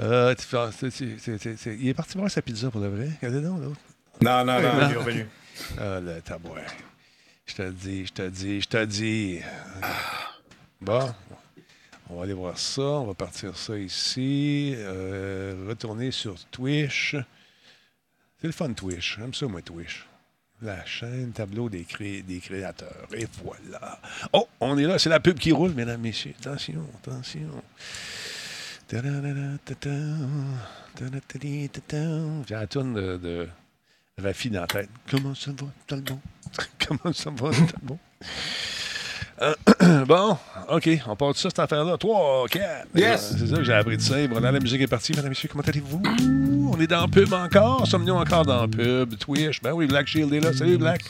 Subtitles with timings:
[0.00, 0.34] Euh,
[1.66, 3.10] il est parti voir sa pizza pour de vrai?
[3.20, 3.80] Regardez donc, l'autre.
[4.22, 5.26] Non, non, non, il est revenu.
[5.78, 6.66] Ah, le tabouret.
[7.46, 9.40] Je te dis, je te dis, je te dis.
[10.80, 11.12] Bon,
[12.08, 12.80] on va aller voir ça.
[12.82, 14.72] On va partir ça ici.
[14.76, 17.16] Euh, retourner sur Twitch.
[18.40, 19.18] C'est le fun, Twitch.
[19.18, 20.06] J'aime ça, moi, Twitch.
[20.62, 23.06] La chaîne, tableau des, cré- des créateurs.
[23.14, 24.00] Et voilà.
[24.32, 24.98] Oh, on est là.
[24.98, 26.34] C'est la pub qui roule, mesdames, messieurs.
[26.40, 27.62] Attention, attention.
[28.90, 29.00] J'ai
[32.54, 33.46] la tourne de, de
[34.20, 34.88] Rafi dans la tête.
[35.08, 36.18] Comment ça va, Talbot?
[36.88, 37.98] Comment ça va, Talbot?
[39.42, 39.54] Euh,
[40.06, 40.36] bon,
[40.70, 41.96] OK, on part de ça, cette affaire-là.
[41.98, 42.88] 3, 4.
[42.96, 43.36] Yes.
[43.38, 44.18] C'est ça que j'ai appris de ça.
[44.18, 45.12] Et Voilà, la musique est partie.
[45.12, 46.02] Mesdames et messieurs, comment allez-vous?
[46.72, 47.86] On est dans la pub encore.
[47.86, 49.16] Sommes-nous encore dans la pub?
[49.18, 49.60] Twitch?
[49.62, 50.52] Ben oui, Black Shield est là.
[50.52, 51.02] Salut, Black.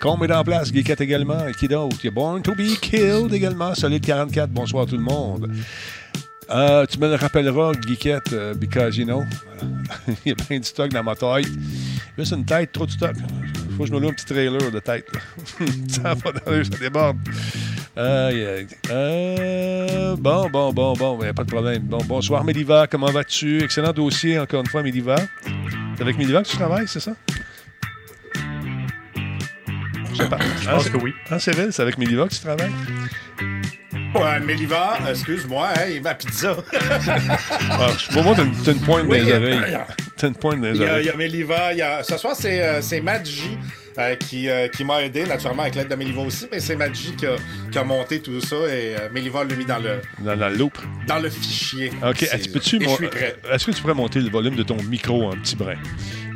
[0.00, 0.72] Combe est en place.
[0.72, 1.52] Geekette également.
[1.56, 1.98] Qui d'autre?
[2.02, 3.76] Il y a Born to be Killed également.
[3.76, 4.50] Solide 44.
[4.50, 5.48] Bonsoir tout le monde.
[6.54, 9.24] Euh, tu me le rappelleras, Geekette, euh, because, you know,
[10.26, 11.46] il y a plein de stock dans ma tête.
[12.18, 13.14] Juste une tête, trop de stock.
[13.76, 15.06] Faut que je me loue un petit trailer de tête.
[15.88, 17.16] ça va dans ça déborde.
[17.96, 18.64] Euh,
[20.16, 21.82] bon, bon, bon, bon, il n'y a pas de problème.
[21.84, 23.62] Bon, bonsoir, Méliva, comment vas-tu?
[23.62, 25.16] Excellent dossier, encore une fois, Méliva.
[25.96, 27.12] C'est avec Méliva que tu travailles, c'est ça?
[30.10, 30.38] Je sais pas.
[30.60, 31.14] Je pense que oui.
[31.30, 32.72] Ah, c'est vrai, c'est avec Méliva que tu travailles?
[34.14, 36.56] Ouais, Méliva, excuse-moi, hey, ma pizza.
[37.70, 39.78] Ah, pour moi, t'as une, pointe Oui, dans les oreilles.
[40.16, 41.06] T'as une pointe dans les Il y a, il oreilles.
[41.06, 42.02] y a Méliva, il y a...
[42.02, 43.58] ce soir, c'est euh, c'est Madji
[43.98, 47.14] euh, qui, euh, qui m'a aidé, naturellement, avec l'aide de Méliva aussi, mais c'est Madji
[47.16, 47.36] qui a,
[47.70, 50.78] qui a monté tout ça et euh, Méliva l'a mis dans le, Dans, le loop.
[51.06, 51.92] dans le fichier.
[52.06, 52.22] OK.
[52.22, 53.36] Est-ce peux-tu et je mon- suis prêt.
[53.52, 55.74] Est-ce que tu pourrais monter le volume de ton micro un petit brin?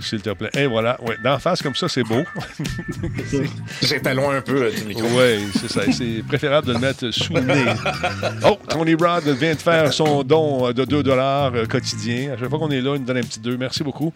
[0.01, 0.51] S'il te plaît?
[0.55, 1.01] Et voilà.
[1.03, 1.17] Ouais.
[1.25, 2.23] D'en face, comme ça, c'est beau.
[3.83, 5.03] J'étais loin un peu euh, du micro.
[5.09, 5.83] Oui, c'est ça.
[5.91, 7.65] C'est préférable de le mettre sous le nez.
[8.45, 12.33] Oh, Tony Rod vient de faire son don de 2 euh, quotidien.
[12.35, 13.57] À chaque fois qu'on est là, il nous donne un petit 2.
[13.57, 14.13] Merci beaucoup.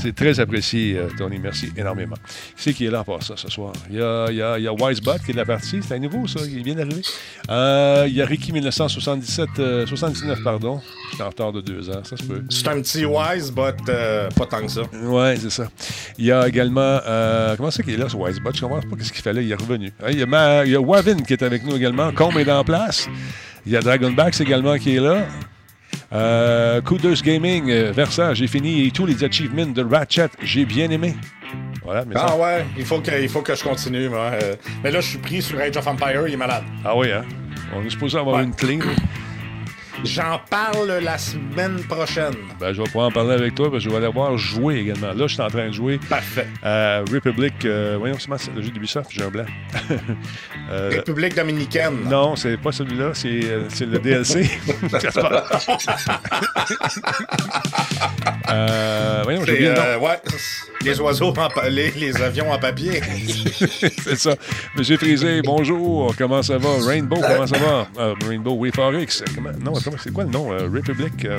[0.00, 1.38] C'est très apprécié, euh, Tony.
[1.38, 2.14] Merci énormément.
[2.16, 3.72] Qui c'est qui est là pour ça ce soir?
[3.90, 5.80] Il y a, il y a, il y a Wisebot qui est de la partie.
[5.82, 6.40] C'est un nouveau, ça.
[6.48, 7.02] Il vient d'arriver.
[7.50, 10.80] Euh, il y a Ricky 1977, euh, 79, pardon.
[11.10, 12.02] Je suis en retard de deux ans.
[12.04, 12.42] Ça se peut.
[12.48, 14.82] C'est un petit wise, but euh, pas tant que ça.
[15.02, 15.68] Oui, c'est ça.
[16.16, 16.80] Il y a également.
[17.06, 18.50] euh, comment c'est qu'il est là, ce Wisebot?
[18.54, 19.40] Je comprends pas ce qu'il là.
[19.42, 19.92] Il est revenu.
[20.02, 22.12] Hein, Il y a, Ma- il y a Wavin qui est avec nous également.
[22.12, 23.08] Combe est en place.
[23.66, 25.26] Il y a Dragonbacks également qui est là.
[26.12, 30.90] Euh, Kudos Gaming, euh, Versa, j'ai fini et tous les achievements de Ratchet, j'ai bien
[30.90, 31.14] aimé.
[31.84, 34.30] Voilà, mais Ah ça- ouais, il faut que, il faut que je continue, moi.
[34.42, 34.54] euh.
[34.82, 36.64] mais là, je suis pris sur Age of Empire, il est malade.
[36.84, 37.22] ah oui, hein?
[37.76, 38.44] On est supposé avoir Ouais.
[38.44, 38.78] une clé.
[40.04, 42.34] J'en parle la semaine prochaine.
[42.60, 44.76] Ben, je vais pouvoir en parler avec toi parce que je vais aller voir jouer
[44.78, 45.08] également.
[45.12, 46.46] Là, je suis en train de jouer Parfait.
[46.62, 47.52] à Republic.
[47.64, 49.10] euh, voyons, c'est le jeu d'Ubisoft?
[49.12, 49.44] J'ai un blanc.
[50.70, 52.04] Euh, République dominicaine.
[52.10, 54.42] Non, c'est pas celui-là, c'est euh, le DLC.
[58.50, 59.80] euh, voyons, j'ai oublié le nom.
[59.82, 60.20] euh, ouais,
[60.84, 63.00] les oiseaux, en les, les avions en papier.
[64.02, 64.34] C'est ça.
[64.76, 66.68] Monsieur Frisé, bonjour, comment ça va?
[66.86, 67.88] Rainbow, comment ça va?
[67.98, 69.50] Euh, Rainbow WayForX, comment?
[69.64, 70.52] Non, comment, c'est quoi le nom?
[70.52, 71.24] Euh, Republic.
[71.24, 71.36] Euh,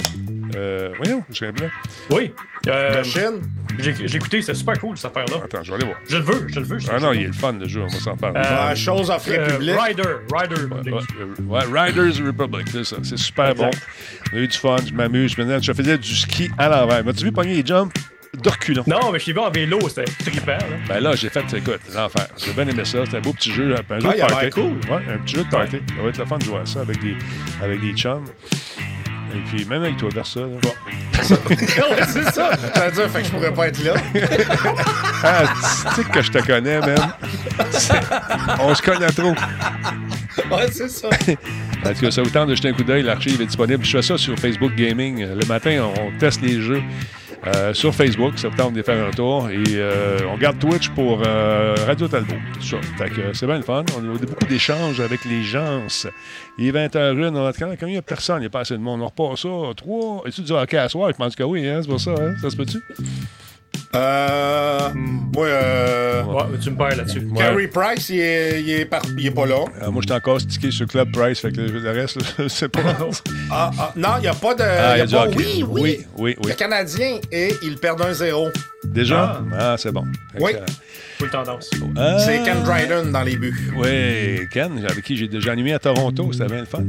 [0.56, 1.68] euh, voyons, je suis blanc.
[2.10, 2.34] Oui.
[2.68, 3.42] Euh, De Chine?
[3.78, 5.44] j'ai j'ai écouté, c'est super cool cette affaire-là.
[5.46, 5.98] Attends, je vais aller voir.
[6.10, 6.80] Je le veux, je le veux.
[6.80, 8.42] je- Ah non, il est le fun, le jeu, on va s'en parler.
[8.44, 9.76] Euh, Ouais, chose of Euh, République.
[9.80, 10.92] Rider, Rider.
[10.92, 12.98] Ouais, euh, ouais, Riders Republic, c'est ça.
[13.04, 13.70] C'est super bon.
[14.34, 15.36] On a eu du fun, je m'amuse.
[15.38, 17.06] Je faisais du ski à l'envers.
[17.06, 17.94] M'as-tu vu pogner les jumps?
[18.38, 18.84] De reculons?
[18.88, 20.52] Non, mais je l'ai vu en vélo, c'était trippant.
[20.52, 20.78] Là.
[20.88, 22.28] Ben là, j'ai fait, écoute, l'enfer.
[22.38, 23.00] J'ai bien aimé ça.
[23.06, 23.76] C'était un beau petit jeu.
[23.90, 24.50] Un jeu Ah, de party.
[24.52, 24.80] cool.
[24.90, 25.78] Ouais, un petit jeu de party.
[25.96, 27.16] Ça va être le fun de jouer à ça avec des,
[27.64, 28.26] avec des chums.
[29.36, 30.40] Et puis, même avec toi, Versa.
[30.42, 30.48] là.
[31.30, 32.52] ouais, c'est ça.
[32.74, 33.94] Ça veut dire fait que je pourrais pas être là.
[35.22, 35.44] Ah,
[35.96, 36.98] tu sais que je te connais, même.
[38.62, 39.32] On se connaît trop.
[40.50, 41.10] Ouais, c'est ça.
[41.86, 43.04] En tout cas, ça vous tente de jeter un coup d'œil.
[43.04, 43.84] L'archive est disponible.
[43.84, 45.26] Je fais ça sur Facebook Gaming.
[45.28, 46.82] Le matin, on, on teste les jeux
[47.48, 48.34] euh, sur Facebook.
[48.38, 49.50] Ça vous tente de faire un tour.
[49.50, 52.34] Et euh, on garde Twitch pour euh, Radio Talbot.
[52.54, 52.78] Tout ça.
[52.98, 53.84] Fait que euh, c'est bien le fun.
[53.98, 55.82] On a beaucoup d'échanges avec les gens.
[56.58, 57.30] Il est 20h01.
[57.36, 59.02] On a- Quand quand il a personne, il n'y a pas assez de monde.
[59.02, 59.50] On repart ça.
[59.76, 60.24] Trois.
[60.26, 61.10] Et tu dis hockey à soir?
[61.12, 61.68] Je pense que oui.
[61.68, 62.12] Hein, c'est pour ça.
[62.12, 62.36] Hein?
[62.42, 62.80] Ça se peut-tu?
[63.96, 64.90] Euh.
[65.36, 66.24] Ouais, euh.
[66.24, 67.28] Ouais, mais tu me perds là-dessus.
[67.32, 67.38] Ouais.
[67.38, 69.66] Carey Price, il est, il est, par- il est pas là.
[69.82, 71.40] Euh, moi, j'étais encore stické sur Club Price.
[71.40, 72.20] Fait que le, le reste,
[72.50, 72.82] c'est pas.
[73.52, 74.62] Ah, ah, non, il n'y a pas de.
[74.64, 75.38] Ah, il y a du pas, hockey.
[75.38, 76.50] oui, oui, Oui, oui, oui.
[76.52, 78.50] Le Canadien, et il perd un 0
[78.86, 79.42] Déjà?
[79.58, 80.04] Ah, c'est bon.
[80.34, 80.52] Fait Oui.
[81.20, 81.70] Euh, Full tendance.
[82.26, 83.72] C'est Ken Dryden dans les buts.
[83.76, 86.84] Oui, Ken, avec qui j'ai déjà animé à Toronto, c'était bien le fun.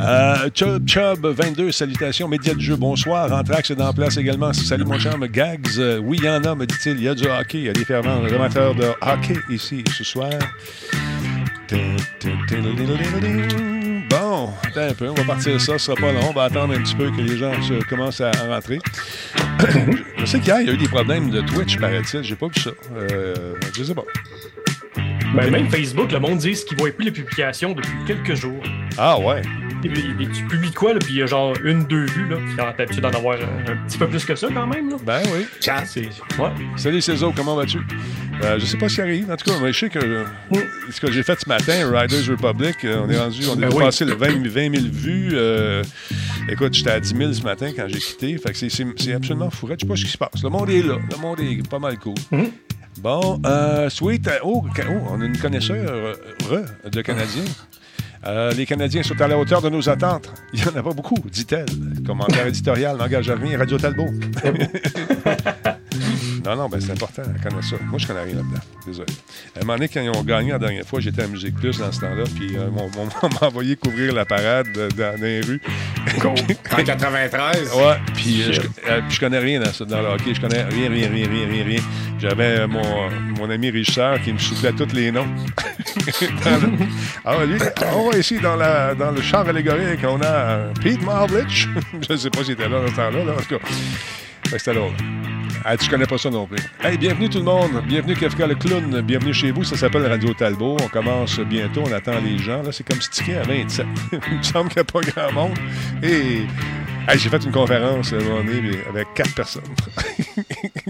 [0.00, 3.32] Euh, Chub Chub 22, salutations, médias de jeu, bonsoir.
[3.32, 4.52] Anthrax est dans place également.
[4.52, 5.66] Salut mon chum, Gags.
[5.78, 6.92] Euh, oui, il y en a, me dit-il.
[6.92, 10.04] Il y a du hockey, il y a des fervents amateurs de hockey ici ce
[10.04, 10.30] soir.
[14.38, 15.08] Bon, attends un peu.
[15.08, 15.78] On va partir ça.
[15.78, 16.20] Ce sera pas long.
[16.28, 18.78] On va attendre un petit peu que les gens se- commencent à, à rentrer.
[20.18, 22.22] je sais qu'hier, il y a eu des problèmes de Twitch, paraît-il.
[22.22, 22.70] J'ai pas vu ça.
[22.96, 24.04] Euh, je sais pas.
[25.34, 28.62] Ben, même Facebook, le monde dit qu'ils voient plus les publications depuis quelques jours.
[28.96, 29.42] Ah ouais.
[29.82, 32.36] Tu publies quoi, là, puis il y a genre une, deux vues, là.
[32.56, 34.96] T'as l'habitude d'en avoir un, un petit peu plus que ça, quand même, là.
[35.04, 35.46] Ben oui.
[35.60, 36.06] C'est.
[36.38, 36.50] Ouais.
[36.76, 37.78] Salut Cézo, comment vas-tu?
[38.42, 39.30] Euh, je sais pas ce qui arrive.
[39.30, 40.24] En tout cas, mais je sais que euh,
[40.90, 43.68] ce que j'ai fait ce matin, Riders Republic, euh, on est rendu, on est Ben
[43.72, 43.84] oui.
[44.00, 45.30] le 20, 20 000 vues.
[45.34, 45.82] euh,
[46.48, 48.38] écoute, j'étais à 10 000 ce matin quand j'ai quitté.
[48.38, 49.66] Fait que c'est- absolument fou.
[49.68, 50.42] Je sais pas ce qui se passe.
[50.42, 50.96] Le monde est là.
[51.10, 52.14] Le monde est pas mal cool.
[52.30, 52.50] Mhm.
[53.00, 56.16] Bon, euh, Sweet, oh, oh, on a une connaisseur
[56.50, 57.44] re de Canadiens.
[58.26, 60.30] Euh, les Canadiens sont à la hauteur de nos attentes.
[60.52, 61.66] Il n'y en a pas beaucoup, dit-elle.
[62.06, 64.08] Commentaire éditorial, n'engage à rien, Radio Talbot.
[66.44, 67.76] non, non, ben c'est important, elle connaît ça.
[67.86, 68.60] Moi, je connais rien là-dedans.
[68.86, 69.12] Désolé.
[69.54, 71.78] À un moment donné, quand ils ont gagné la dernière fois, j'étais à Musique Plus
[71.78, 72.90] dans ce temps-là, puis euh, mon-
[73.22, 75.60] on m'a envoyé couvrir la parade euh, dans les rues.
[76.72, 77.72] En 93.
[77.74, 78.60] Ouais, puis euh, je,
[78.90, 80.34] euh, je connais rien dans, ça, dans le hockey.
[80.34, 81.80] Je connais rien, rien, rien, rien, rien, rien.
[82.20, 82.82] J'avais euh, mon,
[83.38, 85.26] mon ami régisseur qui me soufflait tous les noms.
[86.20, 86.86] Le-
[87.24, 87.58] Ah, lui,
[87.94, 91.68] on va ici dans, la, dans le char allégorique, on a Pete Marvlich.
[92.08, 93.64] je ne sais pas s'il était là dans ce temps-là, là, en tout cas.
[94.56, 94.92] C'était drôle.
[95.70, 96.56] Ah, tu connais pas ça non plus.
[96.82, 97.82] Hey, bienvenue tout le monde.
[97.86, 99.02] Bienvenue Kafka le clown.
[99.02, 99.64] Bienvenue chez vous.
[99.64, 100.78] Ça s'appelle Radio Talbot.
[100.82, 101.82] On commence bientôt.
[101.86, 102.62] On attend les gens.
[102.62, 103.86] Là, c'est comme stické à 27.
[104.30, 105.58] Il me semble qu'il n'y a pas grand monde.
[106.02, 106.46] Et
[107.06, 109.62] hey, j'ai fait une conférence à un moment donné avec quatre personnes.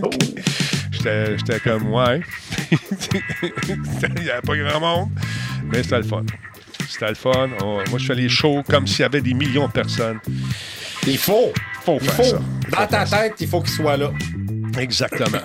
[0.00, 0.10] Oh.
[0.92, 2.20] J'étais comme, ouais.
[2.70, 5.08] Il n'y avait pas grand monde.
[5.72, 6.22] Mais c'était le fun.
[6.88, 7.48] C'était le fun.
[7.64, 10.20] On- moi, je fais les shows comme s'il y avait des millions de personnes.
[11.04, 11.52] Il faut.
[11.84, 12.22] Faut Il faire faut.
[12.22, 12.40] ça.
[12.70, 14.12] Dans ta tête, il faut qu'il soit là.
[14.78, 15.38] Exactement.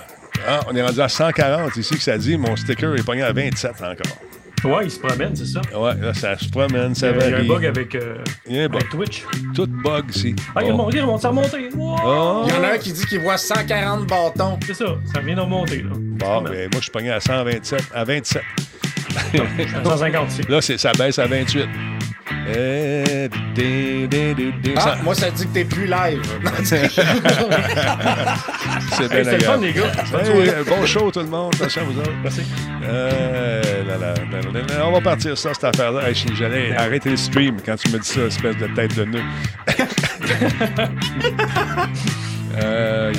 [0.46, 2.36] Ah, on est rendu à 140 ici que ça dit.
[2.36, 4.74] Mon sticker est pogné à 27 encore.
[4.76, 5.60] Ouais, il se promène, c'est ça?
[5.78, 8.16] Ouais, là, ça se promène, ça Il y a un bug avec, euh,
[8.46, 8.76] Il y a un bug.
[8.76, 9.22] avec Twitch.
[9.54, 10.34] Tout bug ici.
[10.56, 11.68] Ah, il remonte, il remonte, ça a remonté.
[11.74, 11.96] Wow!
[12.02, 12.44] Oh.
[12.48, 14.58] Il y en a un qui dit qu'il voit 140 bâtons.
[14.66, 15.90] C'est ça, ça vient de remonter, là.
[15.94, 18.42] Bon, ben, moi, je suis pogné à 127, à 27.
[19.84, 20.40] 150 ici.
[20.48, 21.68] Là, c'est- ça baisse à 28.
[22.46, 23.28] Eh,
[24.76, 26.20] Ah, moi, ça dit que t'es plus live.
[26.64, 26.80] C'est
[29.08, 29.64] bien Hey, C'était le fun, agréable.
[29.64, 29.92] les gars.
[30.58, 31.54] Hey, bon show, tout le monde.
[31.54, 32.12] Attention à vous autres.
[32.22, 32.42] Merci.
[32.84, 36.08] Euh, là, là, là, là, là, on va partir ça, cette affaire-là.
[36.10, 39.22] Hey, J'allais arrêter le stream quand tu me dis ça, espèce de tête de nœud.
[42.56, 43.12] Euh.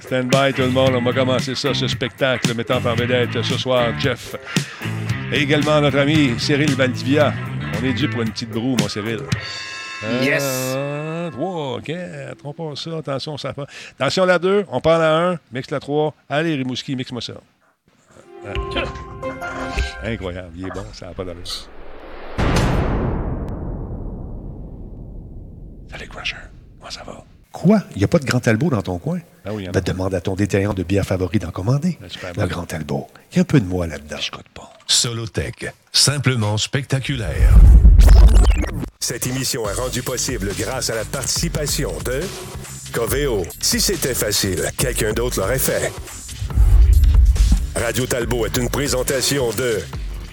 [0.00, 3.56] Stand by tout le monde, on va commencer ça, ce spectacle mettant en vedette ce
[3.56, 4.34] soir Jeff.
[5.32, 7.32] Et également notre ami Cyril Valdivia.
[7.80, 9.20] On est dû pour une petite broue, mon Cyril.
[10.22, 10.44] Yes.
[10.76, 12.98] Un, trois, quatre, on passe ça.
[12.98, 13.62] Attention, ça fait.
[13.98, 16.14] Attention la 2, on parle à 1, mixe la 3.
[16.28, 17.34] Allez, Rimouski, mixe-moi ça.
[18.46, 18.52] Ah.
[20.04, 21.42] Incroyable, il est bon, ça n'a pas d'allure.
[25.90, 26.36] Salut, Crusher.
[26.78, 27.24] Comment ça va?
[27.50, 27.80] Quoi?
[27.92, 29.20] Il n'y a pas de Grand Talbot dans ton coin?
[29.44, 31.98] Ah oui, y en a Ben, demande à ton détaillant de bière favori d'en commander.
[32.00, 32.08] Ben,
[32.42, 32.46] Le.
[32.46, 33.08] Grand Talbot.
[33.32, 34.18] Il y a un peu de moi là-dedans.
[34.20, 34.70] Je coûte pas.
[34.88, 37.54] Solotech, simplement spectaculaire.
[38.98, 42.20] Cette émission est rendue possible grâce à la participation de
[42.92, 43.44] Coveo.
[43.60, 45.92] Si c'était facile, quelqu'un d'autre l'aurait fait.
[47.76, 49.78] Radio Talbot est une présentation de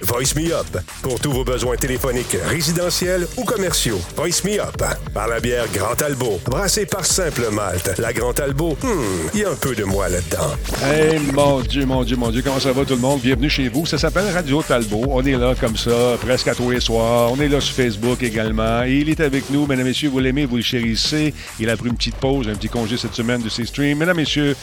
[0.06, 4.00] Voice Me Up pour tous vos besoins téléphoniques résidentiels ou commerciaux.
[4.16, 7.98] Voice Me Up par la bière Grand Talbot, brassée par Simple Malte.
[7.98, 10.54] La Grand Talbot, hmm, il y a un peu de moi là-dedans.
[10.84, 13.22] Hey, mon Dieu, mon Dieu, mon Dieu, comment ça va tout le monde?
[13.22, 13.88] Bienvenue chez vous.
[13.88, 15.06] Ça s'appelle Radio Talbot.
[15.10, 17.32] On est là comme ça, presque à tous les soirs.
[17.32, 18.84] On est là sur Facebook également.
[18.84, 21.34] Et il est avec nous, mesdames, messieurs, vous l'aimez, vous le chérissez.
[21.60, 23.98] Il a pris une petite pause, un petit congé cette semaine de ses streams.
[23.98, 24.56] Mesdames, messieurs,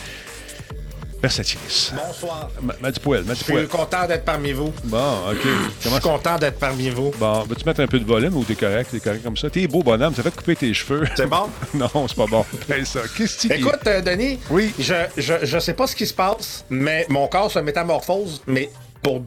[1.23, 1.93] Versatilis.
[1.95, 2.51] Bonsoir.
[2.61, 4.73] Ma- M'a du poil, m'a du Je suis content d'être parmi vous.
[4.85, 5.47] Bon, OK.
[5.81, 7.13] Je suis content d'être parmi vous.
[7.17, 8.91] Bon, vas-tu mettre un peu de volume ou t'es correct?
[8.91, 9.49] T'es correct comme ça?
[9.49, 11.05] T'es beau bonhomme, ça fait couper tes cheveux.
[11.17, 11.49] C'est bon?
[11.75, 12.45] non, c'est pas bon.
[12.85, 13.01] Ça.
[13.17, 14.75] Qu'est-ce que tu Écoute, euh, Denis, Oui.
[14.81, 18.71] je, je, je sais pas ce qui se passe, mais mon corps se métamorphose, mais
[19.01, 19.23] pour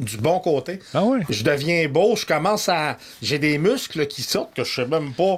[0.00, 0.80] du bon côté.
[0.92, 1.20] Ah ouais?
[1.30, 2.96] Je deviens beau, je commence à.
[3.22, 5.36] J'ai des muscles qui sortent que je sais même pas.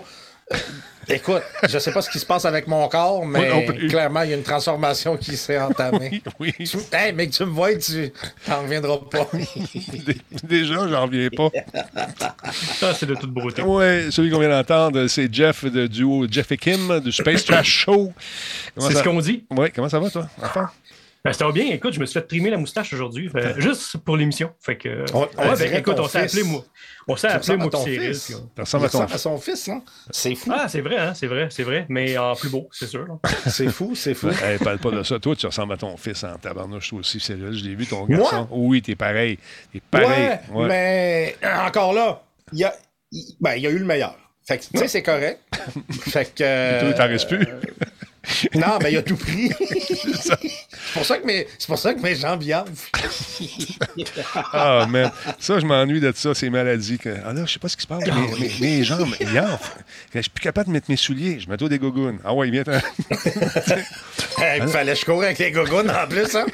[1.08, 4.32] Écoute, je sais pas ce qui se passe avec mon corps, mais clairement, il y
[4.34, 6.22] a une transformation qui s'est entamée.
[6.40, 6.52] Oui.
[6.58, 8.12] Tu- Hey, mec, tu me vois, tu
[8.46, 9.26] t'en reviendras pas.
[9.34, 11.48] Dé- Déjà, j'en reviens pas.
[12.52, 13.62] Ça, c'est de toute beauté.
[13.62, 17.68] Oui, celui qu'on vient d'entendre, c'est Jeff de duo Jeff et Kim du Space Trash
[17.68, 18.12] Show.
[18.74, 19.00] Comment C'est ça...
[19.02, 19.44] ce qu'on dit?
[19.50, 20.28] Oui, comment ça va, toi?
[20.42, 20.70] Enfin?
[21.24, 21.66] Ben, ça va bien.
[21.72, 24.52] Écoute, je me suis fait trimer la moustache aujourd'hui, fait- juste pour l'émission.
[24.60, 25.04] Fait que.
[25.12, 26.64] On- on ouais, ben, écoute, on s'est appelé moi.
[27.08, 28.10] On s'est appelé moi à Cyril.
[28.24, 29.82] puis on- Ça Il ressemble à ton ressemble à son fils, hein?
[30.10, 30.52] C'est fou.
[30.54, 31.86] Ah, c'est vrai, hein, c'est vrai, c'est vrai.
[31.88, 33.06] Mais en plus beau, c'est sûr.
[33.46, 34.28] C'est fou, c'est fou.
[34.28, 35.18] Hey, parle pas de ça.
[35.18, 37.52] Toi, tu ressembles à ton fils en tabarnouche, toi aussi, Cyril.
[37.52, 38.46] Je l'ai vu, ton garçon.
[38.50, 39.38] Oui, t'es pareil.
[39.72, 40.38] T'es pareil.
[40.52, 42.22] Ouais, mais euh, encore là,
[42.52, 42.72] il y a,
[43.40, 44.16] ben, il y a eu le meilleur.
[44.46, 45.40] Fait que, tu sais, c'est correct.
[45.90, 46.42] fait que.
[46.42, 47.46] euh, Toi, t'en restes plus.
[48.54, 49.50] non, mais il a tout pris.
[50.20, 50.36] c'est
[50.92, 52.68] pour ça que mes, c'est pour ça que mes jambes y enflent.
[54.52, 55.10] Ah, man.
[55.38, 56.98] Ça, je m'ennuie de ça, ces maladies.
[56.98, 58.04] que- Ah là, je sais pas ce qui se passe.
[58.06, 59.82] Mes, mes- mes jambes, ils enflent.
[60.14, 61.38] Je suis plus capable de mettre mes souliers.
[61.40, 62.18] Je mets des gougounes.
[62.24, 62.62] Ah ouais, viens.
[64.56, 66.46] il fallait que je cours avec les gogoons en plus, hein?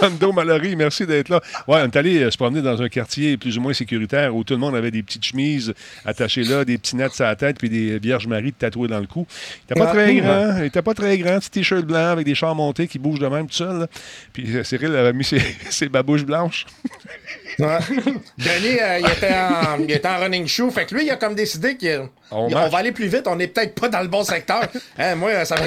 [0.00, 1.40] Lando Mallory, merci d'être là.
[1.66, 4.44] Ouais, on est allé euh, se promener dans un quartier plus ou moins sécuritaire où
[4.44, 7.58] tout le monde avait des petites chemises attachées là, des petits nets sur la tête
[7.58, 9.26] puis des Vierges Marie tatouées dans le cou.
[9.68, 10.56] Il était pas Ah, très grand.
[10.58, 11.38] Il était pas très grand.
[11.38, 13.80] Petit t-shirt blanc avec des chars montés qui bougent de même tout seul.
[13.80, 13.86] là.
[14.32, 15.40] Puis euh, Cyril avait mis ses,
[15.70, 16.66] ses babouches blanches.
[17.58, 17.78] Ouais.
[18.38, 20.70] Denis, euh, il, était en, il était en running shoe.
[20.70, 23.24] Fait que lui, il a comme décidé qu'on va aller plus vite.
[23.26, 24.62] On n'est peut-être pas dans le bon secteur.
[24.98, 25.62] Hein, moi, ça va.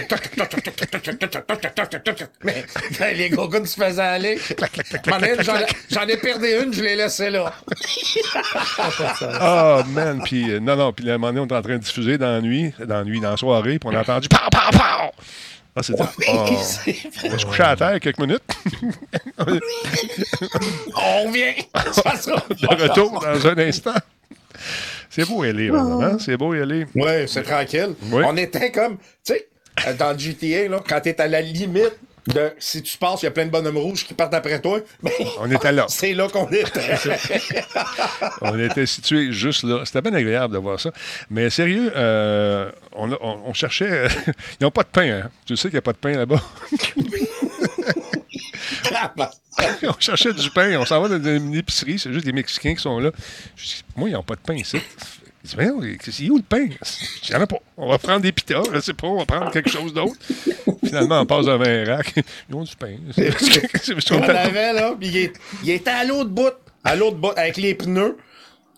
[2.44, 2.63] Mais
[3.00, 4.39] ben, les gogoons se faisaient aller.
[5.89, 7.54] J'en ai perdu une, je l'ai laissée là.
[9.39, 10.22] Ah, man.
[10.24, 10.92] Puis, euh, non, non.
[10.94, 12.98] Puis, à un moment donné, on était en train de diffuser dans la nuit, dans
[12.98, 13.75] la nuit, dans la soirée.
[13.79, 15.12] Puis, on a entendu pow, pow, pow.
[15.77, 16.03] Ah, c'était.
[16.29, 16.46] oh,
[17.25, 18.41] on va se coucher à terre quelques minutes.
[19.38, 21.53] On revient.
[21.74, 23.94] De retour dans un instant.
[25.10, 26.01] C'est beau, elle est, vraiment.
[26.01, 26.17] hein?
[26.20, 26.88] C'est beau, elle est.
[26.96, 27.94] Ouais, c'est tranquille.
[28.03, 28.24] Oui.
[28.25, 29.48] On était comme, tu sais,
[29.88, 33.27] euh, dans GTA, là, quand t'es à la limite de si tu passes, il y
[33.27, 35.86] a plein de bonhommes rouges qui partent après toi, ben, On était là.
[35.89, 36.72] c'est là qu'on était.
[38.41, 39.84] On était situé juste là.
[39.86, 40.91] C'était bien agréable de voir ça.
[41.29, 44.08] Mais sérieux, euh, on, a- on- on cherchait.
[44.60, 45.22] Ils n'ont pas de pain.
[45.25, 45.29] Hein?
[45.46, 46.41] Tu sais qu'il n'y a pas de pain là-bas?
[49.84, 50.77] on cherchait du pain.
[50.79, 52.00] On s'en va dans une épicerie.
[52.00, 53.12] C'est juste des Mexicains qui sont là.
[53.55, 54.79] Je dis, moi, ils n'ont pas de pain ici.
[55.46, 56.66] Ils disent, Voyons, c'est où le pain?
[56.66, 57.58] Il n'y en a pas.
[57.78, 60.16] On va prendre des pitas, je sais pas, on va prendre quelque chose d'autre.
[60.84, 62.16] Finalement, on passe devant un rack.
[62.50, 62.96] Ils ont du pain.
[63.16, 65.34] C'est- c'est- On avait, là, puis il, est-
[65.64, 66.50] il était à l'autre bout,
[66.84, 68.18] à l'autre bout, avec les pneus.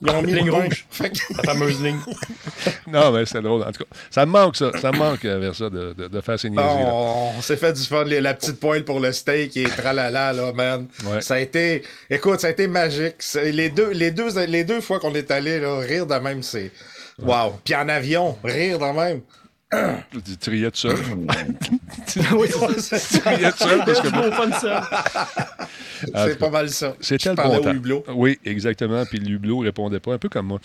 [0.01, 0.86] Ils ont mis Ligne rouge.
[0.92, 1.98] Fait que- La fameuse ligne.
[2.88, 3.63] Non, mais c'est drôle.
[3.63, 4.72] En tout cas, ça me manque, ça.
[4.80, 6.86] Ça me manque euh, vers ça de, de, de faire ces niaiseries.
[6.86, 10.88] on s'est fait du fun, la petite pointe pour le steak et tralala, là, man.
[11.06, 11.20] Ouais.
[11.22, 13.16] Ça a été, écoute, ça a été magique.
[13.36, 16.72] Les deux, les deux, les deux fois qu'on est allé, là, rire de même, c'est.
[17.20, 17.60] Wow.
[17.66, 19.22] Puis en avion, rire de même.
[19.70, 20.96] Tu riais tout seul.
[22.38, 22.48] oui,
[22.78, 23.20] c'est ça.
[23.22, 24.60] tu riais tout seul parce que C'est
[26.14, 26.28] ça.
[26.28, 26.96] C'est pas mal ça.
[27.02, 27.74] C'était le bon temps.
[27.74, 28.04] hublot.
[28.16, 29.04] Oui, exactement.
[29.06, 30.60] Puis le hublot répondait pas, un peu comme moi.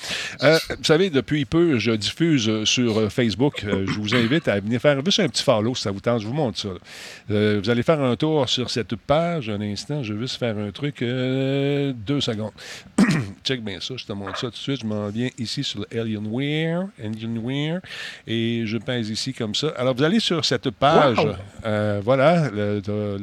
[0.44, 3.64] Euh, vous savez, depuis peu, je diffuse euh, sur euh, Facebook.
[3.64, 6.20] Euh, je vous invite à venir faire juste un petit follow si ça vous tente.
[6.20, 6.68] Je vous montre ça.
[7.32, 9.48] Euh, vous allez faire un tour sur cette page.
[9.48, 11.02] Un instant, je vais juste faire un truc.
[11.02, 12.52] euh, deux secondes.
[13.44, 13.94] Check bien ça.
[13.96, 14.80] Je te montre ça tout de suite.
[14.82, 16.86] Je m'en viens ici sur le Alienware.
[17.02, 17.80] Alienware.
[18.26, 19.68] Et je pèse ici comme ça.
[19.76, 21.18] Alors, vous allez sur cette page.
[21.18, 21.32] Wow!
[21.64, 22.50] Euh, voilà.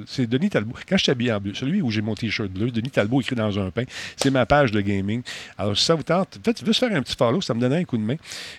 [0.08, 0.76] c'est Denis Talbot.
[0.88, 3.36] Quand je suis habillé en bleu, celui où j'ai mon T-shirt bleu, Denis Talbot écrit
[3.36, 3.84] dans un pain,
[4.18, 5.22] c'est ma page de gaming.
[5.58, 7.54] Alors, si ça vous tente, en fait, tu veux se faire un petit follow, ça
[7.54, 8.16] me donnerait un coup de main,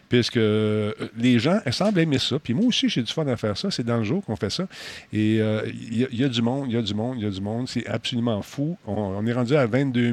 [0.08, 2.38] puisque euh, les gens elles semblent aimer ça.
[2.38, 3.70] Puis moi aussi, j'ai du fun à faire ça.
[3.70, 4.66] C'est dans le jour qu'on fait ça.
[5.12, 7.16] Et euh, il y, a- il y a du monde, il y a du monde,
[7.18, 7.68] il y a du monde.
[7.68, 8.76] C'est absolument fou.
[8.86, 10.12] On, on est rendu à 22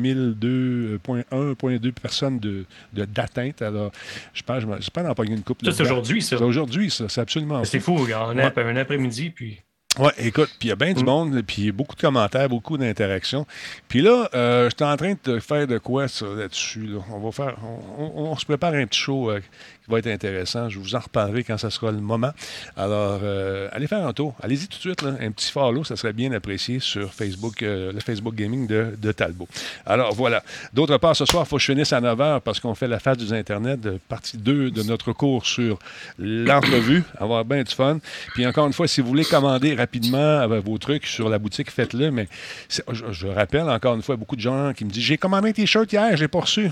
[1.54, 3.62] 2.1.2 personnes de- de- d'atteinte.
[3.62, 3.92] Alors,
[4.34, 5.66] je pense, je j'espère en pogner une couple.
[5.66, 6.38] Ça, c'est aujourd'hui, ça.
[6.38, 7.06] C'est aujourd'hui, ça.
[7.10, 7.66] C'est absolument fou.
[7.66, 8.36] C'est fou, regarde.
[8.36, 9.60] On a un après-midi, puis.
[10.00, 13.48] Oui, écoute, puis il y a bien du monde, puis beaucoup de commentaires, beaucoup d'interactions.
[13.88, 16.86] Puis là, euh, je suis en train de faire de quoi ça là-dessus.
[16.86, 17.00] Là?
[17.12, 17.58] On va faire,
[17.98, 19.39] on, on- on se prépare un petit show euh,
[19.88, 20.70] va être intéressant.
[20.70, 22.32] Je vous en reparlerai quand ça sera le moment.
[22.75, 24.36] Alors, euh, allez faire un tour.
[24.41, 28.00] Allez-y tout de suite, un petit follow, ça serait bien apprécié sur Facebook, euh, le
[28.00, 29.48] Facebook Gaming de, Talbot.
[29.86, 30.44] Alors voilà.
[30.74, 33.00] D'autre part, ce soir, il faut que je finisse à 9h parce qu'on fait la
[33.00, 35.79] phase des Internet, de partie 2 de notre cours sur
[36.20, 37.03] l'entrevue.
[37.17, 38.00] Avoir bien du fun.
[38.34, 41.72] Puis encore une fois, si vous voulez commander rapidement euh, vos trucs sur la boutique,
[41.72, 42.12] faites-le.
[42.12, 42.27] Mais
[42.70, 45.91] je rappelle encore une fois, beaucoup de gens qui me disent J'ai commandé un T-shirt
[45.91, 46.70] hier, je l'ai pas reçu.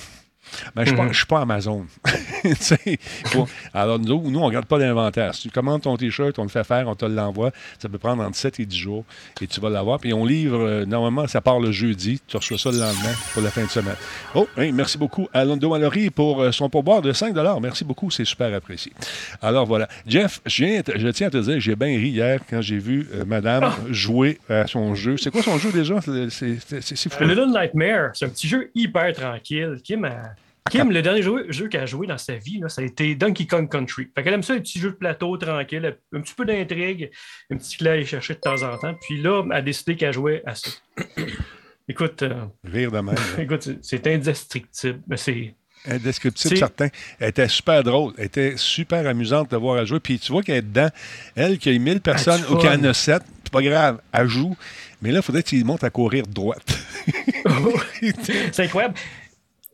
[0.75, 1.85] Ben, je ne suis pas Amazon.
[3.73, 5.33] Alors, nous, nous on ne regarde pas l'inventaire.
[5.35, 7.51] Si tu commandes ton T-shirt, on le fait faire, on te l'envoie.
[7.79, 9.05] Ça peut prendre entre 7 et 10 jours
[9.41, 9.99] et tu vas l'avoir.
[9.99, 12.21] Puis on livre, euh, normalement, ça part le jeudi.
[12.27, 13.95] Tu reçois ça le lendemain pour la fin de semaine.
[14.33, 18.25] Oh, merci beaucoup à Londo Mallory pour euh, son pourboire de 5 Merci beaucoup, c'est
[18.25, 18.93] super apprécié.
[19.41, 19.87] Alors voilà.
[20.07, 22.77] Jeff, je, viens te- je tiens à te dire, j'ai bien ri hier quand j'ai
[22.77, 25.17] vu euh, madame jouer à son jeu.
[25.17, 25.99] C'est quoi son jeu déjà?
[26.29, 27.23] C'est- fou.
[27.23, 29.79] Le Little Nightmare, c'est un petit jeu hyper tranquille.
[29.83, 30.34] Kim, a-
[30.71, 33.13] Kim, le dernier jeu, jeu qu'elle a joué dans sa vie, là, ça a été
[33.13, 34.07] Donkey Kong Country.
[34.15, 37.11] Fait qu'elle aime ça, les petits jeux de plateau tranquille, un petit peu d'intrigue,
[37.51, 38.95] un petit clé à aller chercher de temps en temps.
[39.07, 40.69] Puis là, elle a décidé qu'elle jouait à ça.
[41.87, 43.13] Écoute, euh, Rire de même.
[43.13, 43.21] là.
[43.43, 44.99] écoute, c'est- indestructible.
[45.17, 45.53] C'est.
[45.87, 46.87] Indescriptible, certain.
[47.19, 48.13] Elle était super drôle.
[48.17, 49.99] Elle était super amusante de voir elle jouer.
[49.99, 50.89] Puis tu vois qu'elle est dedans.
[51.35, 52.83] Elle qui a 1000 personnes du ou qui en fun.
[52.85, 53.99] a 7, c'est pas grave.
[54.11, 54.57] Elle joue.
[55.03, 56.75] Mais là, il faudrait qu'il monte à courir droite.
[58.51, 58.95] c'est incroyable.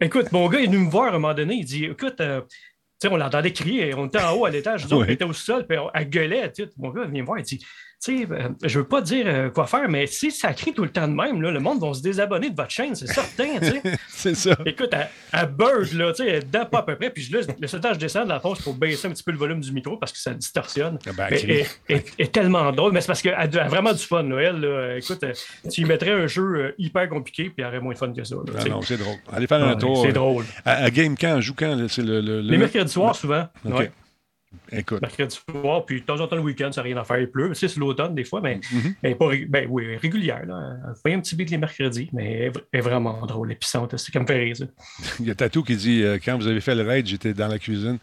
[0.01, 1.55] Écoute, mon gars est venu me voir à un moment donné.
[1.55, 2.58] Il dit Écoute, euh, tu
[3.08, 3.93] sais, on l'entendait crier.
[3.93, 4.86] On était en haut à l'étage.
[4.91, 4.93] Ouais.
[4.98, 5.65] on était au sol.
[5.67, 6.51] Puis on- elle gueulait.
[6.77, 7.39] Mon gars vient me voir.
[7.39, 7.63] Il dit
[8.01, 10.89] sais, euh, je veux pas dire euh, quoi faire, mais si ça crie tout le
[10.89, 13.60] temps de même, là, le monde va se désabonner de votre chaîne, c'est certain.
[13.60, 13.81] tu sais.
[14.10, 14.55] C'est ça.
[14.65, 17.10] Écoute, à, à Bird, là, tu sais, elle pas à peu près.
[17.10, 19.24] Puis je laisse le seul temps, je descends de la poche pour baisser un petit
[19.24, 21.00] peu le volume du micro parce que ça distorsionne.
[21.08, 24.39] Ah ben, elle est tellement drôle, mais c'est parce qu'elle a, vraiment du fun, là.
[24.41, 25.34] Elle, là, écoute, euh,
[25.72, 28.36] tu y mettrais un jeu hyper compliqué, puis elle aurait moins de fun que ça.
[28.36, 29.15] là, tu Non, c'est drôle.
[29.31, 30.03] Allez faire Ah, un tour.
[30.05, 30.46] C'est drôle.
[30.65, 31.41] À, à Game quand?
[31.41, 31.75] Joue quand?
[31.75, 31.86] là?
[31.89, 33.48] C'est le, le- le- Les mercredis soirs, souvent.
[33.65, 33.74] OK.
[33.79, 33.91] Ouais.
[34.71, 35.01] Écoute.
[35.01, 37.19] Mercredi soir, puis de temps en temps le week-end, ça n'a rien à faire.
[37.19, 37.53] Il pleut.
[37.53, 38.95] C'est l'automne, des fois, mais, Mhm.
[39.03, 40.45] mais pas ré- ben, oui, régulière.
[40.45, 40.75] Là.
[41.03, 43.95] Voyez un petit beat les mercredis, mais elle est vraiment drôle et puissante.
[43.97, 44.65] C'est comme fait rire, ça.
[45.19, 47.47] Il y a Tatou qui dit euh, quand vous avez fait le raid, j'étais dans
[47.47, 47.97] la cuisine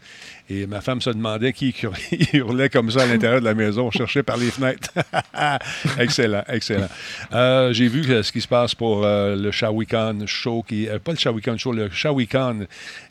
[0.49, 1.93] et ma femme se demandait qui hur-
[2.33, 3.87] hurlait comme ça à l'intérieur de la maison.
[3.87, 4.91] On cherchait par les fenêtres.
[5.99, 6.87] excellent, excellent.
[7.33, 11.11] Euh, J'ai vu euh, ce qui se passe pour euh, le Shawikan Show, qui pas
[11.11, 12.61] le Shawikan Show, le Shawikan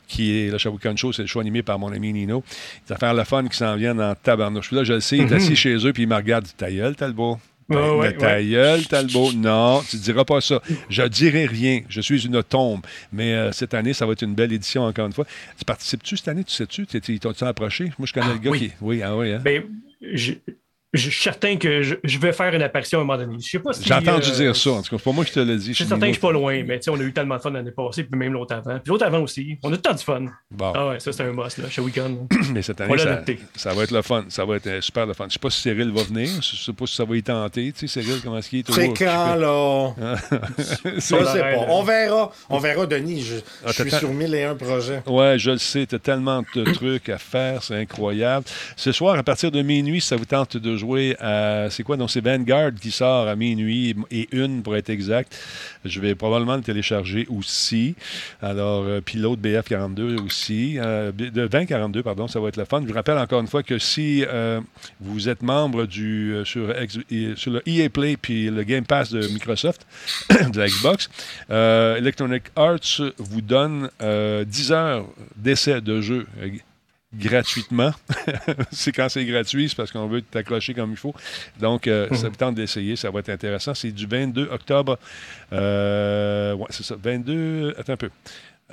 [0.07, 2.43] qui est le Shawikan Show, c'est le show animé par mon ami Nino.
[2.87, 4.67] Des affaires le fun qui s'en viennent en tabarnouche.
[4.67, 6.47] Puis là, je le sais, il est assis chez eux, puis il me regarde.
[6.57, 7.37] Ta gueule, Talbot.
[7.69, 8.45] Ta, Ouais, ta ouais.
[8.45, 9.31] gueule, Talbot.
[9.33, 10.59] Non, tu ne diras pas ça.
[10.89, 11.81] Je dirai rien.
[11.87, 12.81] Je suis une tombe.
[13.13, 15.25] Mais euh, cette année, ça va être une belle édition, encore une fois.
[15.57, 16.43] Tu participes-tu cette année?
[16.43, 16.87] Tu sais-tu?
[17.09, 17.91] Ils t'ont-tu approché?
[17.99, 18.59] Moi, je connais le gars oui.
[18.59, 18.71] qui.
[18.81, 19.41] Oui, ah oui, hein?
[19.43, 19.63] Ben,
[20.01, 20.33] je,
[20.93, 23.37] je suis certain que je, je vais faire une apparition à un moment donné.
[23.39, 23.83] Je sais pas si.
[23.83, 24.71] J'ai entendu euh, dire ça.
[24.71, 25.67] En tout cas, c'est pas moi qui te l'ai dit.
[25.69, 27.35] Je suis certain que je suis pas loin, mais tu sais, on a eu tellement
[27.37, 28.79] de fun l'année passée, puis même l'autre avant.
[28.79, 29.57] Puis l'autre avant aussi.
[29.63, 30.25] On a tout le temps du fun.
[30.51, 32.27] Bon, Ah ouais, ça, c'est un must, là, chez Weekend.
[32.53, 34.25] mais cette on année, l'a ça, ça va être le fun.
[34.29, 35.25] Ça va être euh, super le fun.
[35.27, 36.29] Je sais pas si Cyril va venir.
[36.41, 37.71] Je sais pas si ça va y tenter.
[37.71, 39.93] Tu sais, Cyril, comment est-ce qu'il est C'est quand, là?
[40.57, 41.35] Je sais pas.
[41.35, 41.65] là.
[41.69, 42.31] On verra.
[42.49, 43.21] On verra, Denis.
[43.21, 45.03] Je, Ah, je suis sur mille et un projets.
[45.05, 48.45] Ouais, je le sais, tu as tellement de trucs à faire, c'est incroyable.
[48.75, 51.67] Ce soir, à partir de minuit, ça vous tente de jouer à.
[51.69, 51.97] C'est quoi?
[51.97, 55.37] Donc, c'est Vanguard qui sort à minuit et une pour être exact.
[55.85, 57.95] Je vais probablement le télécharger aussi.
[58.41, 60.77] Alors, euh, puis l'autre BF42 aussi.
[60.79, 62.81] Euh, de 2042, pardon, ça va être le fun.
[62.81, 64.61] Je vous rappelle encore une fois que si euh,
[64.99, 66.73] vous êtes membre du, euh, sur,
[67.35, 69.85] sur le EA Play puis le Game Pass de Microsoft,
[70.29, 71.09] de la Xbox,
[71.49, 76.27] Electronic Arts vous donne euh, 10 heures d'essai de jeu
[77.13, 77.91] gratuitement.
[78.71, 81.13] c'est quand c'est gratuit, c'est parce qu'on veut t'accrocher comme il faut.
[81.59, 83.73] Donc, euh, ça tente d'essayer, ça va être intéressant.
[83.73, 84.97] C'est du 22 octobre.
[85.53, 87.75] Euh, ouais, c'est ça, 22...
[87.77, 88.09] Attends un peu.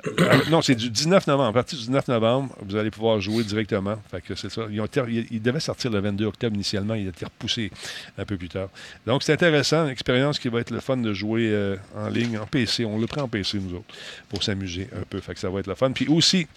[0.05, 1.49] Euh, non, c'est du 19 novembre.
[1.49, 3.95] À partir du 19 novembre, vous allez pouvoir jouer directement.
[4.11, 4.63] Fait que c'est ça.
[4.69, 6.93] Ils devaient sortir le 22 octobre initialement.
[6.93, 7.71] Il a été repoussé
[8.17, 8.69] un peu plus tard.
[9.05, 9.85] Donc, c'est intéressant.
[9.85, 12.85] Une expérience qui va être le fun de jouer euh, en ligne, en PC.
[12.85, 13.95] On le prend en PC, nous autres,
[14.29, 15.19] pour s'amuser un peu.
[15.19, 15.91] Fait que ça va être le fun.
[15.91, 16.47] Puis aussi,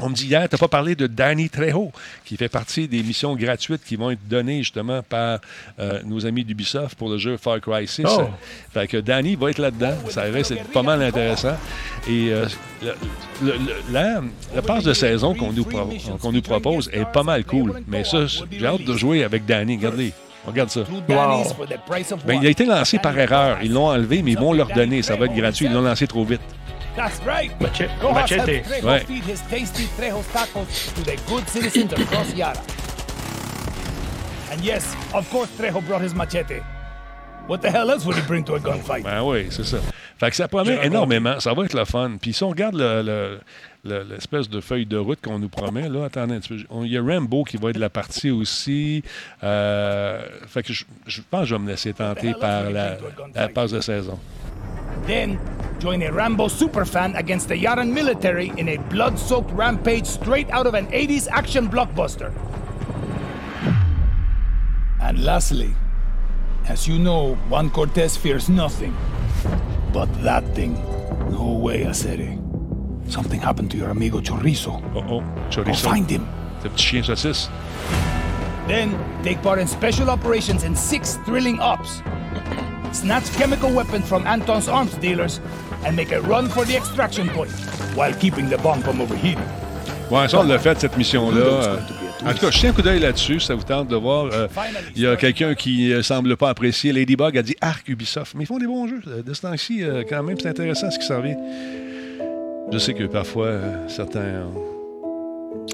[0.00, 1.92] on me dit hier, tu n'as pas parlé de Danny Trejo,
[2.24, 5.38] qui fait partie des missions gratuites qui vont être données justement par
[5.78, 8.02] euh, nos amis d'Ubisoft pour le jeu Far Cry 6.
[8.08, 8.22] Oh.
[8.72, 9.94] Fait que Danny va être là-dedans.
[10.10, 11.56] Ça d'être pas mal intéressant.
[12.08, 12.46] Et euh,
[12.82, 12.94] le,
[13.42, 14.20] le- le- la,
[14.54, 17.82] la passe de saison qu'on nous, pro- qu'on nous propose est pas mal cool.
[17.86, 19.76] Mais ça, j'ai hâte de jouer avec Danny.
[19.76, 20.12] Regardez.
[20.46, 20.80] Regarde ça.
[21.08, 21.44] Wow.
[22.26, 23.58] Ben, il a été lancé par erreur.
[23.62, 25.02] Ils l'ont enlevé, mais ils vont le redonner.
[25.02, 25.66] Ça va être gratuit.
[25.66, 26.40] Ils l'ont lancé trop vite.
[26.96, 27.50] That's right.
[27.60, 27.92] Machete.
[28.00, 28.54] Rojas Machete.
[28.62, 29.06] helped Trejo Right.
[29.06, 32.62] feed his tasty Trejo's tacos to the good citizens across Yara.
[34.50, 36.60] And yes, of course Trejo brought his machete.
[37.46, 39.04] What the hell else would he bring to a gunfight?
[39.24, 39.80] Oui, c'est ça.
[40.18, 41.40] Fait que ça promet énormément.
[41.40, 42.12] Ça va être le fun.
[42.20, 43.40] Puis si on regarde le- le-
[43.84, 47.42] le- l'espèce de feuille de route qu'on nous promet, là, attendez Il y a Rambo
[47.44, 49.02] qui va être de la partie aussi.
[49.42, 52.96] Euh, fait que je, je pense que je vais me laisser tenter par la,
[53.34, 54.18] la passe de saison.
[55.06, 55.38] Then,
[55.82, 60.74] join a Rambo superfan against the Yaran military in a blood-soaked rampage straight out of
[60.74, 62.30] an 80s action blockbuster.
[65.02, 65.74] And lastly,
[66.68, 68.94] as you know, Juan Cortez fears nothing
[69.94, 70.74] but that thing.
[71.30, 72.36] Go away, Acere.
[73.08, 74.82] Something happened to your amigo Chorizo.
[74.94, 75.84] Uh Oh oh, Go chorizo.
[75.84, 76.26] find him.
[76.76, 77.48] Chien saucisse.
[78.66, 78.90] Then
[79.22, 82.02] take part in special operations in six thrilling ops.
[82.92, 85.40] Snatch chemical weapons from Anton's arms dealers
[85.84, 87.50] and make a run for the extraction point
[87.94, 89.48] while keeping the bomb from overheating.
[90.10, 91.78] Ouais, ça, on l'a fait, cette mission-là.
[92.24, 94.26] Euh, En tout cas, je tiens un coup d'œil là-dessus, ça vous tente de voir.
[94.32, 94.48] Euh,
[94.96, 96.92] Il y a quelqu'un qui ne semble pas apprécier.
[96.92, 98.34] Ladybug a dit Arc Ubisoft.
[98.34, 99.00] Mais ils font des bons jeux.
[99.08, 101.36] Euh, De ce temps-ci, euh, quand même, c'est intéressant ce qui s'en vient.
[102.72, 104.44] Je sais que parfois, euh, certains euh,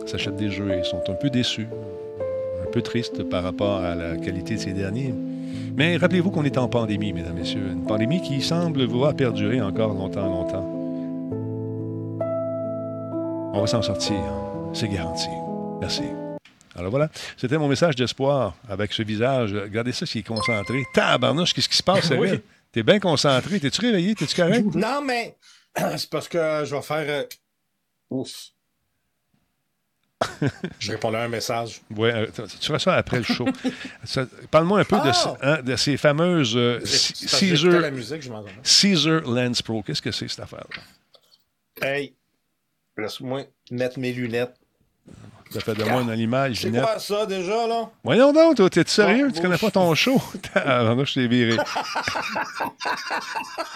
[0.06, 1.68] s'achètent des jeux et sont un peu déçus,
[2.66, 5.14] un peu tristes par rapport à la qualité de ces derniers.
[5.76, 7.62] Mais rappelez-vous qu'on est en pandémie, mesdames, messieurs.
[7.72, 10.66] Une pandémie qui semble va perdurer encore longtemps, longtemps.
[13.54, 14.16] On va s'en sortir.
[14.72, 15.26] C'est garanti.
[15.80, 16.02] Merci.
[16.80, 19.52] Alors voilà, c'était mon message d'espoir avec ce visage.
[19.54, 20.82] Regardez ça s'il est concentré.
[20.94, 22.40] Tabarnouche, qu'est-ce qui se passe, Oui.
[22.72, 23.60] T'es bien concentré.
[23.60, 24.14] T'es-tu réveillé?
[24.14, 24.64] T'es-tu correct?
[24.74, 25.36] Non, mais
[25.96, 27.04] c'est parce que je vais faire.
[27.08, 27.24] euh,
[28.10, 28.48] Ouf.
[30.78, 31.80] je répondais à un message.
[31.96, 32.26] Ouais, euh,
[32.60, 33.46] tu- feras ça après le show.
[34.50, 35.36] Parle-moi un peu de, Ah!
[35.42, 38.30] hein, de ces fameuses euh, Caesar, la musique, je.
[38.62, 39.82] Caesar Lens Pro.
[39.82, 40.82] Qu'est-ce que c'est cette affaire-là?
[41.86, 42.14] Hey,
[42.98, 44.54] laisse-moi mettre mes lunettes.
[45.50, 47.90] Ça fait de moi une image, C'est quoi ça déjà, là?
[48.04, 49.26] Voyons donc, toi, t'es sérieux?
[49.28, 50.20] Bon, tu connais pas ton show?
[50.54, 51.56] Ah, non, je t'ai viré.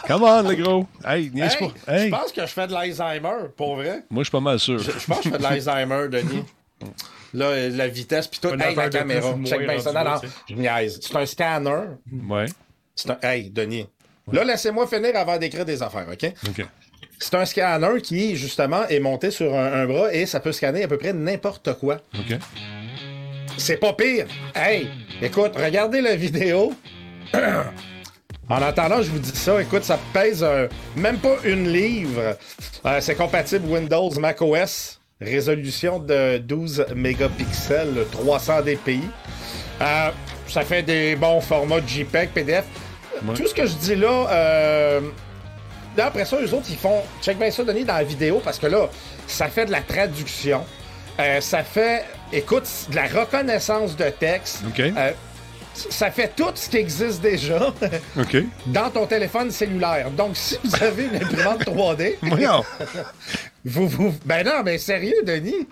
[0.07, 0.87] Come on, le gros.
[1.05, 1.93] Hey, niaise Hey, pas.
[1.93, 2.05] Hey.
[2.07, 4.05] Je pense que je fais de l'Alzheimer, pour vrai.
[4.11, 4.79] Moi, je suis pas mal sûr.
[4.79, 6.45] Je, je pense que je fais de l'Alzheimer, Denis.
[7.35, 8.49] Là, la vitesse, puis tout.
[8.49, 9.35] Un Hey, la caméra.
[9.45, 9.93] Check bien ça.
[9.93, 11.01] Non, non, là, je niaise.
[11.03, 11.81] C'est un scanner.
[12.29, 12.47] Ouais.
[12.95, 13.19] C'est un...
[13.23, 13.89] Hey, Denis.
[14.31, 16.33] Là, laissez-moi finir avant d'écrire des affaires, OK?
[16.49, 16.67] OK.
[17.19, 20.83] C'est un scanner qui, justement, est monté sur un, un bras et ça peut scanner
[20.83, 21.99] à peu près n'importe quoi.
[22.19, 22.39] OK.
[23.57, 24.27] C'est pas pire.
[24.55, 24.89] Hey,
[25.23, 26.73] écoute, regardez la vidéo.
[28.49, 29.61] En attendant, je vous dis ça.
[29.63, 32.37] Écoute, ça pèse euh, même pas une livre.
[32.85, 35.01] Euh, c'est compatible Windows, macOS.
[35.21, 39.01] Résolution de 12 mégapixels, 300 dpi.
[39.81, 40.11] Euh,
[40.47, 42.65] ça fait des bons formats JPEG, PDF.
[43.27, 43.35] Ouais.
[43.35, 45.01] Tout ce que je dis là, euh,
[45.97, 47.03] là, après ça, eux autres, ils font.
[47.23, 48.89] Check bien ça, Denis, dans la vidéo, parce que là,
[49.27, 50.65] ça fait de la traduction.
[51.21, 54.61] Euh, ça fait, écoute, de la reconnaissance de texte.
[54.67, 54.81] OK.
[54.81, 55.13] Euh,
[55.75, 57.73] ça fait tout ce qui existe déjà
[58.19, 58.37] OK.
[58.67, 60.11] dans ton téléphone cellulaire.
[60.11, 62.65] Donc, si vous avez une imprimante 3D, Voyons.
[63.65, 64.15] vous, vous...
[64.25, 65.67] Ben non, mais sérieux, Denis,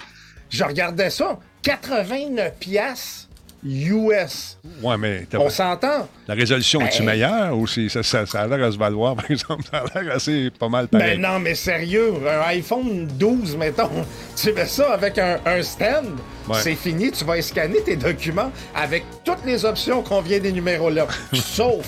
[0.50, 1.38] je regardais ça.
[1.62, 3.28] 89 piastres
[3.64, 4.58] US.
[4.82, 6.08] Ouais, mais On s'entend?
[6.26, 9.30] la résolution est-tu Ben- meilleure ou ça, ça, ça a l'air à se valoir, par
[9.30, 9.62] exemple?
[9.70, 11.18] Ça a l'air assez pas mal pareil?
[11.18, 13.88] Ben non, mais sérieux, un iPhone 12, mettons,
[14.36, 16.06] tu mets ça avec un, un stand,
[16.48, 16.56] Ouais.
[16.60, 21.06] c'est fini, tu vas scanner tes documents avec toutes les options qu'on vient d'énumérer là.
[21.34, 21.86] Sauf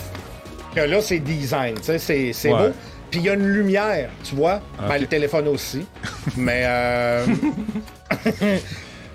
[0.77, 2.69] que là, c'est design, tu sais, c'est, Ouais.
[2.69, 2.75] beau.
[3.11, 4.61] Puis il y a une lumière, tu vois.
[4.79, 5.01] Ben, Ok.
[5.03, 5.85] le téléphone aussi.
[6.37, 7.25] mais, euh...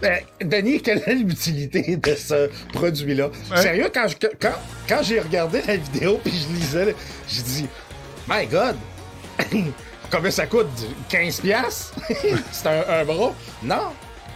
[0.01, 3.29] Ben, Denis, quelle est l'utilité de ce produit-là?
[3.61, 4.53] Sérieux, quand, je- quand,
[4.87, 6.95] quand j'ai regardé la vidéo puis je lisais,
[7.27, 7.67] j'ai dit,
[8.27, 8.75] My God!
[10.11, 10.67] Combien ça coûte?
[11.09, 11.93] 15 piastres?
[12.51, 13.33] C'est un, un bras?
[13.61, 13.89] Non,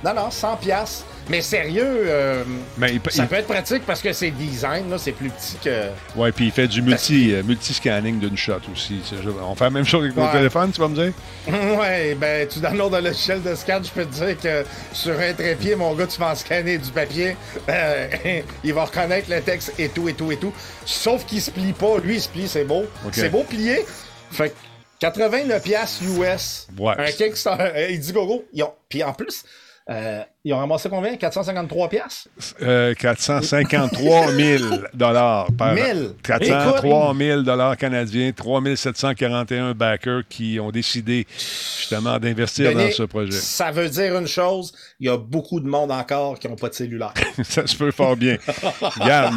[0.04, 1.06] non, non, 100 piastres.
[1.30, 2.44] Mais sérieux, euh,
[2.78, 5.56] Mais il ça il- peut être pratique parce que c'est design, là, c'est plus petit
[5.64, 5.88] que...
[6.20, 9.00] Ouais, puis il fait du multi, euh, multi-scanning d'une shot aussi.
[9.42, 10.32] On fait la même chose avec Ouais.
[10.32, 11.14] téléphone, tu vas me dire?
[11.80, 15.34] Ouais, ben, tu downloads un logiciel de scan, je peux te dire que sur un
[15.34, 17.38] trépied, mon gars, tu vas en scanner du papier.
[17.70, 18.08] euh,
[18.64, 20.54] il va reconnaître le texte et tout, et tout, et tout.
[20.86, 22.00] Sauf qu'il se plie pas.
[22.04, 22.84] Lui, il se plie, c'est beau.
[23.06, 23.14] Ok.
[23.14, 23.86] C'est beau plié.
[24.32, 24.56] Fait que
[25.00, 26.68] 89 piastres US.
[26.78, 26.96] Ouais.
[26.98, 27.72] Un Kickstarter.
[27.76, 28.44] euh, Indiegogo.
[28.54, 28.74] Ils ont...
[28.90, 29.44] Puis en plus,
[29.90, 31.16] euh, ils ont ramassé combien?
[31.16, 32.28] 453 piastres?
[32.62, 36.16] Euh, 453 000 dollars par 1000.
[36.22, 43.32] 403 000 dollars canadiens, 3 741 backers qui ont décidé justement d'investir dans ce projet.
[43.32, 46.68] Ça veut dire une chose, il y a beaucoup de monde encore qui n'ont pas
[46.70, 47.14] de cellulaire.
[47.44, 48.38] Ça se peut fort bien.
[48.82, 49.36] Regarde,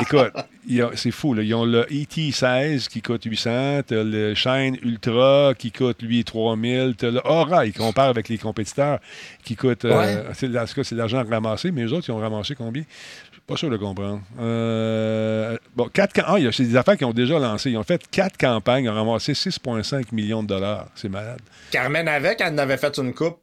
[0.00, 0.32] écoute,
[0.66, 1.34] il c'est fou.
[1.34, 1.42] Là.
[1.42, 6.94] Ils ont le ET16 qui coûte 800, t'as le Shine Ultra qui coûte, lui, 3000,
[6.96, 8.98] t'as le Aura, ils comparent avec les compétiteurs,
[9.44, 9.84] qui coûte...
[9.84, 10.14] euh, Ouais.
[10.14, 12.82] cas, c'est de l'argent ramassé, mais eux autres, ils ont ramassé combien?
[12.82, 14.20] Je suis pas sûr de comprendre.
[14.40, 17.70] Euh, bon, quatre, cam- ah, il y a c'est des affaires qu'ils ont déjà lancées.
[17.70, 20.86] Ils ont fait quatre campagnes, ils ont ramassé 6,5 millions de dollars.
[20.94, 21.40] C'est malade.
[21.70, 23.38] Carmen avec, elle en avait fait une coupe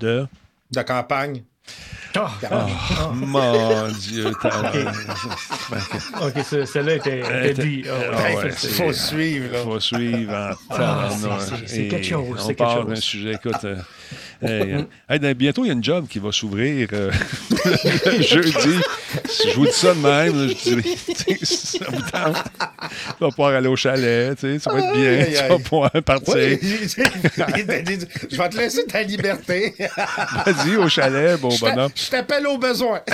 [0.00, 0.26] De...
[0.70, 1.42] de campagne.
[2.14, 2.30] Ah,
[3.12, 4.32] Mon Dieu.
[4.42, 4.72] t'as-
[6.26, 7.82] ok, ce- celle-là était, était dit.
[7.84, 9.58] Faut, c'est- faut suivre, là.
[9.64, 10.56] faut suivre
[11.66, 13.66] c'est- quelque chose, On quelque d'un sujet, écoute.
[14.42, 17.10] Hey, euh, hey, ben, bientôt, il y a une job qui va s'ouvrir euh,
[18.20, 18.80] jeudi.
[19.28, 20.96] Si je vous dis ça de même, là, je dirais,
[21.42, 25.10] ça vous tente, tu vas pouvoir aller au chalet, tu sais, ça va être bien,
[25.10, 26.34] Aïe, tu vas pouvoir partir.
[26.34, 29.74] Ouais, je vais te laisser ta liberté.
[30.46, 31.90] Vas-y, au chalet, bon bonhomme.
[31.94, 33.00] je t'appelle au besoin.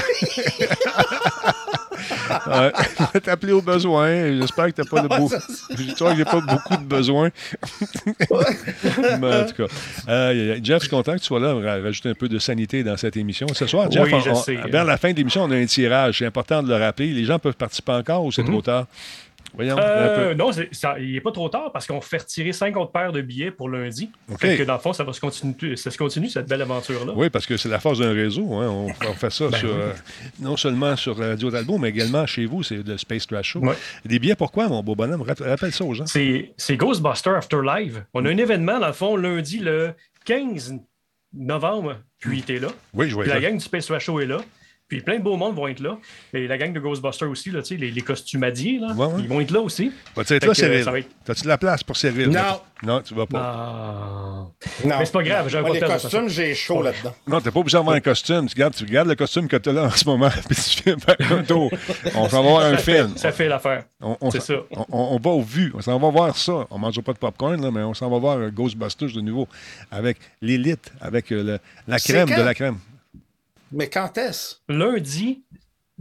[2.47, 2.73] Ouais.
[2.99, 4.39] Je vais t'appeler au besoin.
[4.39, 5.29] J'espère que t'as pas de beau...
[6.09, 7.31] Que j'ai pas beaucoup de besoins.
[9.21, 9.75] Mais en tout cas,
[10.09, 11.55] euh, Jeff, je suis content que tu sois là.
[11.55, 13.47] On va rajouter un peu de sanité dans cette émission.
[13.55, 14.57] Ce soir, Jeff, Oui, on- je on- sais.
[14.71, 16.19] vers la fin de l'émission, on a un tirage.
[16.19, 17.09] C'est important de le rappeler.
[17.09, 18.87] Les gens peuvent participer encore ou c'est trop tard?
[19.55, 23.13] Voyons, Euh, non, ça- il n'est pas trop tard parce qu'on fait retirer 50 paires
[23.13, 24.11] de billets pour lundi.
[24.31, 24.41] OK.
[24.41, 27.13] Fait que dans le fond, ça va se continuer, ça se continue cette belle aventure-là.
[27.15, 28.53] Oui, parce que c'est la force d'un réseau.
[28.55, 28.69] hein.
[28.69, 29.77] On, on fait ça Ben sur, oui.
[29.81, 29.93] euh,
[30.41, 32.63] non seulement sur Radio Talbot, mais également chez vous.
[32.63, 33.61] C'est le Space Trash Show.
[33.61, 33.75] Ouais.
[34.05, 35.23] Des billets, pourquoi, mon beau bonhomme?
[35.23, 36.07] Rapp- Rappelle ça aux gens.
[36.07, 37.95] C'est Ghostbuster Afterlife.
[38.13, 39.93] On a un événement, dans le fond, lundi le
[40.25, 40.75] 15
[41.33, 42.69] novembre, puis t'es là.
[42.93, 44.39] Oui, je vois Puis la gang du Space Trash Show est là.
[44.87, 45.97] Puis plein de beaux mondes vont être là.
[46.35, 49.13] Et la gang de Ghostbusters aussi, là, tu sais, les, les costumadiers, là, Ouais, ouais.
[49.21, 49.91] ils vont être là aussi.
[50.15, 50.99] Vas-tu être Fait là, que, ça va Cyril?
[50.99, 52.29] être- T'as-tu de la place pour Cyril?
[52.29, 52.61] Non.
[52.83, 53.39] Non, tu vas pas.
[53.43, 54.47] Ah.
[54.85, 54.97] Non.
[54.99, 57.15] Mais c'est pas grave, Moi, pas les costumes, j'ai chaud là-dedans.
[57.27, 58.47] Non, t'es pas obligé d'avoir un costume.
[58.47, 61.17] Tu gardes, tu gardes le costume que t'as là en ce moment, puis tu faire
[61.33, 61.71] un tour.
[62.15, 63.17] On s'en va voir un fait- film.
[63.17, 63.85] Ça fait l'affaire.
[64.03, 64.55] On, on C'est ça.
[64.91, 65.73] On, va au vu.
[65.75, 66.67] On s'en va voir ça.
[66.71, 69.49] On mangera pas de popcorn, là, mais on s'en va voir Ghostbusters de nouveau.
[69.91, 72.77] Avec l'élite, avec euh, le- la crème de la crème.
[73.73, 74.57] Mais quand est-ce?
[74.69, 75.45] Lundi,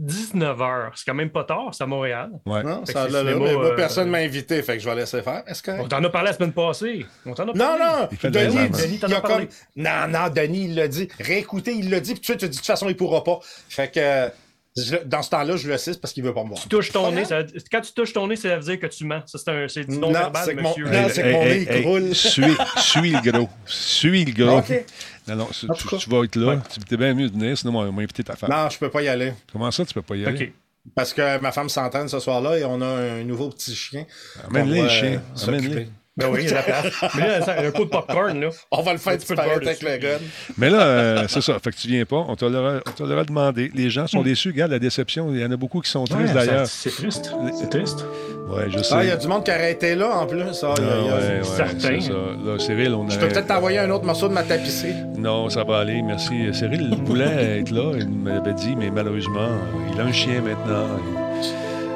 [0.00, 0.90] 19h.
[0.96, 2.30] C'est quand même pas tard, c'est à Montréal.
[2.46, 2.62] Ouais.
[2.64, 5.22] Non, ça là, cinéma, mais moi, euh, personne m'a invité, fait que je vais laisser
[5.22, 5.42] faire.
[5.46, 5.70] Est-ce que.
[5.70, 7.06] On t'en a parlé la semaine passée.
[7.24, 7.84] On t'en a Non, parlé.
[7.84, 8.38] non, Il de
[8.76, 9.46] Denis, t'en il a a parlé.
[9.46, 9.56] comme.
[9.76, 11.08] Non, non, Denis, il l'a dit.
[11.20, 13.38] Réécoutez, il l'a dit, puis tu sais, tu dis, de toute façon, il pourra pas.
[13.68, 14.28] Fait que, euh,
[14.76, 16.60] je- dans ce temps-là, je le sais, c'est parce qu'il veut pas me voir.
[16.60, 19.04] Tu touches ton nez, ça- quand tu touches ton nez, ça veut dire que tu
[19.04, 19.22] mens.
[19.26, 20.84] Ça, c'est un c'est du Non, non-verbal, c'est que mon- monsieur.
[20.86, 22.14] non, c'est que mon nez, il croule.
[22.14, 22.44] suis,
[22.78, 23.48] suis le gros.
[23.66, 24.58] Suis le gros.
[24.58, 24.84] OK.
[25.28, 25.66] Non, non, tu,
[26.10, 26.46] vas être là.
[26.54, 26.58] Ouais.
[26.72, 28.50] Tu t'es bien mieux de venir, sinon on va inviter ta femme.
[28.50, 29.32] Non, je peux pas y aller.
[29.52, 30.44] Comment ça, tu peux pas y aller?
[30.46, 30.52] OK.
[30.94, 34.04] Parce que ma femme s'entraîne ce soir-là et on a un nouveau petit chien.
[34.48, 35.12] Amène-les, On le va, chien.
[35.38, 35.46] euh.
[35.48, 35.88] Amène-les.
[36.16, 36.92] Ben oui, il y a de la place.
[37.16, 38.48] Mais là, ça- un coup de popcorn, là.
[38.70, 40.18] On va le faire Un petit peu de avec le gun.
[40.56, 41.58] Mais là, euh, c'est ça.
[41.58, 42.24] Fait que tu viens pas.
[42.28, 43.72] On te l'aura demandé.
[43.74, 44.50] Les gens sont déçus.
[44.50, 45.28] Regarde la déception.
[45.32, 46.36] Il y en a beaucoup qui sont tristes Hmm.
[46.38, 46.66] Ouais, d'ailleurs.
[46.68, 47.32] C'est triste.
[47.58, 48.06] C'est triste.
[48.48, 48.94] Ouais, je sais.
[48.96, 50.42] Ah, il y a du monde qui aurait été là en plus.
[50.62, 51.04] Ah, Ah, aïe, aïe, aïe.
[51.10, 52.00] ouais, ouais, Certain.
[52.00, 52.12] c'est ça.
[52.12, 54.94] Là, Cyril, on Je peux peut-être t'envoyer un autre morceau de ma tapisserie.
[55.18, 56.34] Non, ça va aller, merci.
[56.52, 59.48] Cyril voulait être là, il m'avait dit, mais malheureusement,
[59.92, 60.86] il a un chien maintenant.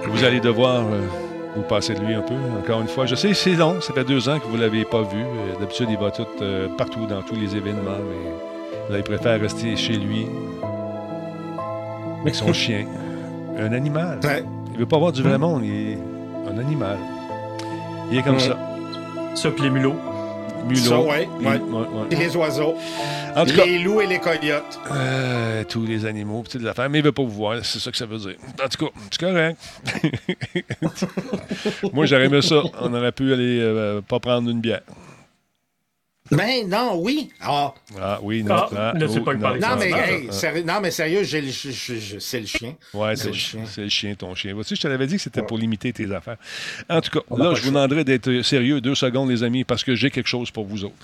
[0.05, 1.01] et vous allez devoir euh,
[1.57, 3.07] vous passer de lui un peu, encore une fois.
[3.07, 5.21] Je sais, c'est long, ça fait deux ans que vous ne l'avez pas vu.
[5.23, 9.41] Euh, D'habitude, il va tout, euh, partout dans tous les événements, mais là, il préfère
[9.41, 10.27] rester chez lui
[12.23, 12.85] avec son chien.
[13.59, 14.21] Un animal.
[14.23, 14.45] Ouais.
[14.73, 15.99] Il veut pas voir du vrai monde, il est
[16.53, 16.97] un animal.
[18.13, 18.39] Il est comme Ouais.
[18.41, 18.57] ça.
[19.35, 19.95] Ça, puis les mulots.
[20.67, 20.81] Mulot.
[20.81, 21.53] Ça, ouais, Il- ouais.
[21.57, 22.07] ouais, ouais.
[22.11, 22.75] Et les oiseaux.
[23.37, 24.81] En tout cas, Les loups et les coyotes.
[24.91, 27.97] euh, tous les animaux, petites affaires, mais il veut pas vous voir, c'est ça que
[27.97, 28.35] ça veut dire.
[28.63, 29.59] En tout cas, c'est correct.
[31.93, 32.63] Moi, j'aurais aimé ça.
[32.81, 34.81] On aurait pu aller euh, pas prendre une bière.
[36.31, 37.31] Ben non, oui.
[37.41, 37.75] Ah.
[38.01, 38.55] Ah oui, non.
[38.55, 39.35] Ah, ah, oh, pas.
[39.35, 42.75] Non, mais, hey, sérieux, non, mais sérieux, j'ai le c'est le chien.
[42.93, 43.61] Ouais, C'est c'est le chien.
[43.67, 44.55] c'est le chien, ton chien.
[44.55, 46.37] Vois-tu, je te l'avais dit que c'était pour limiter tes affaires.
[46.89, 49.85] En tout cas, On là, je vous demanderai d'être sérieux deux secondes, les amis, parce
[49.85, 50.97] que j'ai quelque chose pour vous autres.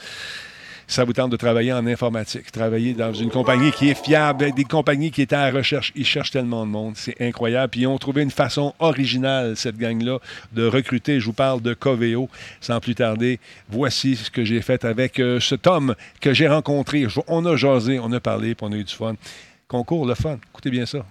[0.86, 4.64] Ça vous tente de travailler en informatique, travailler dans une compagnie qui est fiable, des
[4.64, 5.92] compagnies qui étaient à la recherche.
[5.96, 6.94] Ils cherchent tellement de monde.
[6.96, 7.70] C'est incroyable.
[7.70, 10.18] Puis ils ont trouvé une façon originale, cette gang-là,
[10.52, 11.20] de recruter.
[11.20, 12.28] Je vous parle de Coveo.
[12.60, 17.06] Sans plus tarder, voici ce que j'ai fait avec euh, cet homme que j'ai rencontré.
[17.28, 19.14] On a jasé, on a parlé, puis on a eu du fun.
[19.68, 20.38] Concours, le fun.
[20.52, 21.04] Écoutez bien ça.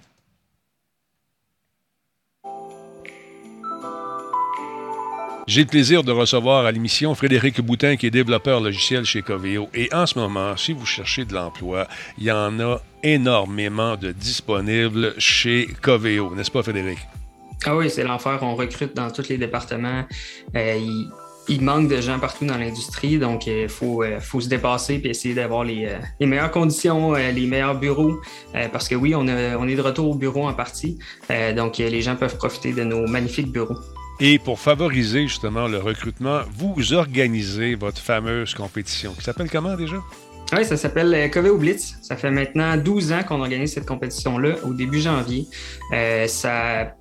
[5.46, 9.68] J'ai le plaisir de recevoir à l'émission Frédéric Boutin, qui est développeur logiciel chez Coveo.
[9.74, 11.86] Et en ce moment, si vous cherchez de l'emploi,
[12.18, 17.00] il y en a énormément de disponibles chez Coveo, n'est-ce pas, Frédéric?
[17.66, 18.40] Ah oui, c'est l'enfer.
[18.42, 20.06] On recrute dans tous les départements.
[20.56, 20.80] Euh,
[21.50, 25.10] il, manque de gens partout dans l'industrie, donc il faut, euh, faut se dépasser et
[25.10, 28.16] essayer d'avoir les, euh, les meilleures conditions, euh, les meilleurs bureaux.
[28.56, 30.98] euh, parce que oui, on, on est de retour au bureau en partie.
[31.30, 33.78] Euh, donc euh, les gens peuvent profiter de nos magnifiques bureaux.
[34.20, 39.98] Et pour favoriser justement le recrutement, vous organisez votre fameuse compétition qui s'appelle comment déjà?
[40.56, 41.96] Oui, ça s'appelle euh, Coveo Blitz.
[42.02, 45.48] Ça fait maintenant 12 ans qu'on organise cette compétition-là, au début janvier.
[45.94, 46.94] Euh, ça,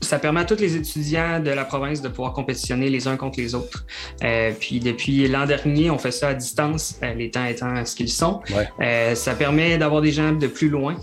[0.00, 3.40] ça permet à tous les étudiants de la province de pouvoir compétitionner les uns contre
[3.40, 3.86] les autres.
[4.22, 7.94] Euh, puis depuis l'an dernier, on fait ça à distance, euh, les temps étant ce
[7.96, 8.40] qu'ils sont.
[8.50, 8.68] Ouais.
[8.80, 10.96] Euh, ça permet d'avoir des gens de plus loin.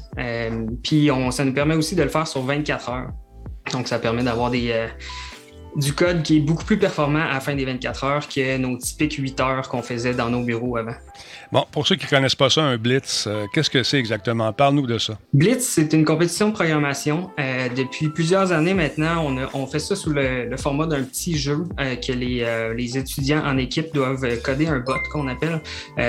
[0.84, 3.10] Puis on, ça nous permet aussi de le faire sur 24 heures.
[3.72, 4.88] Donc ça permet d'avoir des...
[5.76, 8.78] du code qui est beaucoup plus performant à la fin des 24 heures que nos
[8.78, 10.94] typiques 8 heures qu'on faisait dans nos bureaux avant.
[11.52, 14.52] Bon, pour ceux qui ne connaissent pas ça, un blitz, euh, qu'est-ce que c'est exactement?
[14.54, 15.20] Parle-nous de ça.
[15.34, 17.30] Blitz, c'est une compétition de programmation.
[17.40, 21.04] Euh, depuis plusieurs années maintenant, on, a- on fait ça sous le, le format d'un
[21.04, 22.44] petit jeu euh, que les,
[22.76, 25.62] les étudiants en équipe doivent coder un bot qu'on appelle.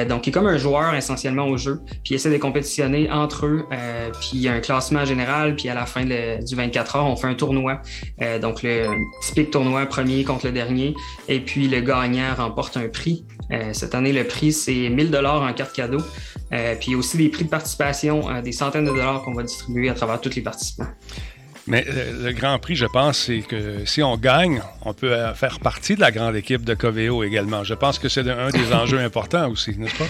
[0.09, 3.47] Donc, il est comme un joueur essentiellement au jeu, puis ils essaient de compétitionner entre
[3.47, 3.65] eux,
[4.21, 7.17] puis il y a un classement général, puis à la fin du 24 heures, on
[7.17, 7.81] fait un tournoi.
[8.41, 8.87] Donc, le
[9.23, 10.97] typique tournoi premier contre le dernier,
[11.29, 13.25] et puis le gagnant remporte un prix.
[13.53, 16.01] Euh, cette année, le prix, c'est 1000 dollars en carte cadeau.
[16.53, 19.89] Euh, puis aussi des prix de participation, euh, des centaines de dollars qu'on va distribuer
[19.89, 20.89] à travers tous les participants.
[21.69, 25.61] Mais euh, le Grand Prix, je pense, c'est que si on gagne, on peut faire
[25.61, 27.63] partie de la grande équipe de Coveo également.
[27.63, 30.09] Je pense que c'est un des enjeux importants aussi, n'est-ce pas?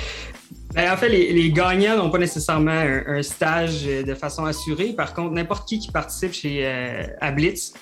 [0.74, 2.72] Ben, en fait, les, gagnants n'ont pas nécessairement
[3.06, 4.92] un, stage euh, de façon assurée.
[4.92, 7.04] Par contre, n'importe qui qui participe chez euh,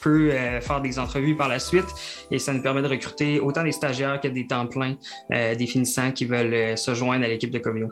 [0.03, 1.87] peut euh, faire des entrevues par la suite
[2.31, 4.97] et ça nous permet de recruter autant des stagiaires que des temps pleins,
[5.33, 7.89] euh, des finissants qui veulent se joindre à l'équipe de Covio.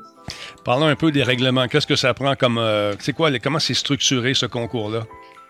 [0.64, 1.66] Parlons un peu des règlements.
[1.66, 2.60] Qu'est-ce que ça prend comme.
[2.98, 5.06] c'est quoi, comment c'est structuré ce concours-là?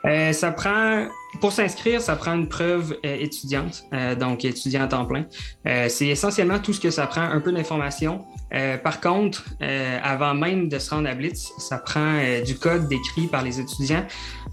[0.06, 1.06] Euh, ça prend,
[1.40, 5.26] pour s'inscrire, ça prend une preuve euh, étudiante, euh, donc étudiant à temps plein.
[5.66, 8.24] Euh, c'est essentiellement tout ce que ça prend, un peu d'informations.
[8.52, 12.88] Euh, par contre, euh, avant même de se rendre à Blitz, ça prend du code
[12.88, 14.04] décrit par les étudiants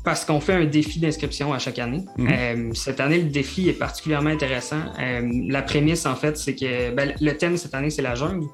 [0.08, 2.06] parce qu'on fait un défi d'inscription à chaque année.
[2.18, 4.80] Euh, cette année, le défi est particulièrement intéressant.
[5.02, 8.48] Euh, la prémisse, en fait, c'est que ben, le thème cette année, c'est la jungle.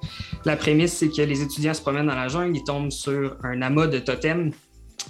[0.46, 3.62] La prémisse, c'est que les étudiants se promènent dans la jungle, ils tombent sur un
[3.62, 4.52] amas de totems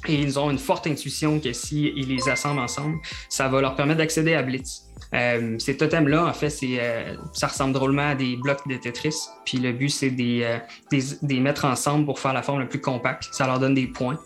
[0.07, 2.97] et ils ont une forte intuition que s'ils les assemblent ensemble,
[3.29, 4.83] ça va leur permettre d'accéder à Blitz.
[5.13, 9.15] Euh, ces totems-là, en fait, euh, ça ressemble drôlement à des blocs de Tetris.
[9.45, 10.57] Puis le but, c'est des, euh,
[10.91, 13.29] des, des mettre ensemble pour faire la forme la plus compacte.
[13.31, 14.17] Ça leur donne des points.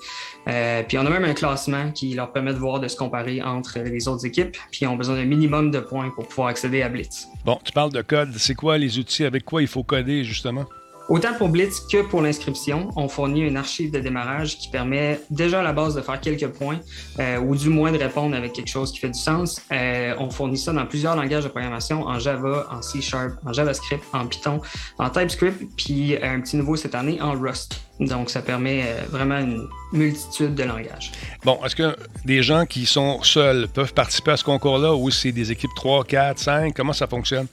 [0.47, 3.41] Euh, puis on a même un classement qui leur permet de voir, de se comparer
[3.41, 4.55] entre les autres équipes.
[4.71, 7.27] Puis ils ont besoin d'un minimum de points pour pouvoir accéder à Blitz.
[7.43, 8.33] Bon, tu parles de code.
[8.37, 9.25] C'est quoi les outils?
[9.25, 10.65] Avec quoi il faut coder, justement?
[11.09, 15.61] Autant pour Blitz que pour l'inscription, on fournit une archive de démarrage qui permet déjà
[15.61, 16.79] à la base de faire quelques points
[17.19, 19.61] euh, ou du moins de répondre avec quelque chose qui fait du sens.
[19.71, 23.53] Euh, on fournit ça dans plusieurs langages de programmation, en Java, en C Sharp, en
[23.53, 24.59] JavaScript, en Python,
[24.99, 27.79] en TypeScript, puis un petit nouveau cette année en Rust.
[28.01, 31.13] Donc ça permet euh, vraiment une multitude de langages.
[31.45, 35.31] Bon, est-ce que des gens qui sont seuls peuvent participer à ce concours-là ou c'est
[35.31, 36.73] des équipes 3, 4, 5?
[36.75, 37.47] Comment ça fonctionne?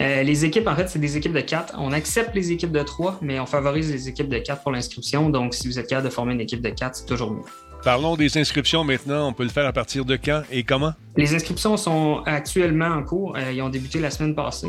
[0.00, 1.74] Euh, les équipes, en fait, c'est des équipes de 4.
[1.78, 5.28] On accepte les équipes de 3, mais on favorise les équipes de 4 pour l'inscription.
[5.28, 7.42] Donc, si vous êtes capable de former une équipe de 4, c'est toujours mieux.
[7.84, 9.28] Parlons des inscriptions maintenant.
[9.28, 10.92] On peut le faire à partir de quand et comment?
[11.16, 13.36] Les inscriptions sont actuellement en cours.
[13.36, 14.68] Euh, ils ont débuté la semaine passée.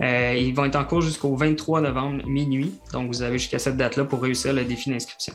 [0.00, 2.72] Euh, ils vont être en cours jusqu'au 23 novembre minuit.
[2.92, 5.34] Donc, vous avez jusqu'à cette date-là pour réussir le défi d'inscription.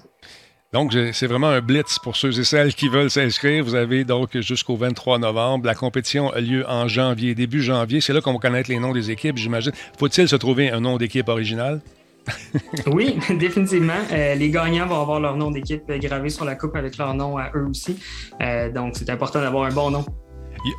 [0.73, 3.63] Donc, c'est vraiment un blitz pour ceux et celles qui veulent s'inscrire.
[3.63, 5.67] Vous avez donc jusqu'au 23 novembre.
[5.67, 8.01] La compétition a lieu en janvier, début janvier.
[8.01, 9.71] C'est là qu'on va connaître les noms des équipes, j'imagine.
[9.99, 11.79] Faut-il se trouver un nom d'équipe original?
[12.87, 13.93] Oui, définitivement.
[14.11, 17.37] Euh, les gagnants vont avoir leur nom d'équipe gravé sur la coupe avec leur nom
[17.37, 17.97] à eux aussi.
[18.41, 20.05] Euh, donc, c'est important d'avoir un bon nom.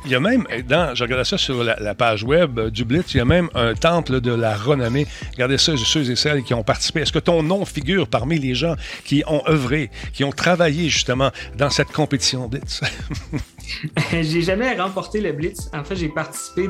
[0.05, 2.85] Il y a même, dans, je regardais ça sur la, la page web euh, du
[2.85, 5.05] Blitz, il y a même un temple de la renommée.
[5.33, 7.01] Regardez ça, ceux et celles qui ont participé.
[7.01, 11.31] Est-ce que ton nom figure parmi les gens qui ont œuvré, qui ont travaillé justement
[11.57, 12.81] dans cette compétition Blitz?
[14.11, 15.69] j'ai jamais remporté le Blitz.
[15.73, 16.67] En fait, j'ai participé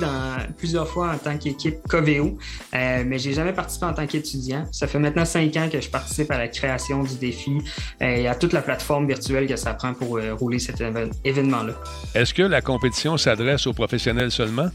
[0.57, 2.37] plusieurs fois en tant qu'équipe Coveo,
[2.73, 4.65] euh, mais j'ai jamais participé en tant qu'étudiant.
[4.71, 7.57] Ça fait maintenant cinq ans que je participe à la création du défi
[8.01, 10.81] euh, et à toute la plateforme virtuelle que ça prend pour euh, rouler cet
[11.23, 11.73] événement-là.
[12.13, 14.69] Est-ce que la compétition s'adresse aux professionnels seulement?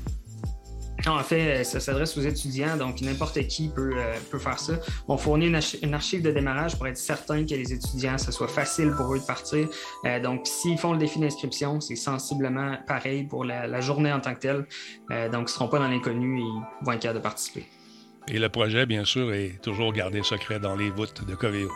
[1.06, 4.58] Non, en fait, euh, ça s'adresse aux étudiants, donc n'importe qui peut, euh, peut faire
[4.58, 4.74] ça.
[5.08, 8.30] On fournit une, archi- une archive de démarrage pour être certain que les étudiants, ce
[8.32, 9.66] soit facile pour eux de partir.
[10.04, 14.20] Euh, donc, s'ils font le défi d'inscription, c'est sensiblement pareil pour la, la journée en
[14.20, 14.66] tant que telle.
[15.10, 17.64] Euh, donc, ils ne seront pas dans l'inconnu et ils vont être capables de participer.
[18.28, 21.70] Et le projet, bien sûr, est toujours gardé secret dans les voûtes de Coveo.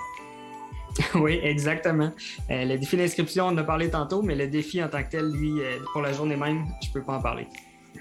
[1.15, 2.13] oui, exactement.
[2.51, 5.31] Le défi d'inscription, on en a parlé tantôt, mais le défi en tant que tel,
[5.33, 5.55] lui,
[5.93, 7.49] pour la journée même, je ne peux pas en parler.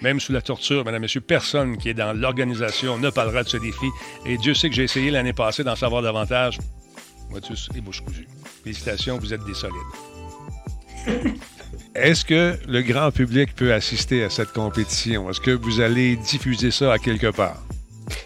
[0.01, 3.57] Même sous la torture, madame, monsieur, personne qui est dans l'organisation ne parlera de ce
[3.57, 3.85] défi.
[4.25, 6.59] Et Dieu sait que j'ai essayé l'année passée d'en savoir davantage.
[7.29, 8.27] Motus et bouche cousue.
[8.63, 9.77] Félicitations, vous êtes des solides.
[11.95, 15.29] Est-ce que le grand public peut assister à cette compétition?
[15.29, 17.61] Est-ce que vous allez diffuser ça à quelque part?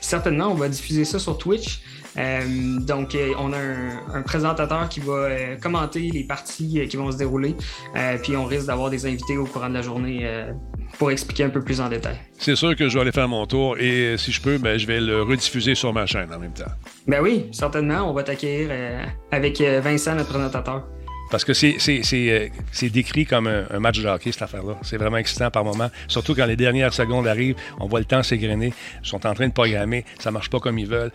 [0.02, 1.82] Certainement, on va diffuser ça sur Twitch.
[2.18, 6.88] Euh, donc, euh, on a un, un présentateur qui va euh, commenter les parties euh,
[6.88, 7.56] qui vont se dérouler.
[7.96, 10.52] Euh, puis, on risque d'avoir des invités au courant de la journée euh,
[10.98, 12.18] pour expliquer un peu plus en détail.
[12.38, 14.88] C'est sûr que je vais aller faire mon tour et si je peux, ben, je
[14.88, 16.72] vais le rediffuser sur ma chaîne en même temps.
[17.08, 20.84] Ben oui, certainement, on va t'accueillir euh, avec euh, Vincent, notre présentateur.
[21.30, 24.44] Parce que c'est, c'est, c'est, euh, c'est décrit comme un, un match de hockey, cette
[24.44, 24.78] affaire-là.
[24.82, 25.90] C'est vraiment excitant par moment.
[26.08, 28.74] Surtout quand les dernières secondes arrivent, on voit le temps s'égrener.
[29.04, 30.06] Ils sont en train de programmer.
[30.20, 31.12] Ça marche pas comme ils veulent.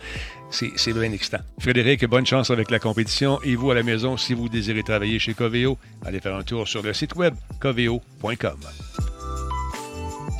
[0.51, 1.39] C'est, c'est bien excitant.
[1.59, 3.39] Frédéric, bonne chance avec la compétition.
[3.43, 6.67] Et vous, à la maison, si vous désirez travailler chez Coveo, allez faire un tour
[6.67, 8.57] sur le site web coveo.com.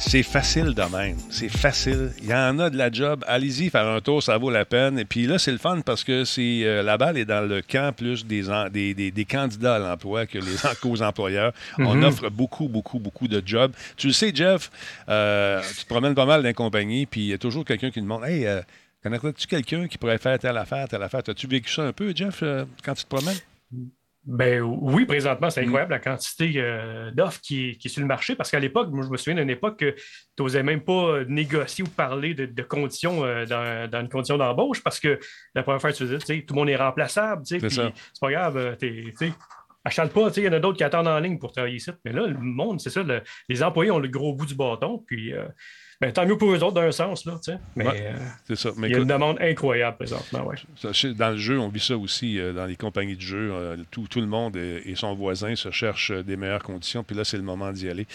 [0.05, 1.17] C'est facile de même.
[1.31, 2.11] C'est facile.
[2.21, 3.23] Il y en a de la job.
[3.27, 4.99] Allez-y faire un tour, ça vaut la peine.
[4.99, 7.61] Et puis là, c'est le fun parce que c'est euh, la balle est dans le
[7.63, 11.51] camp plus des, en- des, des- des candidats à l'emploi que les qu'aux employeurs.
[11.79, 12.03] On Mhm.
[12.03, 13.73] offre beaucoup, beaucoup, beaucoup de jobs.
[13.97, 14.69] Tu le sais, Jeff,
[15.09, 17.89] euh, tu te promènes pas mal dans les compagnies, puis il y a toujours quelqu'un
[17.89, 18.61] qui demande Hey, euh,
[19.01, 21.21] connais-tu quelqu'un qui pourrait faire telle affaire, telle affaire?
[21.27, 23.37] As-tu vécu ça un peu, Jeff, euh, quand tu te promènes?
[24.25, 28.07] Ben oui, présentement, c'est incroyable la quantité euh, d'offres qui, est- qui est sur le
[28.07, 28.35] marché.
[28.35, 31.83] Parce qu'à l'époque, moi je me souviens d'une époque que tu n'osais même pas négocier
[31.83, 35.19] ou parler de, de conditions euh, dans, dans une condition d'embauche parce que
[35.55, 37.69] la première fois que tu disais, tu sais, tout le monde est remplaçable, tu sais,
[38.13, 39.33] C'est pas grave, euh, t'es- tu sais,
[39.83, 41.75] achète pas, tu sais, il y en a d'autres qui attendent en ligne pour travailler
[41.75, 41.91] ici.
[42.05, 45.03] Mais là, le monde, c'est ça, le- les employés ont le gros bout du bâton,
[45.05, 45.43] puis euh,
[46.07, 47.57] ben, tant mieux pour eux autres d'un sens, là, tu sais.
[47.75, 48.07] Mais Ouais.
[48.13, 48.69] euh, C'est ça.
[48.77, 50.55] Mais il y a une demande incroyable présentement, ouais.
[51.15, 53.51] dans le jeu, on vit ça aussi euh, dans les compagnies de jeux.
[53.53, 57.03] euh, tout, tout le monde et, et son voisin se cherchent euh, des meilleures conditions.
[57.03, 58.07] Puis là, c'est le moment d'y aller.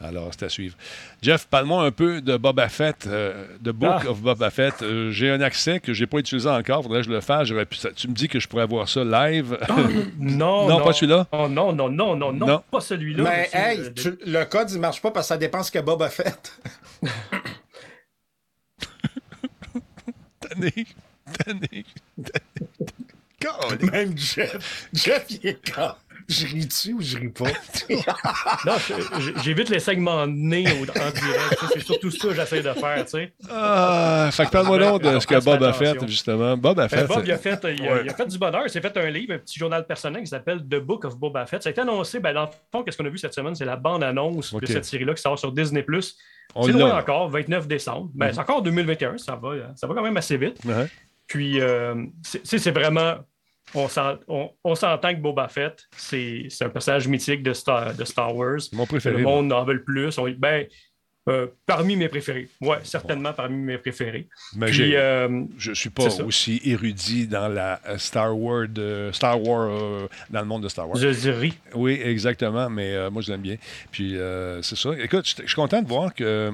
[0.00, 0.76] Alors, c'est à suivre.
[1.22, 4.10] Jeff, parle-moi un peu de Boba Fett, euh, de Book Ah.
[4.10, 4.82] of Boba Fett.
[4.82, 6.82] Euh, j'ai un accès que j'ai pas utilisé encore.
[6.82, 7.48] Faudrait que je le fasse.
[7.48, 9.58] J'aurais pu- ça- tu me dis que je pourrais voir ça live?
[10.18, 11.26] Non, Non, pas celui-là?
[11.32, 12.62] Oh, non, non, non, non, non, Non.
[12.70, 13.24] pas celui-là.
[13.24, 15.70] Mais monsieur, hey, euh, tu- le code, il marche pas parce que ça dépend ce
[15.70, 16.52] que Bob a fait.
[20.54, 20.72] Tanné,
[21.44, 21.84] tanné,
[23.40, 23.90] tanné.
[23.90, 24.88] Même Jeff.
[24.92, 25.94] Jeff, il est quand?
[26.28, 27.46] Je ris-tu ou je ris pas?
[28.64, 28.74] Non,
[29.42, 31.58] j'évite les segments de nez en direct.
[31.72, 33.04] C'est surtout ça que j'essaie de faire.
[33.04, 33.32] Tu sais.
[33.50, 36.56] Ah, fait que parle-moi donc de ce que Bob a fait, justement.
[36.56, 37.06] Bob a Euh, fait.
[37.08, 38.00] Bob, il a fait, il a, Ouais.
[38.04, 38.62] il a fait du bonheur.
[38.64, 41.44] Il s'est fait un livre, un petit journal personnel qui s'appelle The Book of Boba
[41.46, 41.62] Fett.
[41.64, 43.56] Ça a été annoncé, ben, dans le fond, qu'est-ce qu'on a vu cette semaine?
[43.56, 45.84] C'est la bande-annonce de cette série-là qui sort sur Disney+.
[46.54, 48.10] On C'est loin encore, 29 décembre.
[48.14, 48.32] Ben, Mhm.
[48.34, 50.58] C'est encore 2021, ça va, ça va quand même assez vite.
[50.64, 50.86] Ouais.
[51.26, 53.16] Puis, euh, c'est- c'est c'est vraiment.
[53.74, 57.94] On s'en- on- on s'entend que Boba Fett, c'est c'est un personnage mythique de Star,
[57.94, 58.58] de Star Wars.
[58.72, 59.16] Mon préféré.
[59.18, 60.18] Le monde en veut le plus.
[60.18, 60.66] On- ben,
[61.28, 62.48] euh, parmi mes préférés.
[62.60, 64.26] Ouais, certainement parmi mes préférés.
[64.56, 69.40] Mais Puis, euh, Je suis pas aussi érudit dans la euh, Star Wars, de- Star
[69.40, 70.98] Wars euh, dans le monde de Star Wars.
[70.98, 71.52] je dirais.
[71.74, 73.56] Oui, exactement, mais moi je l'aime bien.
[73.92, 74.90] Puis euh, c'est ça.
[74.98, 76.52] Écoute, je suis content de voir que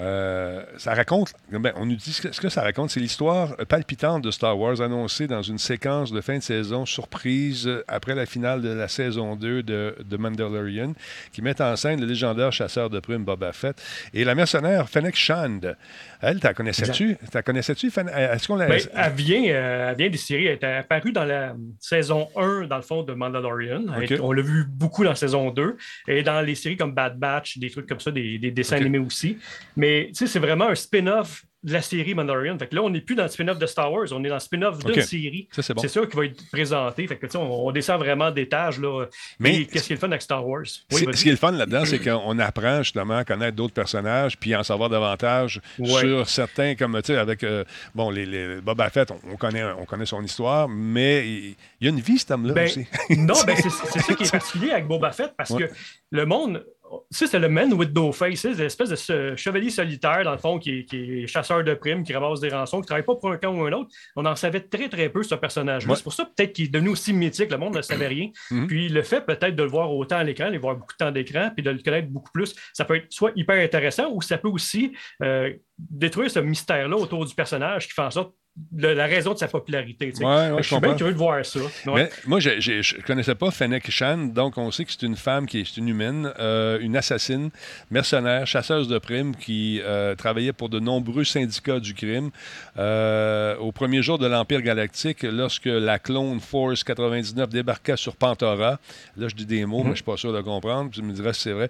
[0.00, 1.34] euh, ça raconte.
[1.50, 4.58] ben, on nous dit ce que, ce que ça raconte, c'est l'histoire palpitante de Star
[4.58, 8.88] Wars annoncée dans une séquence de fin de saison surprise après la finale de la
[8.88, 10.94] saison 2 de, de Mandalorian,
[11.32, 13.76] qui met en scène le légendaire chasseur de primes Boba Fett
[14.14, 15.76] et la mercenaire Fennec Shand.
[16.22, 17.18] Elle, t'as connaissais-tu?
[17.30, 17.88] T'as connaissais-tu?
[17.88, 18.68] Est-ce qu'on la.
[18.68, 20.46] Ben, elle, vient, euh, elle vient des séries.
[20.46, 23.84] Elle est apparue dans la saison 1, dans le fond, de Mandalorian.
[24.00, 25.76] Elle on l'a vu beaucoup dans la saison 2.
[26.08, 28.98] Et dans les séries comme Bad Batch, des trucs comme ça, des, des dessins animés
[28.98, 29.38] aussi.
[29.76, 32.58] Mais tu sais, c'est vraiment un spin-off de la série Mandalorian.
[32.58, 34.36] Fait que là, on n'est plus dans le spin-off de Star Wars, on est dans
[34.36, 35.46] le spin-off d'une série.
[35.52, 35.86] C'est bon.
[35.86, 37.06] Sûr qu'il va être présenté.
[37.06, 38.78] Fait que, on, on descend vraiment d'étage.
[38.80, 39.04] là.
[39.38, 40.62] Mais- qu'est-ce qui est le fun avec Star Wars?
[40.92, 44.38] Oui, ce qui est le fun là-dedans, c'est qu'on apprend justement à connaître d'autres personnages
[44.38, 46.00] puis à en savoir davantage Ouais.
[46.00, 47.64] sur certains, comme tu sais, avec euh,
[47.94, 51.86] bon, les, les Boba Fett, on, on connaît, on connaît son histoire, mais il, y
[51.88, 52.86] a une vie, cet homme-là Ben, aussi.
[53.18, 55.68] Non, ben c'est c'est ça qui est particulier avec Boba Fett parce Ouais.
[55.68, 55.72] que
[56.10, 56.64] le monde.
[57.10, 58.40] Ça, c'est le man with no face.
[58.40, 61.74] C'est l'espèce de ce chevalier solitaire, dans le fond, qui est, qui est chasseur de
[61.74, 63.90] primes, qui ramasse des rançons, qui ne travaille pas pour un camp ou un autre.
[64.16, 65.90] On en savait très, très peu, ce personnage-là.
[65.90, 65.96] Ouais.
[65.96, 67.50] C'est pour ça, peut-être qu'il est devenu aussi mythique.
[67.50, 68.30] Le monde ne savait rien.
[68.50, 68.66] Mhm.
[68.66, 71.12] Puis le fait, peut-être, de le voir autant à l'écran, de voir beaucoup de temps
[71.12, 74.38] d'écran, puis de le connaître beaucoup plus, ça peut être soit hyper intéressant ou ça
[74.38, 78.34] peut aussi euh, détruire ce mystère-là autour du personnage qui fait en sorte
[78.72, 80.12] de la raison de sa popularité.
[80.20, 81.60] Ouais, ouais, je je suis bien curieux de voir ça.
[81.60, 81.70] Ouais.
[81.94, 85.46] Mais moi, je ne connaissais pas Fennec Shan, donc on sait que c'est une femme
[85.46, 87.50] qui est une humaine, euh, une assassine,
[87.90, 92.30] mercenaire, chasseuse de primes qui euh, travaillait pour de nombreux syndicats du crime.
[92.78, 98.78] Euh, au premier jour de l'Empire galactique, lorsque la clone Force 99 débarqua sur Pantora,
[99.16, 101.12] là je dis des mots, mais je ne suis pas sûr de comprendre, tu me
[101.12, 101.68] diras si c'est vrai,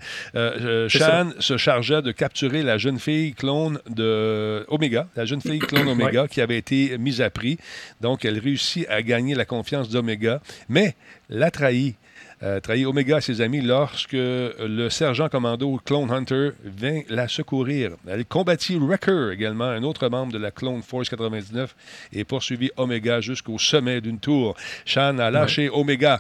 [0.88, 5.88] Shan se chargeait de capturer la jeune fille clone de Omega, la jeune fille clone
[5.88, 7.59] Omega qui avait été mise à prix.
[8.01, 10.95] Donc, elle réussit à gagner la confiance d'Omega, mais
[11.28, 11.97] la trahit.
[12.43, 17.91] euh, trahit Omega à ses amis lorsque le sergent commando Clone Hunter vint la secourir.
[18.09, 21.76] Elle combattit Wrecker également, un autre membre de la Clone Force 99,
[22.14, 24.57] et poursuivit Omega jusqu'au sommet d'une tour.
[24.87, 26.18] Shan a lâché Omega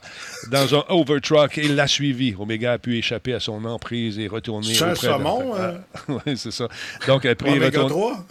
[0.50, 2.34] dans un overtruck et l'a suivi.
[2.38, 5.72] Omega a pu échapper à son emprise et retourner C'est un saumon, euh?
[6.08, 6.68] oui, c'est ça.
[7.06, 8.26] Donc, elle a pris Oméga retourne- 3?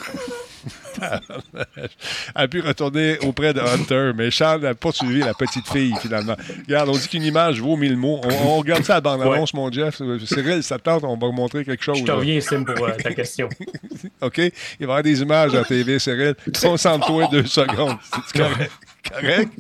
[2.35, 6.35] A pu retourner auprès de Hunter, mais Charles a poursuivi la petite fille, finalement.
[6.67, 8.19] Regarde, on dit qu'une image vaut mille mots.
[8.23, 10.01] On, on regarde ça à la bande-annonce, mon Jeff.
[10.25, 11.99] Cyril, ça te tente, on va montrer quelque chose.
[11.99, 13.49] Je te reviens, Sim, pour euh, ta question.
[14.21, 14.37] OK?
[14.37, 16.35] Il va y avoir des images à la TV, Cyril.
[16.61, 17.97] Concentre-toi deux secondes.
[18.27, 18.71] C'est correct?
[19.09, 19.51] correct?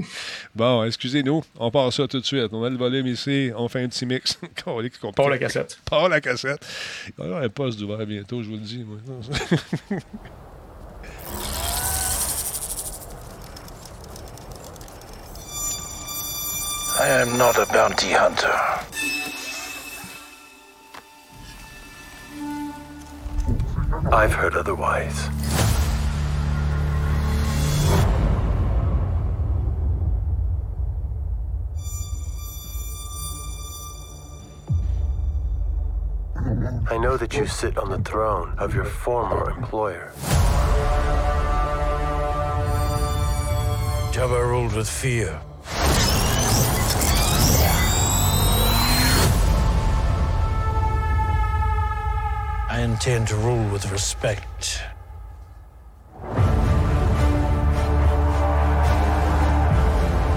[0.55, 1.43] Bon, excusez-nous.
[1.57, 2.49] On part ça tout de suite.
[2.51, 3.51] On met le volume ici.
[3.55, 4.39] On fait un petit mix.
[5.15, 5.79] Pour la cassette.
[5.89, 6.65] Pas la cassette.
[7.07, 8.85] Il va y avoir un poste d'ouvert bientôt, je vous le dis.
[8.85, 9.99] moi.
[16.99, 18.51] I am not a bounty hunter.
[24.13, 25.29] I've heard otherwise.
[36.91, 40.11] I know that you sit on the throne of your former employer.
[44.11, 45.39] Jabba ruled with fear,
[52.71, 54.83] I intend to rule with respect.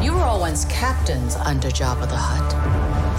[0.03, 2.55] You were all once captains under Jabba the Hutt.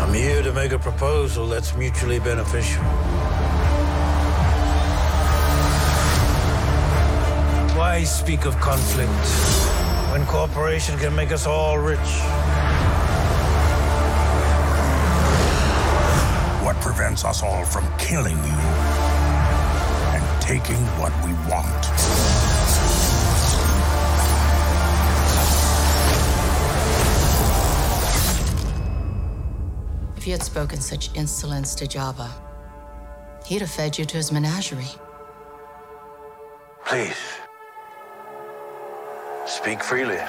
[0.01, 2.81] I'm here to make a proposal that's mutually beneficial.
[7.77, 9.11] Why speak of conflict
[10.11, 11.99] when cooperation can make us all rich?
[16.65, 19.02] What prevents us all from killing you and
[20.43, 21.85] taking what we want?
[30.17, 32.29] If you had spoken such insolence to Jabba,
[33.45, 34.95] he'd have fed you to his menagerie.
[36.85, 37.15] Please.
[39.45, 40.19] Speak freely.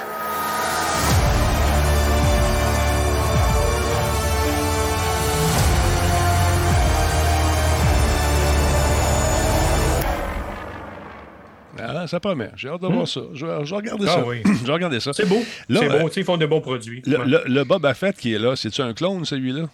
[12.05, 12.51] Ah, ça promet.
[12.55, 13.23] J'ai hâte de voir ça.
[13.33, 14.27] Je vais, regarder Ah ça.
[14.27, 14.43] oui.
[14.45, 15.15] je vais regarder ça.
[15.15, 15.41] C'est beau.
[15.71, 17.03] C'est euh, tu sais, Ils font de bons produits.
[17.07, 19.71] Le, Boba Fett qui est là, c'est-tu un clone, celui-là?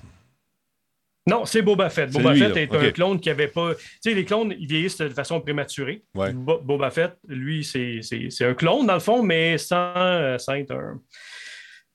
[1.26, 2.12] Non, c'est Boba Fett.
[2.12, 3.74] Boba Fett est un clone qui avait pas.
[3.74, 6.05] Tu sais, les clones, ils vieillissent de façon prématurée.
[6.14, 11.01] Boba Fett, lui, c'est un clone, dans le fond, mais sans, euh, sans être un.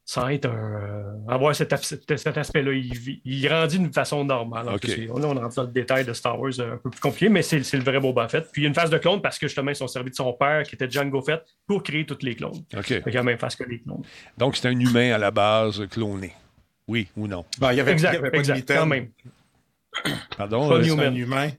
[0.07, 0.51] Sans être un.
[0.53, 1.81] euh, avoir cet, af-
[2.17, 2.73] cet- aspect-là.
[2.73, 4.69] Il, il grandit d'une façon normale.
[4.69, 4.81] En Ok.
[4.81, 6.99] plus, c'est- Là, on rentre dans le détail de Star Wars euh, un peu plus
[7.01, 8.47] compliqué, mais c'est c'est le vrai Boba Fett.
[8.51, 10.15] Puis il y a une phase de clone parce que justement, ils sont servis de
[10.15, 12.63] son père, qui était Django Fett, pour créer tous les clones.
[12.77, 12.83] OK.
[12.85, 14.03] Fait qu'il y a la même phase que les clones.
[14.37, 16.33] Donc, c'est un humain à la base cloné.
[16.87, 17.43] Oui ou non?
[17.59, 19.09] Ben, il y avait, Exact, il y avait pas de exact, quand même.
[20.37, 20.69] Pardon?
[20.69, 21.49] Pas euh, un humain.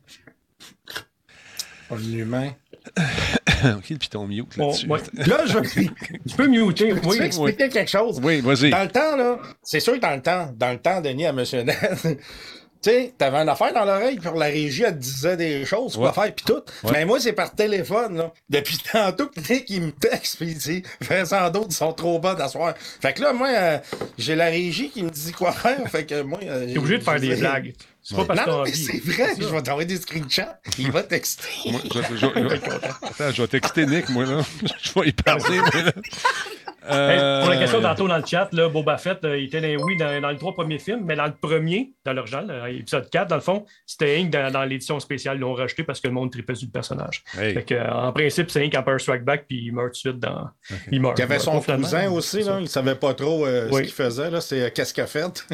[1.91, 2.53] Un humain.
[3.79, 4.87] OK, puis ton mute Bon, là-dessus.
[4.89, 4.99] ouais.
[5.27, 5.69] Là, je vais
[6.29, 7.19] Tu peux muter, tu oui.
[7.19, 8.21] veux expliquer quelque chose?
[8.23, 8.71] Oui, vas-y.
[8.71, 11.33] Dans le temps, là, c'est sûr que dans le temps, dans le temps, Denis, à
[11.33, 12.19] Monsieur Ned, tu
[12.83, 16.09] sais, t'avais une affaire dans l'oreille, puis la régie, elle te disait des choses, quoi
[16.09, 16.13] Ouais.
[16.15, 16.63] faire, puis tout.
[16.85, 16.93] Ouais.
[16.93, 18.33] Mais moi, c'est par téléphone, là.
[18.49, 22.19] Depuis tantôt, que Nick, il me texte, puis il dit, Vincent d'autres, ils sont trop
[22.19, 22.75] bas d'asseoir.
[23.01, 23.79] Fait que là, moi, euh,
[24.19, 26.39] j'ai la régie qui me dit quoi faire, fait que moi...
[26.43, 27.75] euh, T'es obligé de faire des blagues.
[28.09, 30.43] C'est pas parce Non, non, c'est vrai, je vais t'envoyer des screenshots,
[30.79, 31.49] il va texter.
[31.73, 32.27] Moi, je, je- je-
[33.07, 34.43] Attends, je vais texter Nick, moi, là.
[34.83, 35.93] je vais y parler, moi, là.
[36.89, 36.93] Hey,
[37.41, 39.83] pour la Euh, question tantôt dans le chat, là, Boba Fett, euh, il était dans,
[39.85, 43.11] oui, dans, dans les trois premiers films, mais dans le premier, dans l'original, euh, épisode
[43.11, 45.37] 4, dans le fond, c'était Hank dans, dans l'édition spéciale.
[45.39, 47.25] Ils l'ont rajouté parce que le monde tripait sur le personnage.
[47.37, 47.55] Hey.
[47.55, 49.97] Fait que, euh, en principe, c'est Hank Empire Strike Back, puis il meurt tout de
[49.97, 50.49] suite dans.
[50.93, 51.19] Il meurt.
[51.19, 52.59] Il y avait son cousin aussi, là.
[52.61, 54.41] Il savait pas trop euh, ce qu'il faisait, là.
[54.41, 55.45] C'est euh, qu'est-ce qu'il a fait?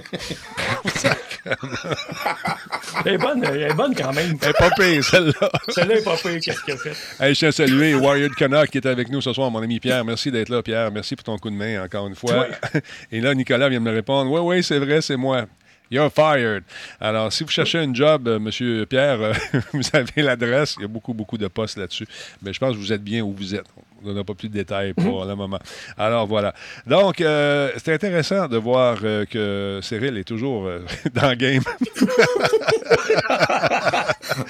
[3.05, 4.37] Elle est bonne, elle est bonne quand même.
[4.43, 5.51] Elle est pas pire, celle-là.
[5.69, 6.97] Celle-là est pas pire, qu'est-ce qu'elle fait?
[7.21, 9.81] Hey, je tiens à saluer Warrior Connor qui est avec nous ce soir, mon ami
[9.81, 10.05] Pierre.
[10.05, 10.91] Merci d'être là, Pierre.
[10.91, 12.47] Merci pour ton coup de main encore une fois.
[13.13, 15.47] Et là, Nicolas vient de me répondre Oui, oui, c'est vrai, c'est moi.
[15.91, 16.65] You're fired.
[17.01, 19.35] Alors, si vous cherchez un job, euh, Monsieur Pierre, euh,
[19.75, 20.75] vous avez l'adresse.
[20.79, 22.07] Il y a beaucoup, beaucoup de postes là-dessus.
[22.41, 23.67] Mais je pense que vous êtes bien où vous êtes.
[24.05, 25.59] On n'a pas plus de détails pour le moment.
[25.97, 26.55] Alors, voilà.
[26.87, 30.81] Donc, euh, c'est intéressant de voir euh, que Cyril est toujours euh,
[31.15, 31.63] dans le game.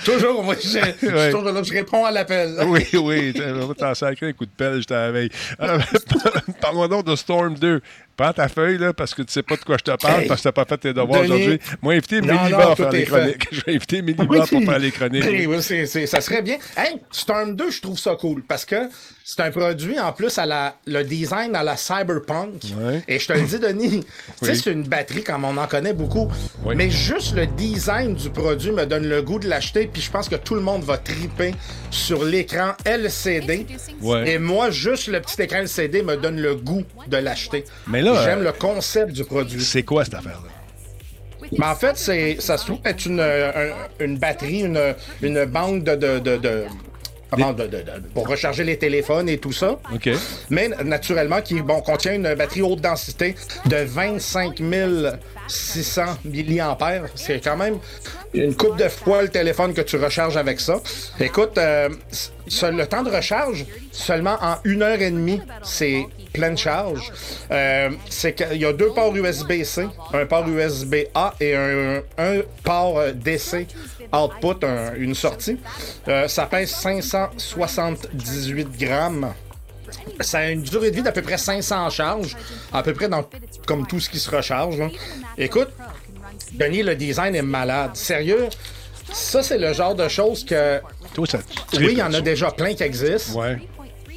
[0.05, 1.65] toujours, moi, je, je, Ouais.
[1.65, 2.57] je réponds à l'appel.
[2.67, 3.35] Oui, oui,
[3.79, 4.93] t'en sacrer un coup de pelle, je.
[4.95, 5.79] Euh,
[6.61, 7.81] Parle-moi donc de Storm 2.
[8.17, 10.29] Prends ta feuille, là, parce que tu sais pas de quoi je te parle, Hey,
[10.29, 11.59] parce que tu n'as pas fait tes devoirs aujourd'hui.
[11.81, 13.49] Moi, Méliva non, à faire les chroniques.
[13.51, 15.25] Je vais inviter Méliva pour faire les chroniques.
[15.27, 16.59] Oui, oui, c'est- c'est- ça serait bien.
[16.77, 18.77] Hey, Storm 2, je trouve ça cool parce que
[19.25, 22.62] c'est un produit en plus à la le design à la cyberpunk.
[22.80, 23.03] Ouais.
[23.09, 24.01] Et je te le dis, Denis,
[24.40, 24.61] tu sais, Oui.
[24.64, 26.30] c'est une batterie comme on en connaît beaucoup.
[26.64, 26.74] Oui.
[26.76, 29.88] Mais juste le design du produit me donne le goût de l'acheter.
[29.93, 31.55] Puis je pense que tout le monde va triper
[31.90, 33.66] sur l'écran LCD.
[34.01, 34.30] Ouais.
[34.32, 37.64] Et moi, juste le petit écran LCD me donne le goût de l'acheter.
[37.86, 39.62] Mais là, J'aime euh, le concept du produit.
[39.62, 40.49] C'est quoi cette affaire-là?
[41.59, 45.45] Mais en fait, c'est, ça se trouve être une, euh, un- une batterie, une, une
[45.45, 45.97] banque de.
[45.97, 46.64] de, de, de-
[47.33, 47.83] comment, de- de- de-
[48.14, 49.78] pour recharger les téléphones et tout ça.
[49.95, 50.11] OK.
[50.51, 53.35] Mais naturellement, qui bon, contient une batterie haute densité
[53.66, 54.61] de 25
[55.49, 57.03] 600 mAh.
[57.14, 57.78] C'est quand même
[58.35, 60.76] une coupe de fois le téléphone que tu recharges avec ça.
[61.20, 61.89] Écoute, euh,
[62.62, 67.12] le temps de recharge, seulement en une heure et demie, c'est pleine charge.
[67.51, 72.99] Euh, c'est qu'il y a deux ports USB-C, un port USB-A et un, un port
[72.99, 73.66] euh, DC
[74.15, 75.59] output, un- une sortie.
[76.09, 79.33] Euh, ça pèse 578 grammes.
[80.21, 82.37] Ça a une durée de vie d'à peu près 500 charges,
[82.73, 83.25] à peu près dans
[83.67, 84.79] comme tout ce qui se recharge.
[84.79, 84.89] là.
[85.37, 85.69] Écoute,
[86.53, 87.95] Denis, le design est malade.
[87.95, 88.49] Sérieux,
[89.13, 90.81] Ça, c'est le genre de choses que.
[91.13, 91.39] Toi, ça.
[91.75, 93.39] Oui, il y en a déjà plein qui existent.
[93.41, 93.59] Ouais.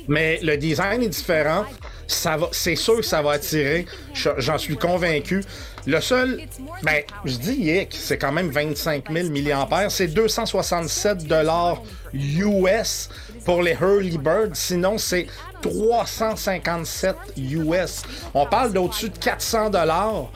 [0.08, 1.66] Mais le design est différent.
[2.08, 3.86] Ça va, c'est sûr que ça va attirer.
[4.14, 5.43] Je- J'en suis convaincu.
[5.88, 6.41] Le seul,
[6.84, 9.89] ben, je dis hic, c'est quand même 25 000 mAh.
[9.89, 11.82] C'est 267 dollars
[12.14, 13.10] US
[13.43, 14.56] pour les Hurley Bird.
[14.56, 15.28] Sinon, c'est
[15.62, 18.01] 357 US.
[18.34, 20.32] On parle d'au-dessus de 400 dollars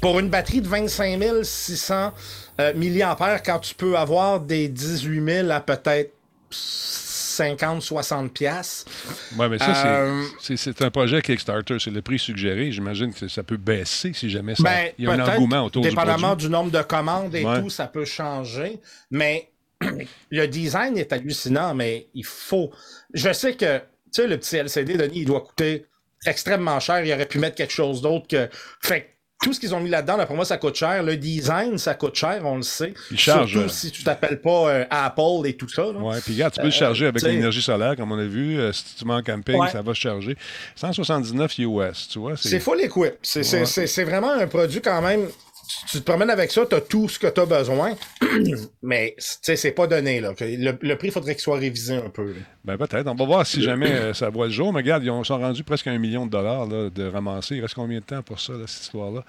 [0.00, 2.12] pour une batterie de 25 600
[2.60, 6.12] euh, mAh quand tu peux avoir des 18 000 à peut-être
[7.34, 8.90] 50-60 piastres.
[9.36, 11.76] Ouais, mais ça, c'est- Euh, c'est un projet Kickstarter.
[11.78, 12.70] C'est le prix suggéré.
[12.72, 15.82] J'imagine que ça peut baisser si jamais ça, Ben, il y a un engouement autour
[15.82, 17.60] du Dépendamment du nombre de commandes et Ouais.
[17.60, 18.80] tout, ça peut changer.
[19.10, 19.50] Mais
[20.30, 22.70] le design est hallucinant, mais il faut.
[23.12, 25.86] Je sais que, tu sais, le petit LCD, Denis, il doit coûter
[26.26, 27.04] extrêmement cher.
[27.04, 28.48] Il aurait pu mettre quelque chose d'autre que.
[28.82, 29.06] Fait que
[29.42, 31.02] tout ce qu'ils ont mis là-dedans, là, pour moi, ça coûte cher.
[31.02, 32.94] Le design, ça coûte cher, on le sait.
[33.10, 35.82] Il charge, Surtout euh, si tu t'appelles pas euh, Apple et tout ça.
[35.82, 35.98] là.
[35.98, 38.58] Ouais, puis regarde, tu peux le Euh, charger avec l'énergie solaire, comme on a vu.
[38.58, 39.68] Euh, si tu vas en camping, Ouais.
[39.70, 40.36] ça va se charger.
[40.76, 42.36] 179 US, tu vois.
[42.36, 42.94] C'est full equip.
[43.02, 43.18] Ouais.
[43.22, 45.26] c'est vraiment un produit quand même.
[45.90, 47.92] Tu, te promènes avec ça, tu as tout ce que tu as besoin.
[48.82, 50.20] Mais tu sais, c'est pas donné.
[50.20, 50.32] Là.
[50.40, 52.26] Le, le prix, il faudrait qu'il soit révisé un peu.
[52.28, 52.38] là.
[52.64, 53.06] Ben peut-être.
[53.08, 54.72] On va voir si jamais euh, ça voit le jour.
[54.72, 57.56] Mais regarde, ils ont- sont rendus presque un million de dollars là, de ramasser.
[57.56, 59.22] Il reste combien de temps pour ça, là, cette histoire-là?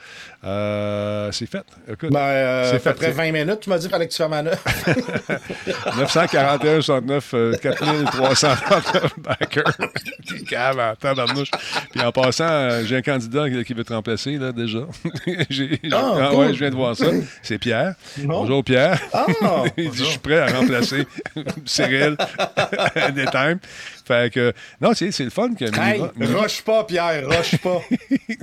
[0.45, 1.63] Euh, c'est fait.
[1.91, 4.13] Écoute, Ben, euh, c'est à peu près 20 minutes, tu m'as dit qu'il fallait que
[4.13, 4.57] tu fasses ma note.
[5.97, 9.63] 941, 69, euh, 4339 backers.
[10.27, 11.51] T'es cave en tabarnouche.
[11.91, 14.79] Puis en passant, j'ai un candidat qui, veut te remplacer, là, déjà.
[15.25, 15.79] J'ai- j'ai-
[16.25, 16.39] Ah, cool.
[16.47, 17.05] ouais, je viens de voir ça.
[17.41, 17.95] C'est Pierre.
[18.19, 18.41] Non.
[18.41, 18.99] Bonjour, Pierre.
[19.13, 19.25] Ah,
[19.77, 21.05] Il dit, je suis prêt à remplacer
[21.65, 22.17] Cyril
[22.95, 23.59] anytime.
[24.07, 25.99] Fait que, non, c'est c'est le fun que Hey,
[26.35, 27.81] rush pas, Pierre, rush pas.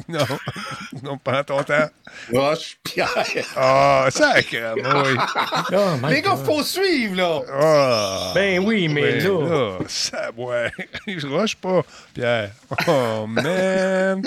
[0.08, 0.26] non,
[1.04, 1.88] non, prends ton temps.
[2.34, 3.08] rush, Pierre.
[3.56, 5.16] Ah, oui.
[5.72, 7.40] Oh, my Les gars, faut suivre, là.
[7.52, 8.32] Ah.
[8.34, 9.78] Ben oui, mais Ben là.
[9.86, 10.72] ça, ouais.
[11.06, 12.50] Je rush pas, Pierre.
[12.88, 14.22] Oh, man.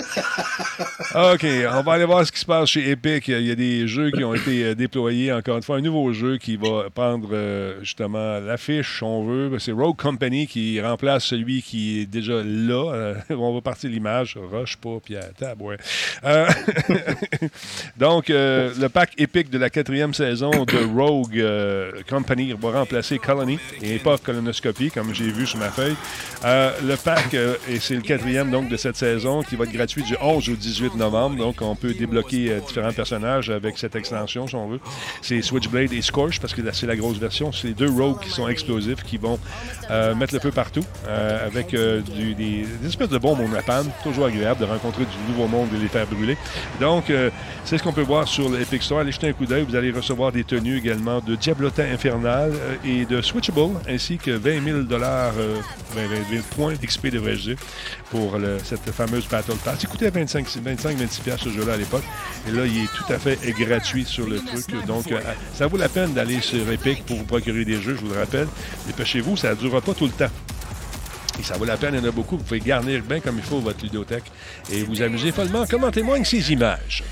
[1.14, 3.28] OK, on va aller voir ce qui se passe chez Epic.
[3.28, 5.32] Il y a des jeux qui ont été euh, déployés.
[5.32, 9.58] Encore une fois, un nouveau jeu qui va prendre euh, justement l'affiche, on veut.
[9.58, 12.92] C'est Rogue Company qui remplace celui qui est déjà là.
[12.92, 14.38] Euh, on va partir l'image.
[14.50, 14.98] Rush pas.
[15.38, 15.76] Tabouin.
[16.24, 16.46] Euh,
[17.96, 23.98] donc, le pack épique de la quatrième saison de Rogue Company va remplacer Colony et
[23.98, 25.96] pas Colonoscopie, comme j'ai vu sur ma feuille.
[26.42, 27.34] Le pack,
[27.68, 30.54] et c'est le quatrième donc, de cette saison, qui va être gratuit du 11 au
[30.54, 31.36] 18 novembre.
[31.36, 34.80] Donc, on peut débloquer différents personnages avec cette extension, si on veut.
[35.22, 37.52] C'est Switchblade et Scorch, parce que c'est la grosse version.
[37.52, 39.38] C'est deux Rogues qui sont explosifs, qui vont
[39.90, 42.00] euh, mettre le feu partout, euh, avec euh,
[42.36, 43.88] des, espèces de bombes au napalm.
[44.02, 46.36] Toujours agréable de rencontrer du nouveau monde et les faire brûler.
[46.80, 47.12] Donc,
[47.64, 49.00] c'est ce qu'on peut voir sur l'Epic Store.
[49.00, 49.64] Allez jeter un coup d'œil.
[49.68, 52.52] Vous allez recevoir des tenues également de Diablota Infernal
[52.84, 55.32] et de Switchable, ainsi que 20 000 dollars,
[55.94, 57.56] 20 000 points d'XP, devrais-je dire,
[58.10, 59.82] pour cette fameuse Battle Pass.
[59.82, 62.04] Il coûtait 25-26 piastres ce jeu-là à l'époque.
[62.48, 64.86] Et là, il est tout à fait gratuit sur le truc.
[64.86, 65.20] Donc, euh,
[65.54, 68.18] ça vaut la peine d'aller sur Epic pour vous procurer des jeux, je vous le
[68.18, 68.48] rappelle.
[68.86, 70.30] Dépêchez-vous, ça ne durera pas tout le temps.
[71.38, 72.36] Et ça vaut la peine, il y en a beaucoup.
[72.38, 74.24] Vous pouvez garnir bien comme il faut votre ludothèque
[74.72, 77.02] et vous amuser follement, comme en témoignent ces images.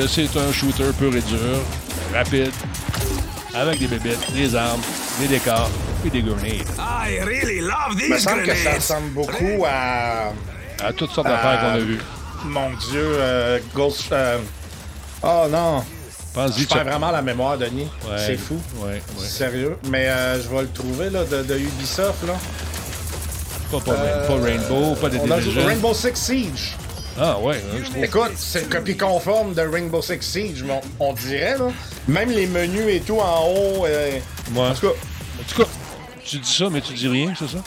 [0.00, 1.58] Que c'est un shooter pur et dur,
[2.14, 2.52] rapide,
[3.54, 4.80] avec des bébêtes, des armes,
[5.20, 5.68] des décors
[6.06, 6.66] et des grenades.
[6.78, 10.32] I really love Il me semble que ça ressemble beaucoup à.
[10.82, 11.98] À toutes sortes d'affaires qu'on a vues.
[12.44, 14.10] Mon Dieu, euh, Ghost.
[14.12, 14.38] euh,
[15.22, 15.84] Oh non.
[16.32, 17.88] Pense-y, Je perds vraiment la mémoire, Denis.
[18.08, 18.16] Ouais.
[18.24, 18.58] C'est fou.
[18.76, 19.26] Ouais, ouais.
[19.26, 19.76] Sérieux.
[19.90, 22.26] Mais euh, je vais le trouver là, de, de Ubisoft.
[22.26, 22.32] Là.
[23.70, 25.66] Pas, pas, Euh, pas Rainbow, pas de on a joué Division.
[25.66, 26.76] Rainbow Six Siege.
[27.22, 28.04] Ah ouais, hein, je trouve.
[28.04, 31.68] Écoute, c'est une copie conforme de Rainbow Six Siege, mais on, on dirait, là.
[32.08, 33.84] Même les menus et tout en haut.
[33.86, 34.12] euh,
[34.54, 34.60] Ouais.
[34.68, 34.94] En tout cas,
[35.38, 35.68] En tout cas,
[36.24, 37.58] tu dis ça, mais tu dis rien, c'est ça?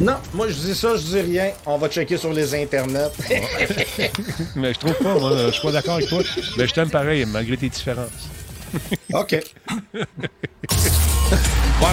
[0.00, 1.50] non, moi je dis ça, je dis rien.
[1.66, 3.10] On va checker sur les internets.
[4.56, 6.22] mais je trouve pas, moi, je suis pas d'accord avec toi.
[6.58, 8.28] Mais je t'aime pareil, malgré tes différences.
[9.12, 9.32] OK.
[9.32, 9.42] ouais,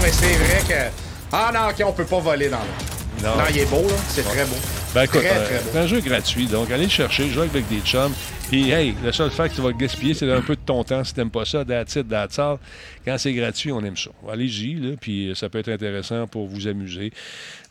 [0.02, 0.92] mais c'est vrai que.
[1.32, 3.24] Ah non, OK, on peut pas voler dans le.
[3.28, 3.36] Non.
[3.38, 3.96] Non, il est beau, là.
[4.10, 4.56] C'est très beau.
[4.94, 7.68] Ben écoute, Très, euh, très c'est un jeu gratuit, donc allez le chercher, jouer avec
[7.68, 8.14] des chums.
[8.50, 10.84] Puis hey, le seul fait que tu vas le gaspiller, c'est un peu de ton
[10.84, 12.58] temps si t'aimes pas ça, that's it, that's all.
[13.04, 14.12] Quand c'est gratuit, on aime ça.
[14.32, 17.12] Allez-y, là, puis euh, ça peut être intéressant pour vous amuser.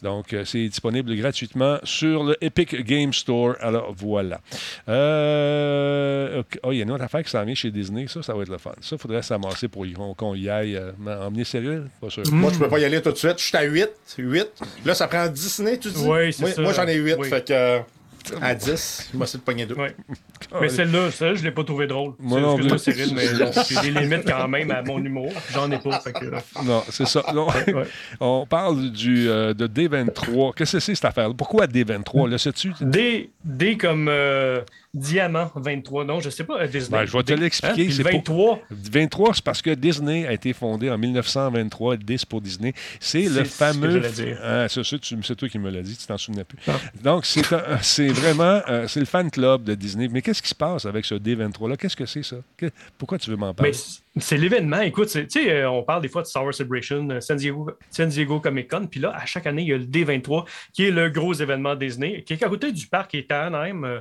[0.03, 3.55] Donc, euh, c'est disponible gratuitement sur le Epic Game Store.
[3.61, 4.41] Alors, voilà.
[4.89, 6.43] Euh.
[6.65, 8.07] Oh, il y a une autre affaire qui s'en vient chez Disney.
[8.09, 8.73] Ça, ça va être le fun.
[8.81, 10.77] Ça, il faudrait s'amasser pour y- qu'on y aille.
[10.77, 10.91] Euh,
[11.27, 11.87] emmener sérieux?
[12.01, 12.25] Pas sûr.
[12.33, 13.39] Moi, je peux pas y aller tout de suite.
[13.39, 13.89] Je suis à 8.
[14.19, 14.49] 8.
[14.85, 16.03] Là, ça prend Disney, tu dis?
[16.05, 16.63] Oui, c'est moi, ça.
[16.63, 17.12] Moi, j'en ai 8.
[17.19, 17.29] Oui.
[17.29, 17.53] Fait que.
[17.53, 17.79] euh,
[18.41, 19.75] À 10, il m'a essayé de pogner deux.
[19.75, 19.95] Ouais.
[20.61, 22.13] Mais celle-là, celle je l'ai pas trouvé drôle.
[22.21, 22.93] Moi non Excuse-moi, plus.
[22.93, 23.27] Cyril, mais
[23.83, 25.33] j'ai des limites quand même à mon humour.
[25.53, 25.99] J'en ai pas.
[26.01, 27.23] Fait que, euh, Non, c'est ça.
[27.35, 27.47] Non.
[27.49, 27.85] ouais.
[28.21, 30.53] On parle du, euh, de D23.
[30.55, 31.33] Qu'est-ce que c'est cette affaire?
[31.35, 32.29] Pourquoi D23?
[32.29, 32.73] Le sais-tu?
[32.81, 34.61] D, D comme euh,
[34.95, 36.05] diamant 23.
[36.05, 36.61] Non, je sais pas.
[36.61, 36.99] euh, Disney.
[36.99, 37.73] Ben, je vais te l'expliquer.
[37.83, 37.87] Hein?
[37.87, 38.61] Puis c'est le pour- 23.
[38.71, 41.97] 23, c'est parce que Disney a été fondé en 1923.
[41.97, 42.75] 10 pour Disney.
[43.01, 44.03] C'est le fameux.
[44.43, 46.59] Ah, c'est c'est toi qui me l'as dit, tu t'en souvenais plus.
[46.69, 46.73] Ah.
[47.03, 47.43] Donc, c'est
[47.81, 50.09] c'est vraiment euh, c'est le fan club de Disney.
[50.09, 51.77] Mais qu'est-ce qui se passe avec ce D23-là?
[51.77, 52.37] Qu'est-ce que c'est ça?
[52.57, 53.73] Que- pourquoi tu veux m'en parler?
[53.73, 53.79] Mais
[54.19, 54.81] c'est l'événement.
[54.83, 57.71] Écoute, tu sais, euh, on parle des fois de Star Wars Celebration, euh, San Diego,
[57.91, 60.45] San Diego Comic Con, puis là, à chaque année, il y a le D23,
[60.75, 63.45] qui est le gros événement Disney, qui est à côté du parc, qui est à
[63.47, 64.01] Anaheim, euh,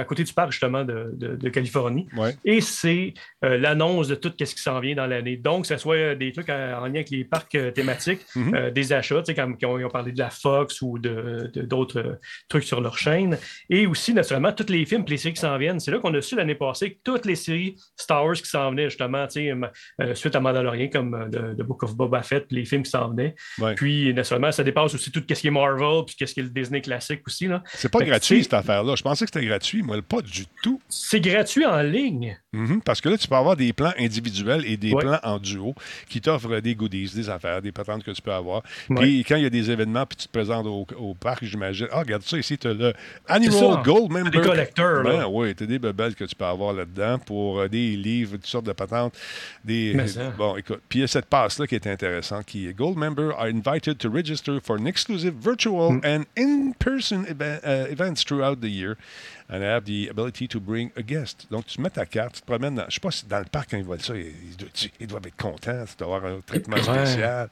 [0.00, 2.08] à côté du parc, justement, de, de- de Californie.
[2.16, 2.34] Ouais.
[2.44, 5.36] Et c'est euh, l'annonce de tout ce qui s'en vient dans l'année.
[5.36, 8.54] Donc, que ce soit des trucs en, en lien avec les parcs euh, thématiques, Mhm.
[8.54, 10.98] euh, des achats, tu sais, comme ils ont, ils ont parlé de la Fox ou
[10.98, 13.38] de- d'autres trucs sur leur chaîne.
[13.70, 15.78] Et aussi, naturellement, tous les films et les séries qui s'en viennent.
[15.78, 18.70] C'est là qu'on a su l'année passée que toutes les séries Star Wars qui s'en
[18.70, 19.51] venaient, justement, tu sais,
[20.00, 22.90] euh, suite à Mandalorian, comme euh, The, The Book of Boba Fett, les films qui
[22.90, 23.34] s'en venaient.
[23.58, 23.74] Ouais.
[23.74, 26.48] Puis, naturellement, ça dépasse aussi tout ce qui est Marvel, puis ce qui est le
[26.50, 27.46] Disney classique aussi.
[27.46, 27.62] là.
[27.74, 28.94] C'est pas Fait gratuit, cette affaire-là.
[28.96, 30.80] Je pensais que c'était gratuit, moi, pas du tout.
[30.88, 32.36] C'est gratuit en ligne.
[32.52, 35.02] Mhm, parce que là, tu peux avoir des plans individuels et des Ouais.
[35.02, 35.74] plans en duo
[36.08, 38.62] qui t'offrent des goodies, des affaires, des patentes que tu peux avoir.
[38.90, 38.96] Ouais.
[39.00, 41.86] Puis quand il y a des événements, puis tu te présentes au, au parc, j'imagine.
[41.90, 42.92] Ah, regarde ça ici, tu as le
[43.26, 43.82] Animal.
[43.82, 44.30] Gold Member.
[44.30, 45.28] Des collecteurs, Ben là.
[45.28, 48.46] oui, tu as des bebelles que tu peux avoir là-dedans pour euh, des livres, toutes
[48.46, 49.14] sortes de patentes.
[49.64, 49.94] Des,
[50.36, 50.80] bon, écoute.
[50.88, 53.98] Puis il y a cette passe-là qui est intéressante, qui est Gold Member are invited
[53.98, 56.00] to register for an exclusive virtual Mm.
[56.04, 58.96] and in-person eva- uh, events throughout the year
[59.52, 61.46] and have the ability to bring a guest.
[61.50, 63.44] Donc, tu mets ta carte, tu te promènes dans, je sais pas si dans le
[63.44, 66.32] parc, quand ils voient ça, ils, ils doivent, ils doivent être contents, tu dois avoir
[66.32, 67.50] un traitement spécial.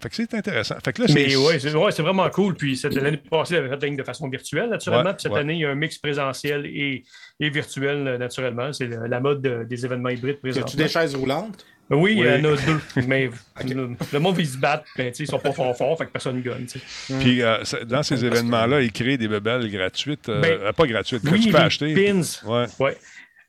[0.00, 0.74] Fait que c'est intéressant.
[0.84, 1.36] Fait que là, Mais c'est...
[1.36, 2.54] ouais, c'est ouais, vraiment cool.
[2.54, 5.10] Puis cette- l'année passée, elle avait fait la ligne de façon virtuelle, naturellement.
[5.10, 5.40] Ouais, Puis cette ouais.
[5.40, 7.04] année, il y a un mix présentiel et,
[7.40, 8.72] et virtuel, euh, naturellement.
[8.72, 10.66] C'est la mode de- des événements hybrides Y présentement.
[10.68, 11.64] a-tu des chaises roulantes?
[11.92, 12.28] Oui, il y Oui.
[12.30, 12.80] en a deux.
[13.06, 13.30] Mais
[13.64, 14.84] le, le monde, ils se battent.
[14.96, 16.66] Ben, tu sais, ils sont pas fort forts, fait que personne ne gagne.
[16.66, 16.80] sais.
[17.20, 21.22] Puis euh, dans ces événements-là, ils créent des bebelles gratuites, euh, Ben, euh, pas gratuites,
[21.22, 21.94] que Oui, tu peux les acheter.
[21.94, 22.20] pins.
[22.48, 22.66] Ouais.
[22.80, 22.96] Ouais.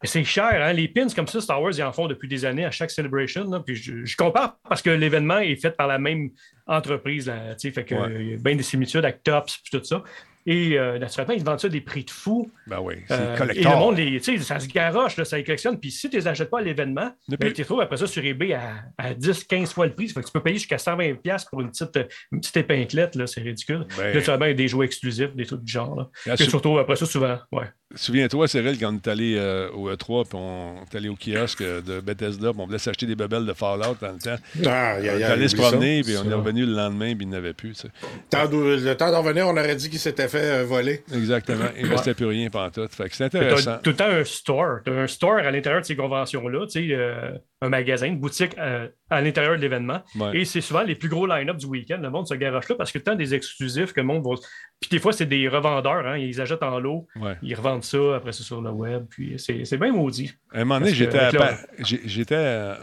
[0.01, 0.73] Mais C'est cher, hein?
[0.73, 3.49] Les pins comme ça, Star Wars, ils en font depuis des années à chaque celebration.
[3.49, 3.61] là.
[3.65, 6.29] Puis je, je compare parce que l'événement est fait par la même
[6.67, 7.27] entreprise.
[7.27, 8.01] Là, tu sais, fait que, Ouais.
[8.11, 10.03] euh, il y a bien des similitudes avec Tops et tout ça.
[10.45, 12.51] Et euh, naturellement, ils vendent ça des prix de fou.
[12.67, 15.79] Ben oui, c'est Euh, et le monde, les- ça se garoche, là, ça les collectionne.
[15.79, 18.07] Puis si tu les achètes pas à l'événement, Ne ben, tu les trouves après ça
[18.07, 20.09] sur eBay à, à 10, 15 fois le prix.
[20.09, 21.97] Ça fait que tu peux payer jusqu'à 120$ piastres pour une petite,
[22.31, 23.85] une petite épinglette, c'est ridicule.
[23.97, 25.95] Ben- Là, tu as bien des jouets exclusifs, des trucs du genre.
[25.95, 26.09] Là.
[26.25, 27.65] Là, surtout, après ça, souvent, ouais.
[27.95, 31.61] Souviens-toi, Cyril, quand on est allé euh, au E3, puis on est allé au kiosque
[31.61, 34.35] euh, de Bethesda, puis on voulait s'acheter des bebelles de Fallout dans le temps.
[34.65, 37.15] Ah, on y a- y est allé se promener, puis on est revenu le lendemain,
[37.15, 37.73] puis il n'avait plus.
[37.73, 37.87] tu sais.
[38.29, 41.03] Tant d'où- le temps d'en venir, on aurait dit qu'il s'était fait euh, voler.
[41.13, 41.65] Exactement.
[41.77, 41.95] Il ne Ouais.
[41.95, 42.49] restait plus rien.
[42.49, 43.77] Fait que c'est Tu intéressant.
[43.83, 44.79] tout le temps un store.
[44.85, 47.31] Tu un store à l'intérieur de ces conventions-là, tu sais, euh,
[47.61, 50.01] un magasin, une boutique euh, à l'intérieur de l'événement.
[50.19, 50.39] Ouais.
[50.39, 51.99] Et c'est souvent les plus gros line-up du week-end.
[52.01, 54.35] Le monde se garoche là parce que tant des exclusifs que le monde va.
[54.79, 57.35] Puis des fois, c'est des revendeurs, hein, ils achètent en lot, Ouais.
[57.41, 59.05] ils revendent ça après ça sur le web.
[59.09, 60.33] Puis c'est c'est bien maudit.
[60.53, 61.57] À un moment donné, j'étais à, Pa-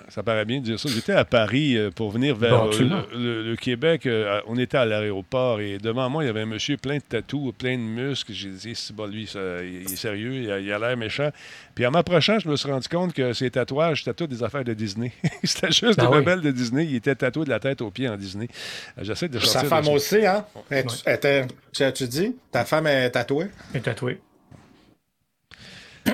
[0.08, 3.04] ça paraît bien de dire ça, j'étais à Paris euh, pour venir vers Bon, euh,
[3.12, 4.06] le, le- le Québec.
[4.06, 7.02] euh, on était à l'aéroport et devant moi, il y avait un monsieur plein de
[7.02, 8.32] tatous, plein de muscles.
[8.32, 10.96] J'ai dit, c'est bon, lui, ça, il il est sérieux, il a il a l'air
[10.96, 11.30] méchant.
[11.74, 14.64] Puis en m'approchant, je me suis rendu compte que ses tatouages, c'était tous des affaires
[14.64, 15.12] de Disney.
[15.44, 16.24] c'était juste des oui.
[16.24, 16.84] bebelles de Disney.
[16.86, 18.48] Il était tatoué de la tête aux pieds en Disney.
[18.98, 20.44] Euh, J'essaie de sortir Sa femme aussi, hein?
[20.70, 22.36] Elle- elle était- tu as-tu dit?
[22.52, 23.46] Ta femme est tatouée?
[23.74, 24.20] Et tatoué.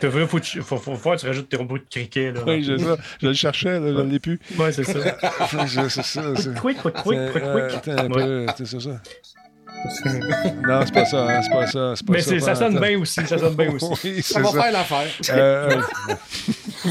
[0.00, 2.34] T'as vu, faut, que tu- faut, faut, faut que tu rajoutes tes robots de cricket.
[2.34, 2.96] Là, Oui, j'ai ça.
[3.20, 4.38] Je le cherchais, là, je ne l'ai plus.
[4.58, 4.98] Ouais, c'est ça.
[5.66, 6.34] Je- c'est ça.
[6.36, 7.42] c'est- Quick, quick, quick, quick, quick.
[7.42, 8.46] attends un Ouais.
[8.46, 9.00] peu, c'est ça.
[10.66, 11.94] Non, c'est pas ça, hein, c'est pas ça.
[11.96, 13.86] c'est pas Mais ça sonne bien aussi, ça sonne bien aussi.
[14.04, 14.62] Oui, Ça va ça.
[14.62, 15.06] faire l'affaire.
[15.30, 15.80] Euh,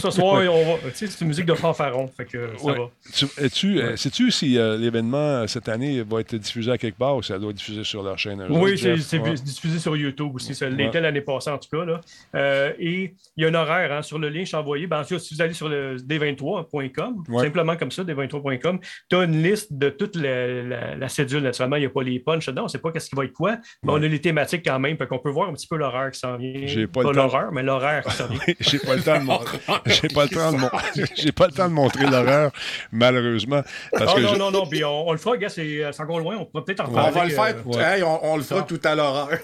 [0.02, 0.78] Ce soir, on va.
[0.92, 2.08] Tu sais, c'est une musique de fanfaron.
[2.08, 2.76] Fait que ça Ouais.
[2.78, 3.50] va.
[3.50, 7.16] Tu, euh, sais-tu si euh, l'événement euh, cette année va être diffusé à quelque part
[7.16, 8.46] ou ça doit être diffusé sur leur chaîne?
[8.50, 9.34] Oui, c'est Ouais.
[9.36, 10.54] diffusé sur YouTube aussi.
[10.56, 10.72] Ça Ouais.
[10.74, 11.86] l'était l'année passée, en tout cas.
[11.86, 12.02] Là.
[12.36, 14.88] Euh, et il y a un horaire hein, sur le lien que je t'ai envoyé.
[14.88, 17.44] Ben, en si vous allez sur le d23.com, Ouais.
[17.46, 18.80] simplement comme ça, d23.com,
[19.10, 21.44] tu as une liste de toute la, la- la cédule.
[21.44, 22.68] Naturellement, il n'y a pas les punchs dedans.
[22.78, 24.98] On sait pas qu'est-ce qui va être quoi, mais on a les thématiques quand même.
[24.98, 26.54] Fait qu'on peut voir un petit peu l'horaire qui s'en vient.
[26.68, 28.40] J'ai pas l'horreur, mais l'horaire qui s'en vient.
[28.60, 29.58] J'ai pas le temps de montrer.
[29.86, 30.70] J'ai pas le temps de mon-
[31.16, 32.52] J'ai pas le temps de montrer l'horreur,
[32.92, 33.62] malheureusement.
[33.94, 36.02] Parce Ah, que non, je- non, non, puis on, on le fera, gars, c'est c'est
[36.04, 36.36] encore loin.
[36.38, 37.12] On pourra peut-être en On parler.
[37.14, 37.56] va le faire.
[37.76, 39.30] euh, Hey, on, on le fera tout à l'horreur.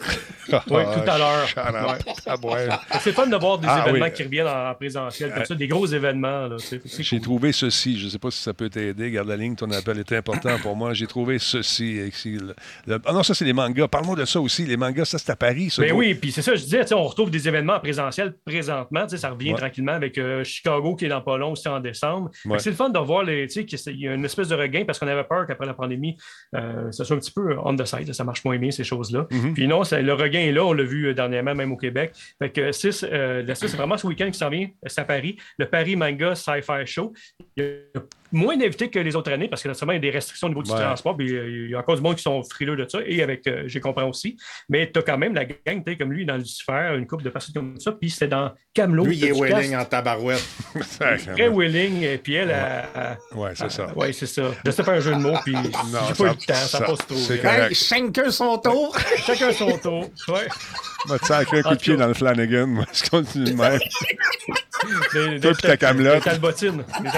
[0.49, 0.59] Oui,
[0.93, 1.47] tout à l'heure.
[1.55, 2.67] Ah, ouais.
[2.99, 4.11] C'est fun de voir des Ah, événements oui.
[4.13, 6.49] qui reviennent en présentiel, comme Euh, ça, des gros événements.
[6.99, 7.97] J'ai trouvé ceci.
[7.97, 9.09] Je ne sais pas si ça peut t'aider.
[9.11, 10.93] Garde la ligne, ton appel est important pour moi.
[10.93, 12.01] J'ai trouvé ceci.
[13.05, 13.87] Ah non, ça, c'est les mangas.
[13.87, 14.65] Parle-moi de ça aussi.
[14.65, 15.69] Les mangas, ça, c'est à Paris.
[15.69, 19.07] Ça, Ben oui, puis c'est ça, je disais, on retrouve des événements en présentiel présentement,
[19.07, 19.57] ça revient Ouais.
[19.57, 22.29] tranquillement avec euh, Chicago qui est dans pas long aussi en décembre.
[22.45, 22.59] Ouais.
[22.59, 25.07] C'est le fun de voir les, qu'il y a une espèce de regain parce qu'on
[25.07, 26.17] avait peur qu'après la pandémie,
[26.55, 29.27] euh, ça soit un petit peu on the side, ça marche moins bien ces choses-là.
[29.31, 29.53] Mhm.
[29.53, 32.13] Puis non, ça- le regain est là, on l'a vu euh, dernièrement même au Québec.
[32.39, 35.65] Fait que six, euh, c'est vraiment ce week-end qui s'en vient, c'est à Paris, le
[35.67, 37.13] Paris Manga Sci-Fi Show.
[37.57, 37.67] Il y
[37.97, 37.99] a
[38.33, 40.49] moins d'invités que les autres années parce que naturellement, il y a des restrictions au
[40.49, 40.79] niveau du Ouais.
[40.81, 43.21] transport, puis euh, il y a encore du monde qui sont frileux de ça, et
[43.23, 44.35] avec, euh, j'ai compris aussi.
[44.69, 45.55] Mais tu as quand même la gang,
[45.85, 48.51] tu sais, comme lui, dans Lucifer, une couple de personnes comme ça, puis c'était dans
[48.73, 49.05] Camelot.
[49.05, 50.43] Lui, il est willing en tabarouette.
[51.35, 53.17] Très willing, et puis elle, a.
[53.35, 53.87] Ouais, c'est ça.
[53.95, 54.43] Oui, c'est ça.
[54.65, 56.67] Je sais faire un jeu de mots, puis j'ai ça- pas eu le temps, ça,
[56.79, 57.15] ça- passe trop.
[57.15, 57.45] c'est vite.
[57.45, 58.97] Hey, chacun son tour.
[59.25, 60.09] Chacun son tour.
[60.29, 60.47] Ouais.
[61.07, 62.65] Va te sacrer un coup de pied dans le Flanagan.
[62.67, 63.79] Moi, je continue de même.
[65.13, 66.23] Des- Toi des- puis ta Camelote.
[66.23, 66.83] Des albotines.
[67.01, 67.09] Des.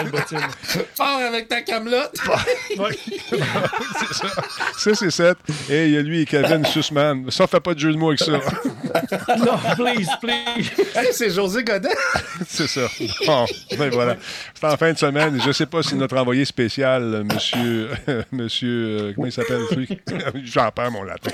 [0.95, 2.15] Fort avec ta camelote.
[2.77, 2.97] Ouais.
[3.99, 4.27] c'est ça.
[4.77, 5.37] Ça, c'est 7.
[5.69, 7.29] Et il y a lui et Kevin Sussman.
[7.31, 8.31] Ça, fait pas de jeu de mots avec ça.
[9.37, 10.69] non, please, please.
[10.95, 11.89] Hey, c'est José Godet.
[12.47, 12.87] c'est ça.
[13.25, 13.45] Bon,
[13.77, 14.17] ben voilà.
[14.53, 15.39] C'est en fin de semaine.
[15.45, 17.89] Je sais pas si notre envoyé spécial, euh, monsieur.
[18.31, 19.87] monsieur euh, comment il s'appelle, lui?
[20.43, 21.31] J'en perds mon latin.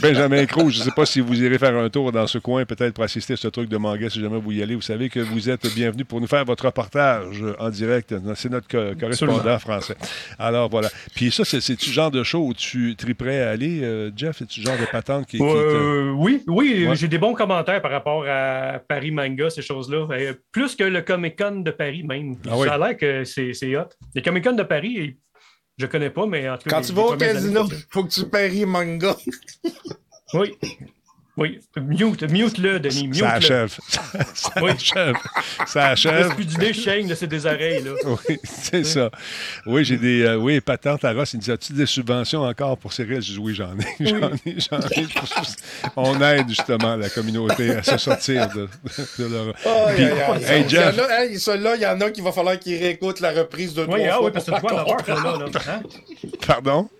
[0.00, 2.94] Benjamin Croux, je sais pas si vous irez faire un tour dans ce coin, peut-être
[2.94, 4.74] pour assister à ce truc de manga, si jamais vous y allez.
[4.74, 8.14] Vous savez que vous êtes bienvenue pour nous faire votre reportage en direct.
[8.36, 9.58] C'est notre co- correspondant Absolument.
[9.58, 9.96] français.
[10.38, 10.88] Alors voilà.
[11.14, 14.36] Puis ça, c'est- c'est-tu le genre de show où tu triperais à aller, euh, Jeff?
[14.38, 15.38] C'est-tu le genre de patente qui.
[15.38, 16.96] qui te- Euh, oui, oui, Ouais.
[16.96, 20.06] j'ai des bons commentaires par rapport à Paris Manga, ces choses-là.
[20.10, 22.36] Euh, plus que le Comic Con de Paris même.
[22.48, 22.66] Ah oui.
[22.68, 23.88] Ça a l'air que c'est c'est hot.
[24.14, 25.16] Le Comic Con de Paris,
[25.78, 26.76] je connais pas, mais en tout cas.
[26.76, 29.16] Quand les- tu vas au casino, années, faut que tu paries manga.
[30.34, 30.52] Oui.
[31.38, 31.60] Oui.
[31.80, 33.08] Mute, mute-le, Denis.
[33.08, 33.20] Mute-le.
[33.26, 33.78] Ça achève.
[34.34, 34.70] Ça Oui.
[34.72, 35.14] achève.
[35.66, 36.34] Ça achève.
[36.34, 37.92] plus d'idées, Shane, là, c'est des oreilles, là.
[38.28, 39.10] Oui, c'est ça.
[39.64, 40.22] Oui, j'ai des.
[40.24, 43.32] euh, oui, patente à Ross, il me dit As-tu des subventions encore pour Cyril Je
[43.32, 43.86] dis Oui, j'en ai.
[44.06, 45.06] J'en ai, j'en ai.
[45.96, 48.68] On aide justement la communauté à se sortir de,
[49.18, 49.54] de leur.
[49.94, 50.44] Puis, aïe, aïe.
[50.44, 52.58] hey, Il y en Jeff, a- hey, celui-là, il y en a qui va falloir
[52.58, 55.38] qu'ils réécoutent la reprise de Oui, trois ah fois oui, parce que ça, là?
[55.38, 55.82] là, hein?
[56.46, 56.90] pardon?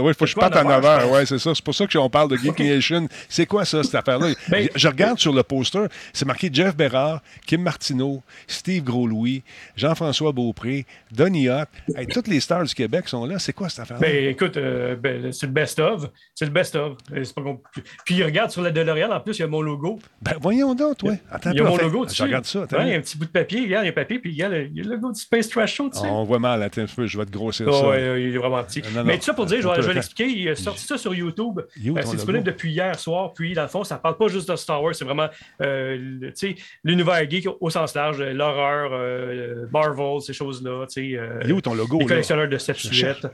[0.00, 1.08] Oui, il faut que je parte en en novembre, 9 je heures.
[1.10, 1.18] pense?
[1.20, 1.54] Oui, c'est ça.
[1.54, 3.08] C'est pour ça qu'on parle de Geek Nation.
[3.28, 4.28] C'est quoi ça, cette affaire-là?
[4.48, 9.42] Ben- je regarde sur le poster, c'est marqué Jeff Bérard, Kim Martineau, Steve Gros-Louis,
[9.76, 11.68] Jean-François Beaupré, Donny Hott.
[11.96, 13.38] Hey, toutes les stars du Québec sont là.
[13.38, 14.06] C'est quoi cette affaire-là?
[14.06, 16.08] Ben, écoute, euh, ben, c'est le best-of.
[16.34, 16.96] C'est le best-of.
[17.12, 17.22] Euh.
[18.04, 19.98] Puis, regarde, sur la DeLorean, en plus, il y a mon logo.
[20.22, 21.12] Ben, voyons donc, toi.
[21.30, 22.60] Attends il y a mon on fait- logo Je regarde ça.
[22.60, 24.18] Ouais, il y a un petit bout de papier, regarde, il y a un papier,
[24.18, 25.98] puis il y a le, il y a le logo du Space Trash Show, tu
[26.00, 26.06] sais.
[26.06, 26.62] On voit mal.
[26.62, 27.88] Attends un peu, je vais te grossir Ah ça.
[27.88, 28.82] ouais, il est vraiment petit.
[28.82, 29.04] Non, non.
[29.04, 30.26] Mais tout ça pour dire, je vais, je vais l'expliquer.
[30.28, 31.60] Il a sorti ça sur YouTube.
[31.60, 33.32] Euh, ton c'est disponible depuis hier soir.
[33.32, 35.28] Puis, dans le fond, ça parle pas juste de Star Wars, c'est vraiment
[35.60, 40.86] euh, le- tu sais, l'univers geek au sens large, euh, l'horreur, euh, Marvel, ces choses-là.
[40.86, 42.08] tu sais, euh, Il est où ton logo, Les là?
[42.08, 43.26] collectionneurs de Je cherche.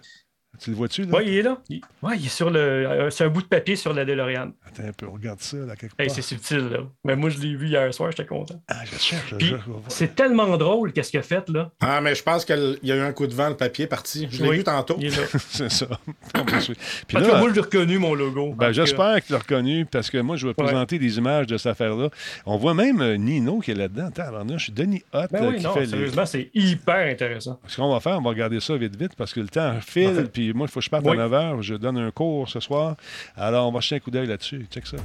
[0.63, 1.09] Tu le vois-tu, là?
[1.17, 1.59] Oui, il est là.
[1.69, 2.59] Il, ouais, il est sur le.
[2.61, 4.51] euh, c'est un bout de papier sur la DeLorean.
[4.67, 6.15] Attends un peu, regarde ça, là, quelque Hey, part.
[6.17, 6.79] c'est subtil, là.
[7.05, 8.61] Mais moi, je l'ai vu hier soir, j'étais content.
[8.69, 9.35] Ah, je cherche.
[9.39, 9.57] Puis, je-
[9.89, 11.71] c'est tellement drôle, qu'est-ce qu'il a fait, là.
[11.81, 13.89] Ah, mais je pense qu'il y a eu un coup de vent, le papier est
[13.89, 14.29] parti.
[14.31, 14.97] Je l'ai Oui, vu tantôt.
[15.01, 15.23] il est là.
[15.49, 15.87] c'est ça.
[16.35, 18.55] Puis En tout là, cas, moi, je l'ai reconnu, mon logo.
[18.55, 18.73] Ben.
[18.73, 20.65] J'espère que tu l'as reconnu parce que moi, je vais Ouais.
[20.67, 22.09] présenter des images de cette affaire-là.
[22.47, 24.07] On voit même euh, Nino qui est là-dedans.
[24.09, 25.87] Attends, je suis Denis Hott Ben euh, oui, qui non, fait les.
[25.87, 27.59] sérieusement, c'est hyper intéressant.
[27.67, 30.29] Ce qu'on va faire, on va regarder ça vite, vite parce que le temps file.
[30.33, 31.13] Puis moi, il faut que je parte Oui.
[31.13, 31.63] à 9 h.
[31.63, 32.97] Je donne un cours ce soir.
[33.37, 34.67] Alors, on va jeter un coup d'œil là-dessus.
[34.71, 34.97] Check ça.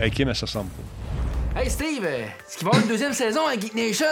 [0.00, 1.60] Hey, Kim, elle se ressemble pas.
[1.60, 4.06] Hey Steve, euh, est-ce qu'il va y avoir une deuxième saison à Geek Nation?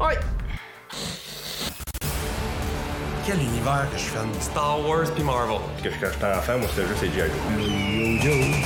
[0.00, 0.18] Ouais.
[3.26, 4.32] Quel univers que je filme?
[4.40, 5.58] Star Wars puis Marvel.
[5.82, 7.12] Parce que quand j'étais enfant, moi, c'était juste les
[8.20, 8.62] G.I.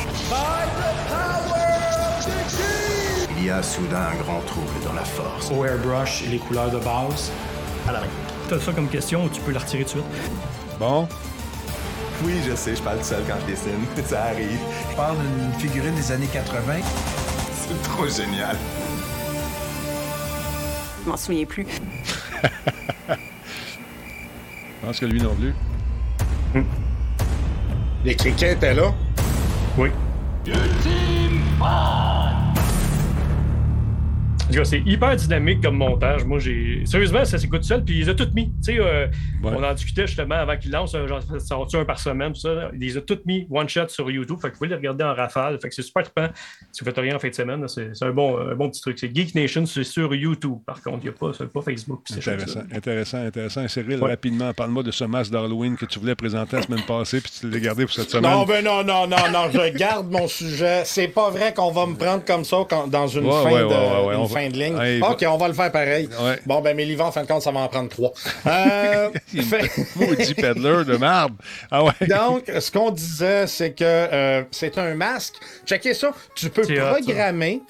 [3.38, 5.50] Il y a soudain un grand trouble dans la force.
[5.50, 7.30] Au airbrush et les couleurs de base
[7.88, 8.06] à la main.
[8.48, 10.04] T'as ça comme question ou tu peux la retirer tout de suite?
[10.78, 11.08] Bon.
[12.24, 13.84] Oui, je sais, je parle tout seul quand je dessine.
[14.06, 14.58] Ça arrive.
[14.90, 16.74] Je parle d'une figurine des années 80.
[17.52, 18.56] C'est trop génial.
[21.04, 21.66] Je m'en souviens plus.
[23.08, 25.54] Je pense que lui non plus.
[28.04, 28.94] Les criquets étaient là?
[29.76, 29.90] Oui.
[30.44, 30.52] Cas,
[34.64, 36.24] c'est hyper dynamique comme montage.
[36.24, 36.82] Moi, j'ai.
[36.86, 38.46] Sérieusement, ça s'écoute seul, puis ils ont tout mis.
[38.64, 39.06] Tu sais, euh,
[39.42, 42.70] on en discutait justement avant qu'ils lancent, euh, genre, ça un par semaine, tout ça.
[42.80, 44.36] Ils ont tout mis one shot sur YouTube.
[44.40, 45.58] Fait que vous pouvez les regarder en rafale.
[45.60, 46.28] Fait que c'est super trippant.
[46.72, 48.98] Si vous faites rien en fin de semaine, c'est un bon, un bon petit truc.
[48.98, 50.58] C'est Geek Nation, c'est sur YouTube.
[50.64, 52.00] Par contre, il n'y a pas, c'est pas Facebook.
[52.16, 53.62] Intéressant, intéressant, intéressant.
[53.64, 54.10] Et Cyril, Ouais.
[54.10, 57.50] rapidement, parle-moi de ce masque d'Halloween que tu voulais présenter la semaine passée, puis tu
[57.50, 58.30] l'as gardé pour cette semaine.
[58.30, 60.82] Non, ben non, non, non, non, je garde mon sujet.
[60.84, 63.60] C'est pas vrai qu'on va me prendre comme ça quand- dans une, Ouais, fin, ouais,
[63.62, 65.00] de, fin de ligne.
[65.02, 66.08] OK, on va le faire pareil.
[66.46, 68.12] Bon, ben mes livres, en fin de compte, ça va en prendre trois.
[68.46, 71.34] Euh, fait- Maudit peddler de marde.
[71.70, 71.92] Ah ouais.
[72.08, 75.34] Donc, ce qu'on disait, c'est que euh, c'est un masque.
[75.66, 76.12] Checkez ça.
[76.34, 77.00] Tu peux C'est hot, ça.
[77.02, 77.62] programmer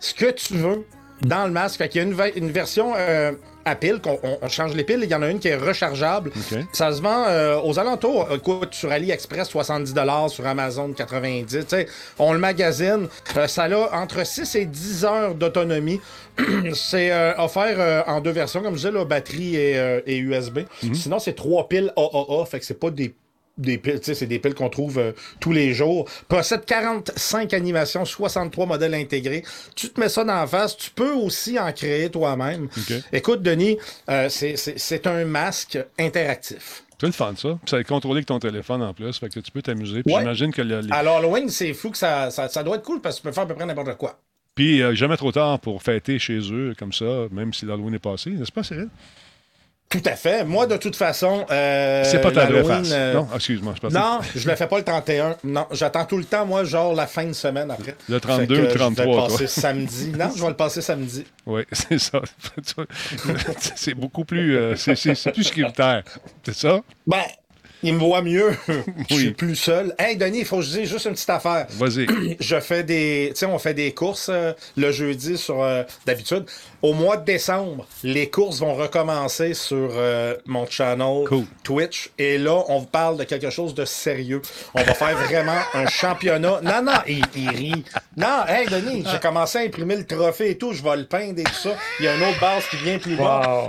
[0.00, 0.86] ce que tu veux
[1.22, 1.78] dans le masque.
[1.78, 3.32] Fait qu'il y a une version euh,
[3.64, 5.00] à qu'on on, on change les piles.
[5.02, 6.30] Il y en a une qui est rechargeable.
[6.72, 8.28] Ça se vend euh, aux alentours.
[8.32, 9.94] Écoute, sur AliExpress, 70
[10.28, 11.86] sur Amazon, 90 Tu sais,
[12.18, 13.08] On le magasine.
[13.36, 16.00] Euh, ça a entre 6 et 10 heures d'autonomie.
[16.74, 20.18] c'est euh, offert euh, en deux versions, comme je disais, là, batterie et, euh, et
[20.18, 20.60] USB.
[20.92, 22.44] Sinon, c'est trois piles AAA.
[22.46, 23.14] Fait que c'est pas des
[23.56, 26.08] des piles, c'est des piles qu'on trouve euh, tous les jours.
[26.28, 29.44] Possède 45 animations, 63 modèles intégrés.
[29.76, 32.68] Tu te mets ça dans la face, tu peux aussi en créer toi-même.
[33.12, 33.78] Écoute, Denis,
[34.10, 34.56] euh, c'est-
[35.06, 36.82] un masque interactif.
[37.00, 37.50] C'est le fun, ça.
[37.60, 39.18] Puis ça est contrôlé avec ton téléphone en plus.
[39.18, 40.02] Fait que tu peux t'amuser.
[40.06, 40.14] Ouais.
[40.20, 40.92] j'imagine que le- les-
[41.50, 43.46] c'est fou que ça, ça, ça doit être cool parce que tu peux faire à
[43.46, 44.18] peu près n'importe quoi.
[44.54, 47.98] Puis euh, jamais trop tard pour fêter chez eux comme ça, même si l'Halloween est
[47.98, 48.88] passé, n'est-ce pas, Cyril?
[49.94, 50.44] Tout à fait.
[50.44, 51.46] Moi, de toute façon.
[51.50, 52.90] euh, C'est pas ta vraie face.
[52.92, 55.36] euh, Non, excuse-moi, je Non, je le fais pas le 31.
[55.44, 57.94] Non, j'attends tout le temps, moi, genre la fin de semaine après.
[58.08, 59.28] Le 32 Fait que ou Je 33, vais le toi.
[59.28, 60.12] passer samedi.
[60.18, 61.24] Non, je vais le passer samedi.
[61.46, 62.20] Oui, c'est ça.
[63.76, 64.56] c'est beaucoup plus.
[64.56, 64.94] euh, c'est
[65.32, 66.02] plus sécuritaire.
[66.44, 66.80] C'est ça?
[67.06, 67.22] Ben,
[67.84, 68.50] il me voit mieux.
[69.10, 69.94] Je suis plus seul.
[69.98, 71.66] Hey, Denis, il faut que je dise juste une petite affaire.
[71.70, 72.06] Vas-y.
[72.40, 73.28] je fais des.
[73.34, 75.62] Tu sais, on fait des courses euh, le jeudi sur.
[75.62, 76.46] euh, D'habitude.
[76.82, 81.24] Au mois de décembre, les courses vont recommencer sur euh, mon channel
[81.62, 82.10] Twitch.
[82.18, 84.42] Et là, on vous parle de quelque chose de sérieux.
[84.74, 86.60] On va faire vraiment un championnat.
[86.62, 87.84] Non, non, il, il rit.
[88.16, 90.72] Non, hey, Denis, j'ai commencé à imprimer le trophée et tout.
[90.72, 91.74] Je vais le peindre et tout ça.
[92.00, 93.68] Il y a une autre base qui vient plus bas.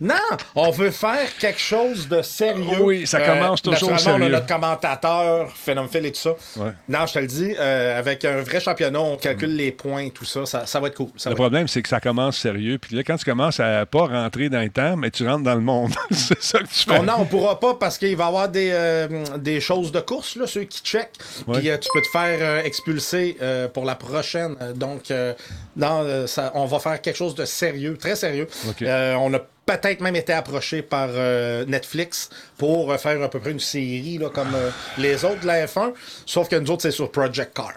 [0.00, 0.14] Non,
[0.54, 2.80] on veut faire quelque chose de sérieux.
[2.82, 4.34] Oui, ça commence toujours naturellement, On sérieux.
[4.34, 6.30] a notre commentateur, Phénoméphile et tout ça.
[6.56, 6.70] Ouais.
[6.88, 10.24] Non, je te le dis, euh, avec un vrai championnat, on calcule les points, tout
[10.24, 10.46] ça.
[10.46, 11.08] Ça, ça va être cool.
[11.16, 12.78] Ça Le être- problème, c'est que ça commence sérieux.
[12.78, 15.54] Puis là, quand tu commences à pas rentrer dans le temps, mais tu rentres dans
[15.56, 15.92] le monde.
[16.12, 16.98] c'est ça que tu fais.
[17.00, 20.00] Oh non, on pourra pas parce qu'il va y avoir des, euh, des choses de
[20.00, 20.80] course, là, ceux qui.
[21.46, 21.58] Ouais.
[21.58, 24.54] Puis euh, tu peux te faire euh, expulser euh, pour la prochaine.
[24.62, 25.34] Euh, Donc, euh,
[25.76, 28.46] non, euh, ça, on va faire quelque chose de sérieux, très sérieux.
[28.82, 29.38] Euh, on a
[29.68, 34.16] peut-être même été approché par euh, Netflix pour euh, faire à peu près une série
[34.16, 35.92] là, comme euh, les autres de la F1,
[36.24, 37.74] sauf que nous autres, c'est sur Project Car.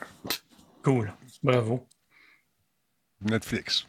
[0.84, 1.14] Cool.
[1.44, 1.86] Bravo.
[3.22, 3.86] Netflix.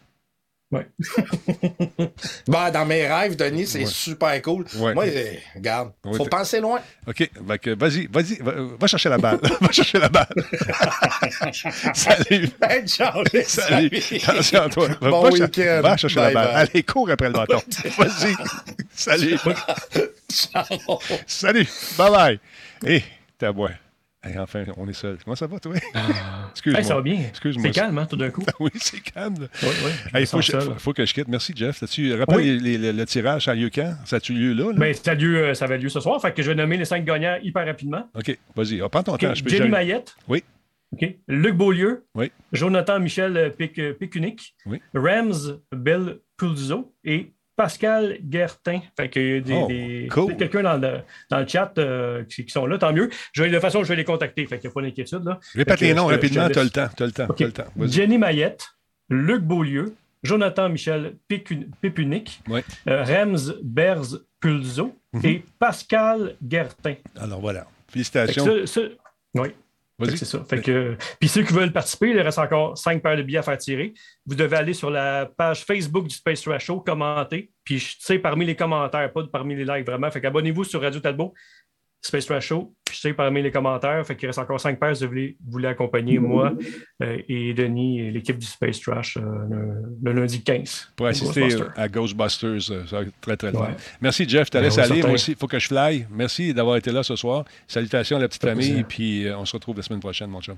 [0.73, 0.87] Ouais.
[2.49, 3.87] bah, dans mes rêves, Denis, c'est Ouais.
[3.87, 4.64] super cool.
[4.77, 4.95] Ouais.
[4.95, 6.81] Moi, euh, regarde, faut penser loin.
[7.07, 7.31] OK.
[7.43, 9.39] Vas-y, vas-y, va, va chercher la balle.
[9.61, 10.29] va chercher la balle.
[11.95, 12.49] Salut.
[12.62, 13.89] Hey, ciao, les Salut.
[13.93, 14.23] amis.
[14.27, 14.89] Attention à toi.
[15.01, 15.81] Va, Bon va cher- week-end.
[15.83, 16.53] va chercher Bye la balle.
[16.55, 16.68] bye.
[16.73, 17.62] Allez, cours après le bâton.
[17.99, 18.35] Vas-y.
[18.95, 19.37] Salut.
[20.31, 20.99] Ciao.
[21.27, 21.68] Salut.
[21.99, 22.41] Bye bye.
[22.87, 23.05] Hé,
[23.39, 23.70] t'as bois.
[24.25, 25.18] Hey, enfin, on est seul.
[25.25, 25.75] Comment ça va, toi?
[26.53, 26.79] Excuse-moi.
[26.81, 27.18] Hey, ça va bien.
[27.29, 27.66] Excuse-moi.
[27.66, 28.45] C'est calme, hein, tout d'un coup.
[28.61, 29.35] oui, c'est calme.
[29.41, 29.47] là.
[29.64, 29.91] Oui, oui.
[30.14, 30.62] Hey, me faut, que je- seul.
[30.62, 31.27] faut- faut que je quitte.
[31.29, 31.81] Merci, Jeff.
[31.81, 32.59] Là-dessus, rappelle Oui.
[32.61, 33.95] les- les- le tirage, ça a lieu quand?
[34.05, 34.70] Ça a-tu lieu là?
[34.73, 34.79] là?
[34.79, 36.20] Ben, ça, a lieu, euh, ça avait lieu ce soir.
[36.23, 38.09] Fait que je vais nommer les cinq gagnants hyper rapidement.
[38.14, 38.81] OK, vas-y.
[38.81, 39.35] Ah, prends ton OK, temps.
[39.35, 39.68] Je peux Jenny.
[39.68, 40.14] Mayette.
[40.29, 40.45] Oui.
[40.93, 41.05] OK.
[41.27, 42.05] Luc Beaulieu.
[42.14, 42.31] Oui.
[42.53, 44.55] Jonathan Michel euh, Pic, euh, Pécunic.
[44.66, 44.81] Oui.
[44.95, 46.95] Rams Bell Pulzo.
[47.03, 48.80] Et Pascal Guertin.
[48.96, 50.36] Fait qu'il y a des, Oh, des- cool.
[50.36, 50.98] quelqu'un dans le,
[51.30, 53.11] dans le chat euh, qui, qui sont là, tant mieux.
[53.32, 54.46] Je vais, de toute façon, je vais les contacter.
[54.46, 55.24] Fait qu'il n'y a pas d'inquiétude.
[55.24, 55.38] là.
[55.55, 56.46] Répète que les noms rapidement.
[56.48, 56.53] laisse.
[56.57, 56.88] T'as le temps.
[56.96, 57.28] T'as le temps.
[57.38, 57.64] Le temps.
[57.80, 58.66] Jenny Mayette,
[59.11, 61.16] Luc Beaulieu, Jonathan Michel
[61.80, 62.61] Pépunic, Oui.
[62.88, 65.26] euh, Rems Berz Pulzo Mhm.
[65.26, 66.94] et Pascal Guertin.
[67.20, 67.62] Alors voilà.
[67.88, 68.46] Que Félicitations.
[69.34, 69.48] oui.
[70.01, 70.45] C'est ça.
[70.45, 73.43] Fait que, puis ceux qui veulent participer, il reste encore cinq paires de billets à
[73.43, 73.95] faire tirer.
[74.26, 77.51] Vous devez aller sur la page Facebook du Space Trash Show, commenter.
[77.64, 80.11] Puis je sais parmi les commentaires, pas parmi les likes vraiment.
[80.11, 81.34] Fait qu'abonnez-vous sur Radio Talbot,
[82.05, 82.74] Space Trash Show.
[82.90, 84.05] Je sais parmi les commentaires.
[84.07, 85.12] Fait qu'il reste encore cinq paires si vous
[85.48, 86.53] voulez, accompagner moi
[87.03, 90.92] euh, et Denis et l'équipe du Space Trash euh, le, le lundi 15.
[90.96, 91.72] Pour assister Ghostbusters.
[91.76, 92.70] à Ghostbusters.
[92.72, 93.50] euh, Ça va être très, très.
[93.57, 93.68] Ouais.
[94.00, 94.46] Merci, Jeff.
[94.48, 95.00] Je te laisse aller.
[95.00, 96.07] Moi aussi, il faut que je fly.
[96.11, 97.44] Merci d'avoir été là ce soir.
[97.66, 98.82] Salutations à la petite famille.
[98.82, 98.86] plaisir.
[98.88, 100.57] Puis on se retrouve la semaine prochaine, mon chum.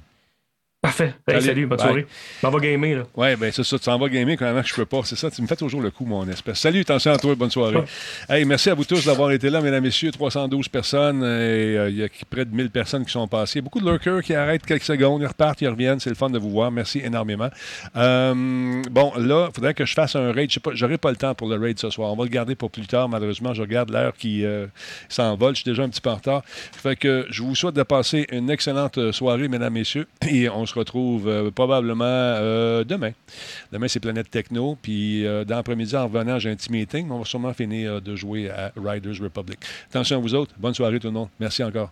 [0.84, 1.14] Parfait.
[1.26, 1.86] Hey, salut, bonne Bye.
[1.86, 2.06] soirée.
[2.42, 3.02] On va gamer, là.
[3.16, 5.00] Ouais, ben c'est ça, tu s'en vas gamer quand même, je peux pas.
[5.04, 6.58] C'est ça, tu me fais toujours le coup, mon espèce.
[6.58, 7.82] Salut, attention à toi, bonne soirée.
[8.28, 10.10] Hey, merci à vous tous d'avoir été là, mesdames, messieurs.
[10.10, 13.62] 312 personnes, et euh, il y a près de 1000 personnes qui sont passées.
[13.62, 16.00] Beaucoup de lurkers qui arrêtent quelques secondes, ils repartent, ils reviennent.
[16.00, 16.70] C'est le fun de vous voir.
[16.70, 17.48] Merci énormément.
[17.96, 20.50] Euh, bon, là, il faudrait que je fasse un raid.
[20.50, 22.12] Je sais pas, pas le temps pour le raid ce soir.
[22.12, 23.08] On va le garder pour plus tard.
[23.08, 24.66] Malheureusement, je regarde l'heure qui euh,
[25.08, 25.54] s'envole.
[25.54, 26.42] Je suis déjà un petit peu en retard.
[26.44, 30.06] Fait que je vous souhaite de passer une excellente soirée, mesdames, messieurs.
[30.28, 33.12] Et on se retrouve euh, probablement euh, demain.
[33.72, 34.76] Demain, c'est Planète Techno.
[34.80, 37.10] Puis euh, dans l'après-midi, en revenant, j'ai un petit meeting.
[37.10, 39.58] On va sûrement finir de jouer à Riders Republic.
[39.90, 40.54] Attention à vous autres.
[40.58, 41.28] Bonne soirée, tout le monde.
[41.40, 41.90] Merci encore.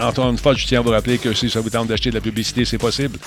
[0.00, 2.14] Encore une fois, je tiens à vous rappeler que si ça vous tente d'acheter de
[2.16, 3.18] la publicité, c'est possible.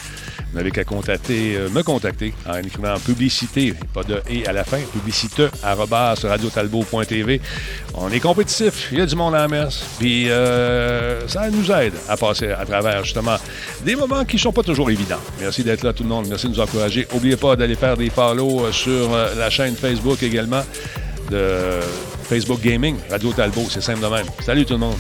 [0.52, 4.64] Vous n'avez qu'à contacter, euh, me contacter en écrivant publicité, pas de et à la
[4.64, 7.42] fin, publicité, arrobas, radiotalbo.tv.
[7.96, 11.72] On est compétitif, il y a du monde à la messe, puis euh, ça nous
[11.72, 13.38] aide à passer à travers justement
[13.84, 15.22] des moments qui ne sont pas toujours évidents.
[15.40, 17.08] Merci d'être là tout le monde, merci de nous encourager.
[17.14, 20.64] N'oubliez pas d'aller faire des follow euh, sur euh, la chaîne Facebook également
[21.30, 21.80] de
[22.24, 24.26] Facebook Gaming, Radio Talbot, c'est simple de même.
[24.46, 24.98] Salut tout le monde.